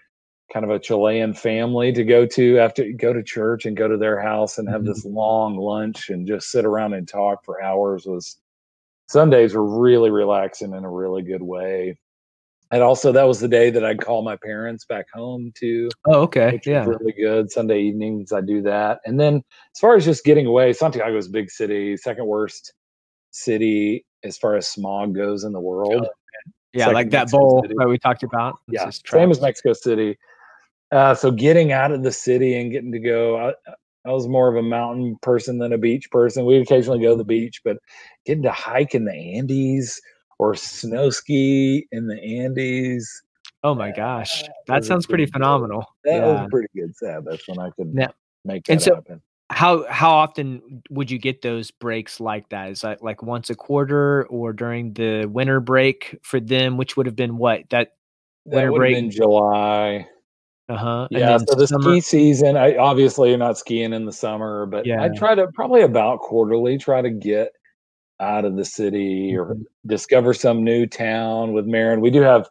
kind 0.52 0.64
of 0.64 0.70
a 0.70 0.78
Chilean 0.78 1.32
family 1.32 1.92
to 1.92 2.04
go 2.04 2.26
to 2.26 2.58
after 2.58 2.90
go 2.92 3.12
to 3.12 3.22
church 3.22 3.66
and 3.66 3.76
go 3.76 3.86
to 3.88 3.96
their 3.96 4.20
house 4.20 4.58
and 4.58 4.68
have 4.68 4.82
Mhm. 4.82 4.86
this 4.86 5.04
long 5.04 5.56
lunch 5.56 6.10
and 6.10 6.26
just 6.26 6.50
sit 6.50 6.64
around 6.64 6.92
and 6.94 7.06
talk 7.06 7.44
for 7.44 7.62
hours 7.62 8.04
was 8.06 8.36
Sundays 9.08 9.54
were 9.54 9.64
really 9.64 10.10
relaxing 10.10 10.72
in 10.74 10.84
a 10.84 10.90
really 10.90 11.22
good 11.22 11.42
way. 11.42 11.98
And 12.72 12.82
also 12.82 13.10
that 13.10 13.24
was 13.24 13.40
the 13.40 13.48
day 13.48 13.70
that 13.70 13.84
I'd 13.84 14.00
call 14.00 14.22
my 14.22 14.36
parents 14.36 14.84
back 14.84 15.06
home 15.12 15.52
too, 15.56 15.88
oh, 16.06 16.20
okay, 16.22 16.60
yeah, 16.64 16.84
really 16.84 17.12
good. 17.12 17.50
Sunday 17.50 17.80
evenings 17.82 18.32
I 18.32 18.40
do 18.40 18.62
that. 18.62 19.00
And 19.04 19.18
then 19.18 19.36
as 19.74 19.80
far 19.80 19.96
as 19.96 20.04
just 20.04 20.24
getting 20.24 20.46
away, 20.46 20.72
Santiago 20.72 21.16
is 21.16 21.26
a 21.26 21.30
big 21.30 21.50
city, 21.50 21.96
second 21.96 22.26
worst 22.26 22.72
city 23.32 24.04
as 24.22 24.38
far 24.38 24.54
as 24.56 24.68
smog 24.68 25.14
goes 25.14 25.42
in 25.44 25.52
the 25.52 25.60
world. 25.60 26.06
yeah, 26.72 26.84
second 26.84 26.94
like 26.94 27.10
that 27.10 27.30
bowl 27.30 27.62
City. 27.62 27.74
that 27.78 27.88
we 27.88 27.98
talked 27.98 28.22
about. 28.22 28.58
It's 28.68 28.84
Yeah, 28.84 28.90
same 29.18 29.30
as. 29.32 29.40
Mexico 29.40 29.72
City. 29.72 30.16
Uh, 30.92 31.14
so 31.14 31.30
getting 31.30 31.72
out 31.72 31.92
of 31.92 32.02
the 32.02 32.12
city 32.12 32.58
and 32.60 32.72
getting 32.72 32.92
to 32.92 32.98
go, 32.98 33.36
I, 33.38 33.52
I 34.06 34.12
was 34.12 34.26
more 34.28 34.48
of 34.48 34.56
a 34.56 34.62
mountain 34.62 35.16
person 35.22 35.58
than 35.58 35.72
a 35.72 35.78
beach 35.78 36.10
person. 36.10 36.44
We 36.44 36.56
occasionally 36.56 37.00
go 37.00 37.10
to 37.10 37.16
the 37.16 37.24
beach, 37.24 37.60
but 37.64 37.76
getting 38.26 38.42
to 38.44 38.50
hike 38.52 38.94
in 38.94 39.04
the 39.04 39.12
Andes 39.36 40.00
or 40.38 40.54
snow 40.54 41.10
ski 41.10 41.86
in 41.92 42.06
the 42.08 42.20
Andes, 42.20 43.08
Oh 43.62 43.74
my 43.74 43.90
gosh, 43.92 44.42
Uh, 44.42 44.46
that 44.68 44.84
sounds 44.86 45.04
pretty 45.06 45.24
pretty 45.24 45.26
good. 45.26 45.32
phenomenal. 45.34 45.84
that 46.04 46.14
yeah. 46.16 46.26
was 46.26 46.46
a 46.46 46.48
pretty 46.48 46.68
good 46.74 46.96
Sabbath 46.96 47.42
when 47.46 47.58
I 47.58 47.68
could 47.76 47.92
Yeah. 47.94 48.08
make 48.46 48.66
And 48.70 48.80
that 48.80 48.84
so- 48.84 48.94
happen. 48.94 49.20
how 49.50 49.84
how 49.90 50.10
often 50.12 50.82
would 50.88 51.10
you 51.10 51.18
get 51.18 51.42
those 51.42 51.70
breaks 51.70 52.20
like 52.20 52.48
that? 52.48 52.70
Is 52.70 52.80
that 52.80 53.02
like 53.02 53.22
once 53.22 53.50
a 53.50 53.54
quarter 53.54 54.24
or 54.28 54.54
during 54.54 54.94
the 54.94 55.26
winter 55.26 55.60
break 55.60 56.18
for 56.22 56.40
them, 56.40 56.78
which 56.78 56.96
would 56.96 57.04
have 57.04 57.16
been 57.16 57.36
what 57.36 57.68
that 57.68 57.92
That 58.46 58.56
winter 58.56 58.72
break? 58.72 58.94
been 58.96 59.10
July. 59.10 60.06
Uh 60.70 60.76
huh. 60.76 61.08
Yeah, 61.10 61.38
so 61.38 61.54
the 61.54 61.66
ski 61.66 62.00
season, 62.00 62.56
I 62.56 62.76
obviously 62.76 63.30
you're 63.30 63.38
not 63.38 63.58
skiing 63.58 63.92
in 63.92 64.04
the 64.06 64.12
summer, 64.12 64.66
but 64.66 64.86
Yeah. 64.86 65.02
I 65.02 65.08
try 65.08 65.34
to 65.34 65.48
probably 65.54 65.82
about 65.82 66.20
quarterly 66.20 66.78
try 66.78 67.02
to 67.02 67.10
get 67.10 67.52
out 68.20 68.44
of 68.44 68.56
the 68.56 68.64
city 68.64 69.34
or 69.36 69.54
Mhm. 69.54 69.64
discover 69.86 70.32
some 70.34 70.62
new 70.62 70.86
town 70.86 71.52
with 71.52 71.66
Marin. 71.66 72.00
We 72.00 72.10
do 72.10 72.20
have 72.20 72.48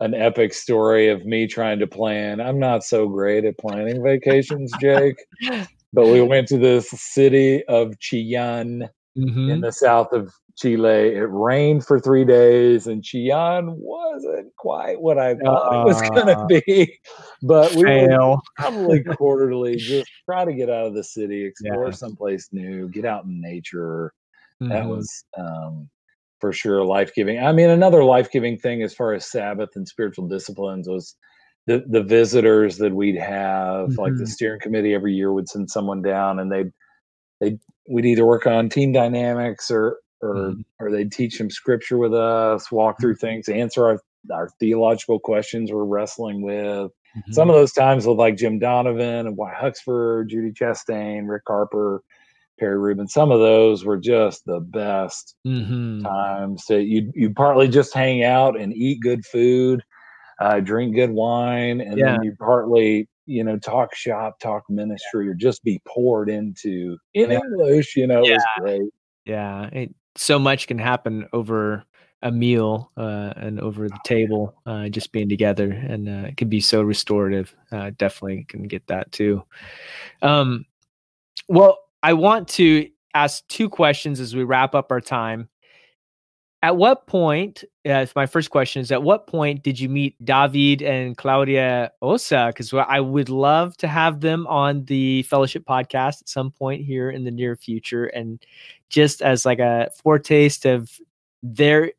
an 0.00 0.14
epic 0.14 0.52
story 0.54 1.08
of 1.08 1.24
me 1.24 1.46
trying 1.46 1.78
to 1.78 1.86
plan. 1.86 2.40
I'm 2.40 2.58
not 2.58 2.82
so 2.84 3.08
great 3.08 3.44
at 3.44 3.58
planning 3.58 4.02
vacations, 4.02 4.72
Jake, 4.80 5.16
but 5.92 6.06
we 6.08 6.20
went 6.22 6.48
to 6.48 6.58
this 6.58 6.90
city 6.90 7.64
of 7.66 7.92
Chillán 7.98 8.88
in 9.16 9.24
Mhm. 9.28 9.62
the 9.62 9.72
south 9.72 10.12
of 10.12 10.30
Chile. 10.56 11.14
It 11.14 11.28
rained 11.30 11.84
for 11.86 12.00
three 12.00 12.24
days, 12.24 12.86
and 12.86 13.02
Chillán 13.02 13.74
wasn't 13.76 14.54
quite 14.56 15.00
what 15.00 15.18
I 15.18 15.34
thought 15.34 15.82
it 15.82 15.84
was 15.86 16.00
going 16.10 16.28
Ah. 16.30 16.46
to 16.46 16.62
be. 16.66 16.98
But 17.42 17.72
we 17.74 17.84
would 17.84 18.08
Fail. 18.08 18.40
probably 18.56 19.02
quarterly 19.18 19.76
just 19.76 20.10
try 20.24 20.44
to 20.44 20.52
get 20.54 20.70
out 20.70 20.86
of 20.86 20.94
the 20.94 21.04
city, 21.04 21.44
explore 21.44 21.86
Yeah. 21.86 21.90
someplace 21.92 22.48
new, 22.52 22.88
get 22.88 23.04
out 23.04 23.24
in 23.24 23.40
nature. 23.40 24.12
That 24.60 24.84
Mhm. 24.84 24.88
was 24.96 25.24
um, 25.38 25.88
for 26.40 26.52
sure 26.52 26.82
life 26.84 27.14
giving. 27.14 27.38
I 27.38 27.52
mean, 27.52 27.68
another 27.70 28.02
life 28.04 28.30
giving 28.30 28.56
thing 28.58 28.82
as 28.82 28.94
far 28.94 29.12
as 29.12 29.30
Sabbath 29.30 29.70
and 29.76 29.86
spiritual 29.86 30.26
disciplines 30.28 30.88
was 30.88 31.14
the 31.66 31.84
the 31.88 32.02
visitors 32.02 32.78
that 32.78 32.94
we'd 32.94 33.18
have. 33.18 33.98
Like 33.98 34.14
the 34.16 34.24
Mhm. 34.24 34.28
steering 34.28 34.60
committee 34.60 34.94
every 34.94 35.12
year 35.14 35.32
would 35.32 35.48
send 35.48 35.70
someone 35.70 36.00
down, 36.00 36.38
and 36.38 36.50
they'd 36.50 36.72
they 37.40 37.58
we'd 37.90 38.06
either 38.06 38.24
work 38.24 38.46
on 38.46 38.68
team 38.70 38.92
dynamics 38.92 39.70
or 39.70 39.98
or 40.22 40.34
Mhm. 40.52 40.64
or 40.80 40.90
they'd 40.90 41.12
teach 41.12 41.36
some 41.38 41.50
scripture 41.50 41.98
with 41.98 42.14
us, 42.14 42.70
walk 42.72 43.00
through 43.00 43.16
things, 43.16 43.48
answer 43.48 43.86
our 43.86 44.00
our 44.32 44.48
theological 44.60 45.20
questions 45.20 45.70
we're 45.72 45.84
wrestling 45.84 46.42
with. 46.42 46.90
Some 47.30 47.48
Mhm. 47.48 47.52
of 47.52 47.56
those 47.56 47.72
times 47.72 48.06
with 48.06 48.18
like 48.18 48.36
Jim 48.36 48.58
Donovan 48.58 49.26
and 49.26 49.36
Wyatt 49.36 49.56
Huxford, 49.56 50.28
Judy 50.30 50.52
Chastain, 50.52 51.28
Rick 51.28 51.42
Harper, 51.46 52.02
Perry 52.58 52.78
Rubin. 52.78 53.08
Some 53.08 53.30
of 53.30 53.40
those 53.40 53.84
were 53.84 53.98
just 53.98 54.44
the 54.46 54.60
best 54.60 55.36
Mhm. 55.46 56.02
times. 56.02 56.64
So 56.66 56.76
you 56.76 57.10
you 57.14 57.32
partly 57.34 57.68
just 57.68 57.94
hang 57.94 58.24
out 58.24 58.58
and 58.58 58.72
eat 58.74 59.00
good 59.00 59.24
food, 59.26 59.82
uh, 60.40 60.60
drink 60.60 60.94
good 60.94 61.10
wine, 61.10 61.80
and 61.80 61.98
Yeah. 61.98 62.16
then 62.16 62.22
you 62.22 62.34
partly 62.38 63.08
you 63.26 63.44
know 63.44 63.58
talk 63.58 63.94
shop, 63.94 64.38
talk 64.40 64.64
ministry, 64.70 65.28
or 65.28 65.34
just 65.34 65.64
be 65.64 65.80
poured 65.86 66.28
into 66.30 66.98
in 67.14 67.30
Yeah. 67.30 67.38
English. 67.38 67.96
You 67.96 68.06
know, 68.06 68.24
it 68.24 68.30
was 68.34 68.44
great. 68.58 68.90
Yeah, 69.26 69.66
it, 69.72 69.94
so 70.16 70.38
much 70.38 70.66
can 70.66 70.78
happen 70.78 71.28
over 71.32 71.84
a 72.22 72.30
meal 72.30 72.90
uh, 72.96 73.32
and 73.36 73.60
over 73.60 73.88
the 73.88 73.98
table, 74.04 74.54
uh, 74.66 74.88
just 74.88 75.12
being 75.12 75.28
together, 75.28 75.70
and 75.70 76.08
uh, 76.08 76.28
it 76.28 76.36
can 76.36 76.48
be 76.48 76.60
so 76.60 76.82
restorative. 76.82 77.54
Uh, 77.70 77.90
definitely 77.98 78.44
can 78.48 78.64
get 78.64 78.86
that 78.86 79.12
too. 79.12 79.42
Um, 80.22 80.64
well, 81.48 81.78
I 82.02 82.14
want 82.14 82.48
to 82.48 82.88
ask 83.14 83.46
two 83.48 83.68
questions 83.68 84.20
as 84.20 84.34
we 84.34 84.44
wrap 84.44 84.74
up 84.74 84.90
our 84.90 85.00
time. 85.00 85.48
At 86.66 86.76
what 86.76 87.06
point, 87.06 87.62
uh, 87.88 88.06
my 88.16 88.26
first 88.26 88.50
question 88.50 88.82
is, 88.82 88.90
at 88.90 89.00
what 89.00 89.28
point 89.28 89.62
did 89.62 89.78
you 89.78 89.88
meet 89.88 90.16
David 90.24 90.82
and 90.82 91.16
Claudia 91.16 91.92
Osa? 92.02 92.46
Because 92.48 92.74
I 92.74 92.98
would 92.98 93.28
love 93.28 93.76
to 93.76 93.86
have 93.86 94.20
them 94.20 94.48
on 94.48 94.84
the 94.86 95.22
Fellowship 95.22 95.64
podcast 95.64 96.22
at 96.22 96.28
some 96.28 96.50
point 96.50 96.84
here 96.84 97.08
in 97.08 97.22
the 97.22 97.30
near 97.30 97.54
future. 97.54 98.06
And 98.06 98.44
just 98.88 99.22
as 99.22 99.46
like 99.46 99.60
a 99.60 99.92
foretaste 100.02 100.66
of 100.66 100.90
their 101.40 101.92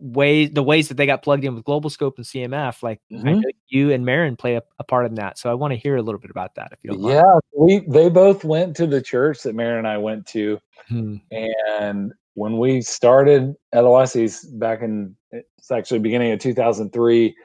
ways, 0.00 0.50
the 0.54 0.64
ways 0.64 0.88
that 0.88 0.96
they 0.96 1.06
got 1.06 1.22
plugged 1.22 1.44
in 1.44 1.54
with 1.54 1.62
Global 1.62 1.88
Scope 1.88 2.16
and 2.16 2.26
CMF, 2.26 2.82
like 2.82 3.00
I 3.12 3.14
Mhm. 3.14 3.42
know 3.42 3.50
you 3.68 3.92
and 3.92 4.04
Marin 4.04 4.34
play 4.34 4.56
a, 4.56 4.62
a 4.80 4.82
part 4.82 5.06
in 5.06 5.14
that. 5.14 5.38
So 5.38 5.52
I 5.52 5.54
want 5.54 5.70
to 5.70 5.76
hear 5.78 5.94
a 5.94 6.02
little 6.02 6.20
bit 6.20 6.32
about 6.32 6.56
that 6.56 6.72
if 6.72 6.80
you 6.82 6.90
don't 6.90 7.02
mind. 7.02 7.14
Yeah, 7.14 7.38
we 7.56 7.78
they 7.86 8.08
both 8.08 8.42
went 8.42 8.74
to 8.78 8.88
the 8.88 9.00
church 9.00 9.44
that 9.44 9.54
Mary 9.54 9.78
and 9.78 9.86
I 9.86 9.98
went 9.98 10.26
to, 10.34 10.58
Hmm. 10.88 11.18
and 11.30 12.12
when 12.40 12.56
we 12.56 12.80
started 12.80 13.54
at 13.74 13.84
Oasis 13.84 14.46
back 14.46 14.80
in 14.80 15.14
it's 15.30 15.70
actually 15.70 15.98
beginning 15.98 16.32
of 16.32 16.38
2003 16.38 17.36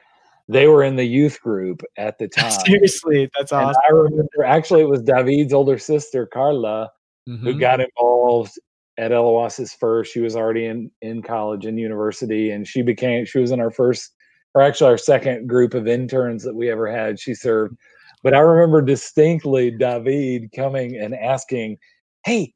they 0.48 0.68
were 0.68 0.82
in 0.82 0.96
the 0.96 1.04
youth 1.04 1.38
group 1.42 1.82
at 1.98 2.18
the 2.18 2.28
time. 2.38 2.50
Seriously, 2.64 3.28
that's 3.36 3.52
awesome. 3.52 3.68
And 3.68 3.76
I 3.84 3.90
remember 3.90 4.44
actually 4.44 4.80
it 4.80 4.88
was 4.88 5.02
David's 5.02 5.52
older 5.52 5.76
sister 5.76 6.24
Carla 6.24 6.90
mm-hmm. 7.28 7.44
who 7.44 7.58
got 7.58 7.80
involved 7.80 8.58
at 8.96 9.12
El 9.12 9.26
Oasis 9.26 9.74
first. 9.74 10.12
She 10.12 10.20
was 10.20 10.34
already 10.34 10.64
in 10.64 10.90
in 11.02 11.22
college 11.22 11.66
and 11.66 11.78
university, 11.78 12.50
and 12.50 12.66
she 12.66 12.80
became 12.80 13.26
she 13.26 13.38
was 13.38 13.50
in 13.50 13.60
our 13.60 13.70
first 13.70 14.14
or 14.54 14.62
actually 14.62 14.88
our 14.88 14.98
second 14.98 15.46
group 15.46 15.74
of 15.74 15.86
interns 15.86 16.42
that 16.44 16.54
we 16.54 16.70
ever 16.70 16.90
had. 16.90 17.20
She 17.20 17.34
served, 17.34 17.76
but 18.22 18.32
I 18.32 18.38
remember 18.38 18.80
distinctly 18.80 19.72
David 19.72 20.52
coming 20.56 20.96
and 20.96 21.14
asking, 21.14 21.76
"Hey, 22.24 22.54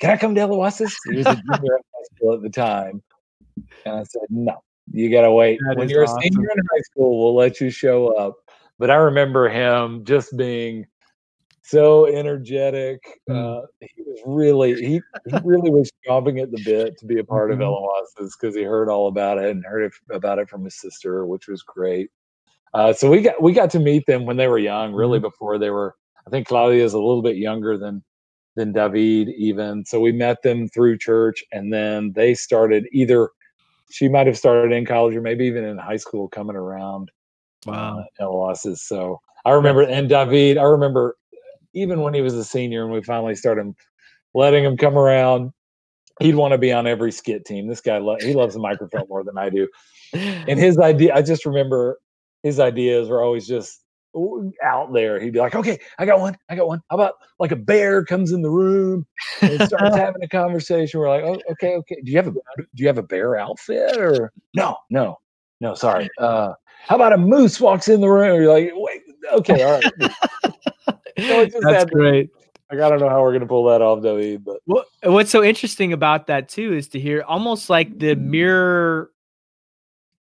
can 0.00 0.10
I 0.10 0.16
come 0.16 0.34
to 0.34 0.40
El 0.40 0.48
He 0.50 0.56
was 0.56 0.86
a 0.86 1.14
junior 1.14 1.26
at 1.26 1.84
high 1.94 2.04
school 2.14 2.34
at 2.34 2.42
the 2.42 2.50
time, 2.50 3.02
and 3.84 3.96
I 3.96 4.02
said, 4.04 4.22
"No, 4.30 4.62
you 4.92 5.10
gotta 5.10 5.32
wait. 5.32 5.58
That 5.66 5.78
when 5.78 5.88
you're 5.88 6.04
awesome. 6.04 6.18
a 6.18 6.22
senior 6.22 6.50
in 6.50 6.62
high 6.72 6.82
school, 6.82 7.22
we'll 7.22 7.34
let 7.34 7.60
you 7.60 7.70
show 7.70 8.08
up." 8.16 8.36
But 8.78 8.90
I 8.90 8.96
remember 8.96 9.48
him 9.48 10.04
just 10.04 10.36
being 10.36 10.86
so 11.62 12.06
energetic. 12.06 13.02
Mm. 13.28 13.62
Uh, 13.62 13.66
he 13.80 14.02
was 14.02 14.20
really 14.26 14.74
he, 14.74 15.00
he 15.26 15.38
really 15.44 15.70
was 15.70 15.90
chomping 16.06 16.42
at 16.42 16.50
the 16.50 16.62
bit 16.64 16.98
to 16.98 17.06
be 17.06 17.18
a 17.18 17.24
part 17.24 17.50
mm-hmm. 17.50 17.62
of 17.62 17.66
El 17.66 17.90
Oasis 18.18 18.36
because 18.36 18.54
he 18.54 18.62
heard 18.62 18.88
all 18.88 19.08
about 19.08 19.38
it 19.38 19.50
and 19.50 19.64
heard 19.64 19.84
it, 19.84 19.92
about 20.10 20.38
it 20.38 20.48
from 20.48 20.64
his 20.64 20.78
sister, 20.78 21.26
which 21.26 21.48
was 21.48 21.62
great. 21.62 22.10
Uh, 22.74 22.92
so 22.92 23.08
we 23.08 23.22
got 23.22 23.40
we 23.42 23.52
got 23.52 23.70
to 23.70 23.78
meet 23.78 24.04
them 24.06 24.26
when 24.26 24.36
they 24.36 24.48
were 24.48 24.58
young, 24.58 24.92
really 24.92 25.18
mm-hmm. 25.18 25.26
before 25.26 25.58
they 25.58 25.70
were. 25.70 25.94
I 26.26 26.30
think 26.30 26.46
Claudia 26.46 26.84
is 26.84 26.94
a 26.94 26.98
little 26.98 27.22
bit 27.22 27.36
younger 27.36 27.78
than 27.78 28.02
than 28.56 28.72
David 28.72 29.30
even. 29.36 29.84
So 29.84 30.00
we 30.00 30.12
met 30.12 30.42
them 30.42 30.68
through 30.68 30.98
church, 30.98 31.44
and 31.52 31.72
then 31.72 32.12
they 32.14 32.34
started 32.34 32.86
either. 32.92 33.30
She 33.90 34.08
might 34.08 34.26
have 34.26 34.38
started 34.38 34.72
in 34.72 34.86
college 34.86 35.14
or 35.14 35.20
maybe 35.20 35.46
even 35.46 35.64
in 35.64 35.78
high 35.78 35.98
school, 35.98 36.28
coming 36.28 36.56
around. 36.56 37.10
Wow, 37.66 38.04
uh, 38.20 38.54
So 38.54 39.20
I 39.44 39.50
remember, 39.52 39.82
and 39.82 40.08
David, 40.08 40.58
I 40.58 40.64
remember 40.64 41.16
even 41.74 42.00
when 42.00 42.14
he 42.14 42.22
was 42.22 42.34
a 42.34 42.44
senior 42.44 42.84
and 42.84 42.92
we 42.92 43.02
finally 43.02 43.34
started 43.34 43.74
letting 44.34 44.64
him 44.64 44.76
come 44.76 44.96
around, 44.98 45.52
he'd 46.20 46.36
want 46.36 46.52
to 46.52 46.58
be 46.58 46.72
on 46.72 46.86
every 46.86 47.12
skit 47.12 47.44
team. 47.44 47.68
This 47.68 47.80
guy, 47.80 47.98
lo- 47.98 48.18
he 48.20 48.34
loves 48.34 48.54
the 48.54 48.60
microphone 48.60 49.06
more 49.08 49.24
than 49.24 49.38
I 49.38 49.50
do. 49.50 49.68
And 50.46 50.58
his 50.60 50.78
idea, 50.78 51.14
I 51.14 51.22
just 51.22 51.46
remember 51.46 51.98
his 52.42 52.60
ideas 52.60 53.08
were 53.08 53.22
always 53.22 53.46
just 53.46 53.83
out 54.62 54.92
there. 54.92 55.20
He'd 55.20 55.32
be 55.32 55.38
like, 55.38 55.54
okay, 55.54 55.78
I 55.98 56.06
got 56.06 56.20
one. 56.20 56.36
I 56.48 56.56
got 56.56 56.66
one. 56.66 56.82
How 56.90 56.96
about 56.96 57.14
like 57.38 57.52
a 57.52 57.56
bear 57.56 58.04
comes 58.04 58.32
in 58.32 58.42
the 58.42 58.50
room 58.50 59.06
and 59.40 59.62
starts 59.66 59.96
having 59.96 60.22
a 60.22 60.28
conversation? 60.28 61.00
We're 61.00 61.08
like, 61.08 61.24
oh, 61.24 61.40
okay, 61.52 61.74
okay. 61.76 61.96
Do 62.02 62.10
you 62.10 62.16
have 62.16 62.28
a, 62.28 62.32
do 62.32 62.66
you 62.74 62.86
have 62.86 62.98
a 62.98 63.02
bear 63.02 63.36
outfit 63.36 63.96
or 63.96 64.32
no, 64.54 64.76
no, 64.90 65.18
no, 65.60 65.74
sorry. 65.74 66.08
Uh, 66.18 66.52
how 66.86 66.96
about 66.96 67.12
a 67.12 67.18
moose 67.18 67.60
walks 67.60 67.88
in 67.88 68.00
the 68.00 68.08
room? 68.08 68.42
You're 68.42 68.52
like, 68.52 68.70
wait, 68.74 69.02
okay, 69.32 69.62
all 69.62 69.80
right. 69.80 69.92
so 71.50 71.60
That's 71.62 71.90
great. 71.90 72.30
Like, 72.70 72.80
I 72.80 72.88
don't 72.88 72.98
know 72.98 73.08
how 73.08 73.22
we're 73.22 73.32
gonna 73.32 73.46
pull 73.46 73.64
that 73.66 73.82
off, 73.82 74.02
though. 74.02 74.38
But 74.38 74.60
what, 74.64 74.86
what's 75.02 75.30
so 75.30 75.42
interesting 75.42 75.92
about 75.92 76.26
that 76.26 76.48
too 76.48 76.72
is 76.72 76.88
to 76.88 77.00
hear 77.00 77.22
almost 77.22 77.70
like 77.70 77.98
the 77.98 78.14
mirror 78.16 79.10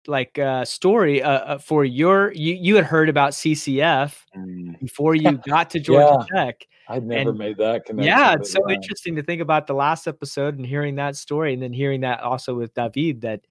like 0.08 0.40
uh 0.40 0.66
story 0.66 1.22
uh, 1.22 1.30
uh, 1.30 1.58
for 1.58 1.86
your 1.86 2.32
you 2.34 2.54
you 2.54 2.76
had 2.76 2.86
heard 2.86 3.10
about 3.10 3.32
CCF 3.32 4.16
mm. 4.36 4.80
before 4.80 5.16
you 5.16 5.32
got 5.48 5.70
to 5.72 5.80
Georgia 5.80 6.26
yeah, 6.34 6.46
Tech. 6.46 6.68
I'd 6.90 7.04
never 7.04 7.30
and, 7.30 7.38
made 7.38 7.58
that 7.58 7.86
connection. 7.86 8.08
Yeah, 8.08 8.34
it's 8.34 8.52
so 8.52 8.70
interesting 8.70 9.16
to 9.18 9.24
think 9.24 9.42
about 9.42 9.68
the 9.68 9.74
last 9.74 10.08
episode 10.08 10.58
and 10.58 10.66
hearing 10.66 10.96
that 10.96 11.16
story, 11.16 11.54
and 11.54 11.62
then 11.62 11.74
hearing 11.74 12.02
that 12.02 12.22
also 12.22 12.56
with 12.56 12.74
David 12.74 13.22
that 13.22 13.42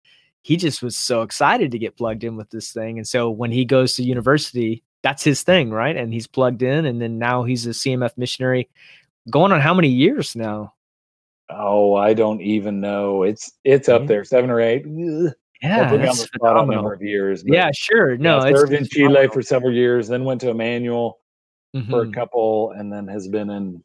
he 0.42 0.56
just 0.56 0.82
was 0.82 0.96
so 0.96 1.22
excited 1.22 1.72
to 1.72 1.78
get 1.78 1.96
plugged 1.96 2.24
in 2.24 2.36
with 2.36 2.50
this 2.50 2.72
thing, 2.72 2.98
and 2.98 3.06
so 3.06 3.30
when 3.30 3.50
he 3.50 3.64
goes 3.64 3.94
to 3.96 4.02
university, 4.02 4.82
that's 5.02 5.22
his 5.22 5.42
thing, 5.42 5.70
right? 5.70 5.96
And 5.96 6.12
he's 6.12 6.26
plugged 6.26 6.62
in, 6.62 6.86
and 6.86 7.00
then 7.00 7.18
now 7.18 7.44
he's 7.44 7.66
a 7.66 7.70
CMF 7.70 8.16
missionary, 8.16 8.68
going 9.30 9.52
on 9.52 9.60
how 9.60 9.74
many 9.74 9.88
years 9.88 10.34
now? 10.34 10.72
Oh, 11.48 11.94
I 11.94 12.14
don't 12.14 12.40
even 12.40 12.80
know. 12.80 13.22
It's 13.22 13.52
it's 13.64 13.88
up 13.88 14.06
there, 14.06 14.24
seven 14.24 14.50
or 14.50 14.60
eight. 14.60 14.84
Yeah, 15.62 15.96
that's 15.96 16.26
phenomenal. 16.26 16.82
number 16.82 16.92
of 16.92 17.02
years. 17.02 17.42
yeah, 17.46 17.70
sure. 17.72 18.16
No, 18.18 18.44
yeah, 18.44 18.54
served 18.54 18.72
in 18.72 18.86
Chile 18.86 19.06
phenomenal. 19.06 19.32
for 19.32 19.42
several 19.42 19.72
years, 19.72 20.08
then 20.08 20.24
went 20.24 20.40
to 20.42 20.50
Emmanuel 20.50 21.18
mm-hmm. 21.74 21.90
for 21.90 22.02
a 22.02 22.04
mm-hmm. 22.04 22.12
couple, 22.12 22.72
and 22.72 22.92
then 22.92 23.08
has 23.08 23.28
been 23.28 23.48
in 23.50 23.82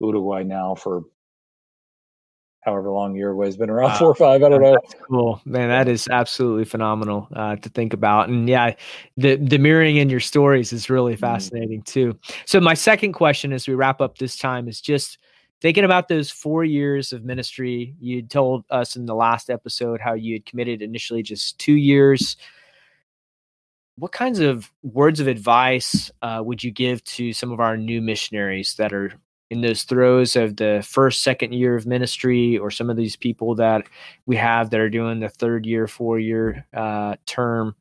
Uruguay 0.00 0.42
now 0.44 0.74
for 0.74 1.02
however 2.62 2.90
long 2.90 3.16
Uruguay's 3.16 3.56
been 3.56 3.70
around, 3.70 3.90
wow. 3.92 3.98
four 3.98 4.08
or 4.08 4.14
five. 4.14 4.42
I 4.42 4.48
don't 4.48 4.62
know. 4.62 4.78
That's 4.80 4.94
cool, 5.08 5.40
man. 5.44 5.68
That 5.68 5.88
is 5.88 6.08
absolutely 6.08 6.64
phenomenal 6.64 7.28
uh, 7.34 7.56
to 7.56 7.68
think 7.68 7.92
about. 7.92 8.28
And 8.28 8.48
yeah, 8.48 8.74
the 9.16 9.36
the 9.36 9.58
mirroring 9.58 9.96
in 9.96 10.08
your 10.08 10.20
stories 10.20 10.72
is 10.72 10.88
really 10.88 11.14
mm-hmm. 11.14 11.20
fascinating 11.20 11.82
mm. 11.82 11.86
too. 11.86 12.18
So 12.46 12.60
my 12.60 12.74
second 12.74 13.12
question, 13.12 13.52
as 13.52 13.68
we 13.68 13.74
wrap 13.74 14.00
up 14.00 14.18
this 14.18 14.36
time, 14.36 14.68
is 14.68 14.80
just 14.80 15.18
thinking 15.62 15.84
about 15.84 16.08
those 16.08 16.28
four 16.28 16.64
years 16.64 17.12
of 17.12 17.24
ministry. 17.24 17.94
You 18.00 18.20
told 18.22 18.64
us 18.68 18.96
in 18.96 19.06
the 19.06 19.14
last 19.14 19.48
episode 19.48 20.00
how 20.00 20.14
you 20.14 20.34
had 20.34 20.44
committed 20.44 20.82
initially 20.82 21.22
just 21.22 21.56
two 21.60 21.74
years. 21.74 22.36
What 23.96 24.10
kinds 24.10 24.40
of 24.40 24.72
words 24.82 25.20
of 25.20 25.28
advice 25.28 26.10
uh, 26.20 26.42
would 26.44 26.64
you 26.64 26.72
give 26.72 27.04
to 27.04 27.32
some 27.32 27.52
of 27.52 27.60
our 27.60 27.76
new 27.76 28.02
missionaries 28.02 28.74
that 28.74 28.92
are 28.92 29.12
in 29.50 29.60
those 29.60 29.84
throes 29.84 30.34
of 30.34 30.56
the 30.56 30.84
first 30.84 31.22
second 31.22 31.52
year 31.52 31.76
of 31.76 31.86
ministry 31.86 32.58
or 32.58 32.70
some 32.70 32.90
of 32.90 32.96
these 32.96 33.14
people 33.14 33.54
that 33.54 33.86
we 34.26 34.34
have 34.34 34.70
that 34.70 34.80
are 34.80 34.90
doing 34.90 35.20
the 35.20 35.28
third 35.28 35.64
year 35.64 35.86
four 35.86 36.18
year 36.18 36.66
uh, 36.74 37.14
term 37.26 37.76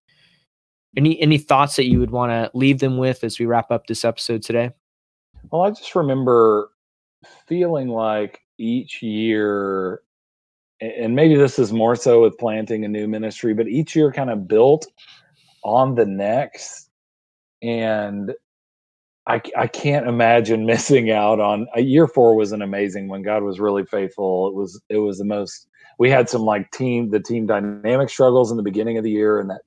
any 0.98 1.18
any 1.22 1.38
thoughts 1.38 1.78
that 1.78 1.88
you 1.88 1.98
would 1.98 2.12
want 2.12 2.30
to 2.30 2.52
leave 2.54 2.80
them 2.80 2.98
with 2.98 3.24
as 3.24 3.40
we 3.40 3.46
wrap 3.46 3.72
up 3.72 3.88
this 3.88 4.04
episode 4.04 4.44
today 4.44 4.70
well 5.50 5.62
i 5.62 5.70
just 5.70 5.96
remember 5.96 6.71
feeling 7.48 7.88
like 7.88 8.40
each 8.58 9.02
year 9.02 10.02
and 10.80 11.16
maybe 11.16 11.36
this 11.36 11.60
is 11.60 11.72
more 11.72 11.96
so 11.96 12.22
with 12.22 12.38
planting 12.38 12.86
a 12.86 12.88
new 12.88 13.08
ministry 13.08 13.54
but 13.54 13.68
each 13.68 13.96
year 13.96 14.12
kind 14.12 14.30
of 14.30 14.48
built 14.48 14.88
on 15.64 15.96
the 15.96 16.06
next 16.06 16.90
and 17.62 18.34
I, 19.28 19.42
I 19.58 19.68
can't 19.68 20.08
imagine 20.08 20.66
missing 20.66 21.12
out 21.12 21.40
on 21.40 21.68
a 21.76 21.82
year 21.82 22.08
four 22.08 22.36
was 22.36 22.52
an 22.52 22.62
amazing 22.62 23.08
one. 23.08 23.22
God 23.22 23.44
was 23.44 23.60
really 23.60 23.86
faithful. 23.86 24.48
It 24.48 24.56
was 24.56 24.82
it 24.90 24.98
was 24.98 25.20
the 25.20 25.26
most 25.26 25.68
we 26.00 26.10
had 26.10 26.30
some 26.30 26.42
like 26.42 26.72
team 26.72 27.12
the 27.12 27.20
team 27.20 27.46
dynamic 27.46 28.10
struggles 28.10 28.52
in 28.52 28.58
the 28.58 28.64
beginning 28.64 28.98
of 28.98 29.04
the 29.04 29.12
year 29.12 29.40
and 29.40 29.50
that 29.50 29.62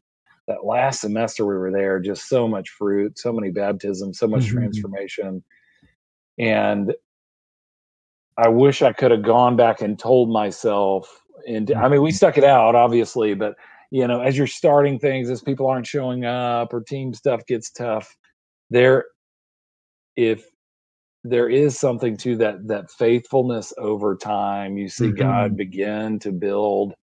that 0.46 0.64
last 0.64 1.00
semester 1.00 1.46
we 1.46 1.54
were 1.54 1.70
there, 1.72 2.00
just 2.00 2.28
so 2.28 2.46
much 2.46 2.68
fruit, 2.68 3.18
so 3.18 3.32
many 3.32 3.50
baptisms, 3.50 4.18
so 4.18 4.26
much 4.26 4.44
mm-hmm. 4.44 4.58
transformation. 4.58 5.42
And 6.38 6.92
I 8.36 8.48
wish 8.48 8.82
I 8.82 8.92
could 8.92 9.10
have 9.10 9.22
gone 9.22 9.56
back 9.56 9.80
and 9.80 9.98
told 9.98 10.30
myself 10.30 11.22
and 11.46 11.70
I 11.72 11.88
mean 11.88 12.02
we 12.02 12.10
mm-hmm. 12.10 12.16
stuck 12.16 12.38
it 12.38 12.44
out 12.44 12.74
obviously, 12.74 13.34
but 13.34 13.54
you 13.90 14.08
know, 14.08 14.20
as 14.20 14.36
you're 14.36 14.48
starting 14.48 14.98
things, 14.98 15.30
as 15.30 15.40
people 15.40 15.68
aren't 15.68 15.86
showing 15.86 16.24
up 16.24 16.74
or 16.74 16.80
team 16.80 17.14
stuff 17.14 17.46
gets 17.46 17.70
tough, 17.70 18.16
there 18.70 19.04
if 20.16 20.44
there 21.24 21.48
is 21.48 21.78
something 21.78 22.16
to 22.18 22.36
that 22.36 22.66
that 22.68 22.90
faithfulness 22.90 23.72
over 23.78 24.14
time 24.16 24.76
you 24.76 24.88
see 24.88 25.06
mm-hmm. 25.06 25.22
god 25.22 25.56
begin 25.56 26.18
to 26.18 26.30
build 26.30 26.94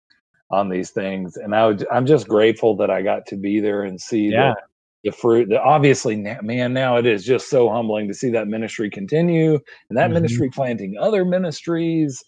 on 0.52 0.70
these 0.70 0.92
things 0.92 1.38
and 1.38 1.56
i 1.56 1.66
would, 1.66 1.86
i'm 1.92 2.06
just 2.06 2.28
grateful 2.28 2.76
that 2.76 2.92
i 2.92 3.02
got 3.02 3.26
to 3.26 3.36
be 3.36 3.60
there 3.60 3.84
and 3.84 4.00
see 4.00 4.28
yeah. 4.28 4.54
the, 4.54 4.62
the 5.04 5.12
fruit 5.12 5.50
that 5.50 5.62
obviously 5.62 6.16
man 6.42 6.74
now 6.74 6.98
it 6.98 7.06
is 7.06 7.26
just 7.26 7.50
so 7.50 7.70
humbling 7.70 8.08
to 8.08 8.14
see 8.14 8.30
that 8.30 8.48
ministry 8.48 8.90
continue 8.90 9.60
and 9.90 9.98
that 9.98 10.06
mm-hmm. 10.06 10.16
ministry 10.16 10.50
planting 10.50 10.96
other 11.00 11.26
ministries 11.26 12.24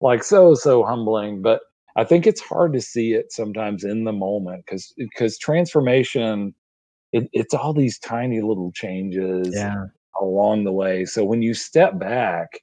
like 0.00 0.22
so 0.22 0.54
so 0.54 0.84
humbling 0.84 1.40
but 1.40 1.60
i 1.96 2.04
think 2.04 2.26
it's 2.26 2.40
hard 2.40 2.72
to 2.72 2.80
see 2.80 3.12
it 3.12 3.32
sometimes 3.32 3.84
in 3.84 4.04
the 4.04 4.12
moment 4.12 4.64
because 4.66 4.92
because 4.96 5.38
transformation 5.38 6.54
it, 7.12 7.28
it's 7.32 7.54
all 7.54 7.72
these 7.72 7.98
tiny 7.98 8.40
little 8.40 8.72
changes 8.72 9.54
yeah 9.54 9.84
along 10.20 10.64
the 10.64 10.72
way. 10.72 11.04
So 11.04 11.24
when 11.24 11.42
you 11.42 11.54
step 11.54 11.98
back 11.98 12.60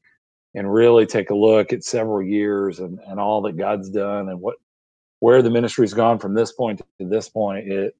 and 0.54 0.72
really 0.72 1.06
take 1.06 1.30
a 1.30 1.36
look 1.36 1.74
at 1.74 1.84
several 1.84 2.24
years 2.24 2.80
and, 2.80 3.00
and 3.08 3.20
all 3.20 3.42
that 3.44 3.58
God's 3.58 3.90
done 3.90 4.30
and 4.30 4.40
what 4.40 4.56
where 5.20 5.42
the 5.42 5.50
ministry's 5.50 5.94
gone 5.94 6.20
from 6.20 6.34
this 6.34 6.52
point 6.52 6.82
to 7.00 7.08
this 7.08 7.30
point, 7.30 7.72
it 7.72 7.96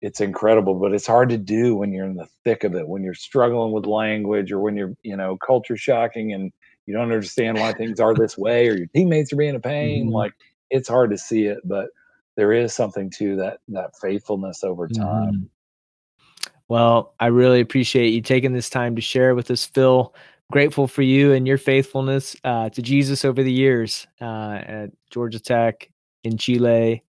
it's 0.00 0.20
incredible, 0.20 0.74
but 0.74 0.92
it's 0.92 1.06
hard 1.06 1.28
to 1.30 1.38
do 1.38 1.74
when 1.74 1.92
you're 1.92 2.06
in 2.06 2.16
the 2.16 2.28
thick 2.44 2.64
of 2.64 2.74
it, 2.74 2.86
when 2.86 3.02
you're 3.02 3.14
struggling 3.14 3.72
with 3.72 3.86
language 3.86 4.52
or 4.52 4.60
when 4.60 4.76
you're, 4.76 4.94
you 5.02 5.16
know, 5.16 5.36
culture 5.36 5.76
shocking 5.76 6.32
and 6.32 6.52
you 6.86 6.94
don't 6.94 7.04
understand 7.04 7.58
why 7.58 7.72
things 7.72 7.98
are 8.00 8.14
this 8.14 8.38
way 8.38 8.68
or 8.68 8.76
your 8.76 8.86
teammates 8.94 9.32
are 9.32 9.36
being 9.36 9.56
a 9.56 9.60
pain. 9.60 10.06
Mm-hmm. 10.06 10.14
Like 10.14 10.32
it's 10.70 10.88
hard 10.88 11.10
to 11.10 11.18
see 11.18 11.46
it, 11.46 11.58
but 11.64 11.88
there 12.36 12.52
is 12.52 12.72
something 12.72 13.10
to 13.18 13.36
that 13.36 13.58
that 13.68 13.96
faithfulness 14.00 14.62
over 14.62 14.86
time. 14.86 15.32
Mm-hmm. 15.32 16.50
Well, 16.68 17.14
I 17.18 17.26
really 17.26 17.60
appreciate 17.60 18.10
you 18.10 18.20
taking 18.20 18.52
this 18.52 18.70
time 18.70 18.94
to 18.96 19.02
share 19.02 19.34
with 19.34 19.50
us, 19.50 19.64
Phil. 19.64 20.14
grateful 20.50 20.86
for 20.86 21.02
you 21.02 21.32
and 21.32 21.46
your 21.46 21.58
faithfulness 21.58 22.36
uh, 22.44 22.70
to 22.70 22.82
Jesus 22.82 23.24
over 23.24 23.42
the 23.42 23.52
years 23.52 24.06
uh, 24.20 24.60
at 24.62 24.90
Georgia 25.10 25.40
Tech 25.40 25.90
in 26.24 26.38
Chile, 26.38 27.02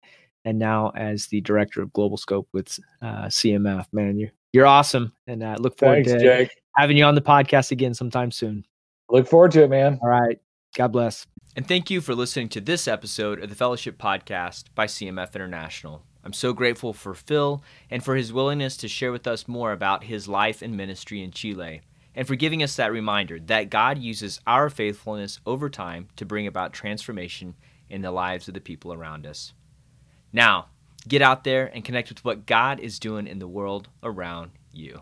and 0.46 0.58
now 0.58 0.92
as 0.96 1.28
the 1.28 1.42
director 1.42 1.82
of 1.82 1.94
Global 1.94 2.18
Scope 2.18 2.48
with 2.54 2.80
uh, 3.02 3.26
CMF. 3.26 3.86
Man, 3.92 4.18
you're 4.18 4.32
you're 4.52 4.66
awesome, 4.66 5.14
and 5.28 5.44
I 5.44 5.56
look 5.56 5.78
forward 5.78 6.06
Thanks, 6.06 6.12
to 6.12 6.20
Jake. 6.20 6.50
having 6.76 6.98
you 6.98 7.06
on 7.06 7.16
the 7.16 7.22
podcast 7.22 7.72
again 7.72 7.94
sometime 7.94 8.32
soon. 8.32 8.66
Look 9.10 9.28
forward 9.28 9.52
to 9.52 9.64
it, 9.64 9.70
man. 9.70 10.00
All 10.02 10.10
right, 10.10 10.40
God 10.76 10.92
bless. 10.92 11.28
And 11.56 11.68
thank 11.68 11.90
you 11.90 12.02
for 12.02 12.16
listening 12.16 12.50
to 12.50 12.62
this 12.62 12.88
episode 12.88 13.44
of 13.44 13.50
the 13.50 13.56
Fellowship 13.56 13.98
Podcast 13.98 14.66
by 14.76 14.86
CMF 14.86 15.36
International. 15.36 16.04
I'm 16.24 16.34
so 16.34 16.54
grateful 16.54 16.94
for 16.94 17.14
Phil 17.14 17.64
and 17.90 18.04
for 18.04 18.16
his 18.16 18.34
willingness 18.34 18.78
to 18.78 18.88
share 18.88 19.12
with 19.12 19.28
us 19.28 19.48
more 19.48 19.72
about 19.72 20.04
his 20.04 20.28
life 20.28 20.62
and 20.62 20.76
ministry 20.76 21.22
in 21.22 21.32
Chile, 21.32 21.82
and 22.16 22.28
for 22.28 22.36
giving 22.36 22.62
us 22.62 22.76
that 22.76 22.92
reminder 22.92 23.40
that 23.40 23.70
God 23.70 23.98
uses 23.98 24.40
our 24.46 24.70
faithfulness 24.70 25.40
over 25.46 25.70
time 25.70 26.08
to 26.18 26.26
bring 26.26 26.48
about 26.48 26.74
transformation 26.74 27.56
in 27.90 28.02
the 28.02 28.12
lives 28.12 28.48
of 28.48 28.54
the 28.54 28.62
people 28.62 28.94
around 28.94 29.26
us. 29.26 29.54
Now, 30.32 30.68
get 31.08 31.22
out 31.22 31.44
there 31.44 31.68
and 31.74 31.84
connect 31.84 32.10
with 32.10 32.24
what 32.24 32.46
God 32.46 32.80
is 32.80 33.00
doing 33.00 33.28
in 33.28 33.40
the 33.40 33.48
world 33.48 33.88
around 34.04 34.52
you. 34.72 35.02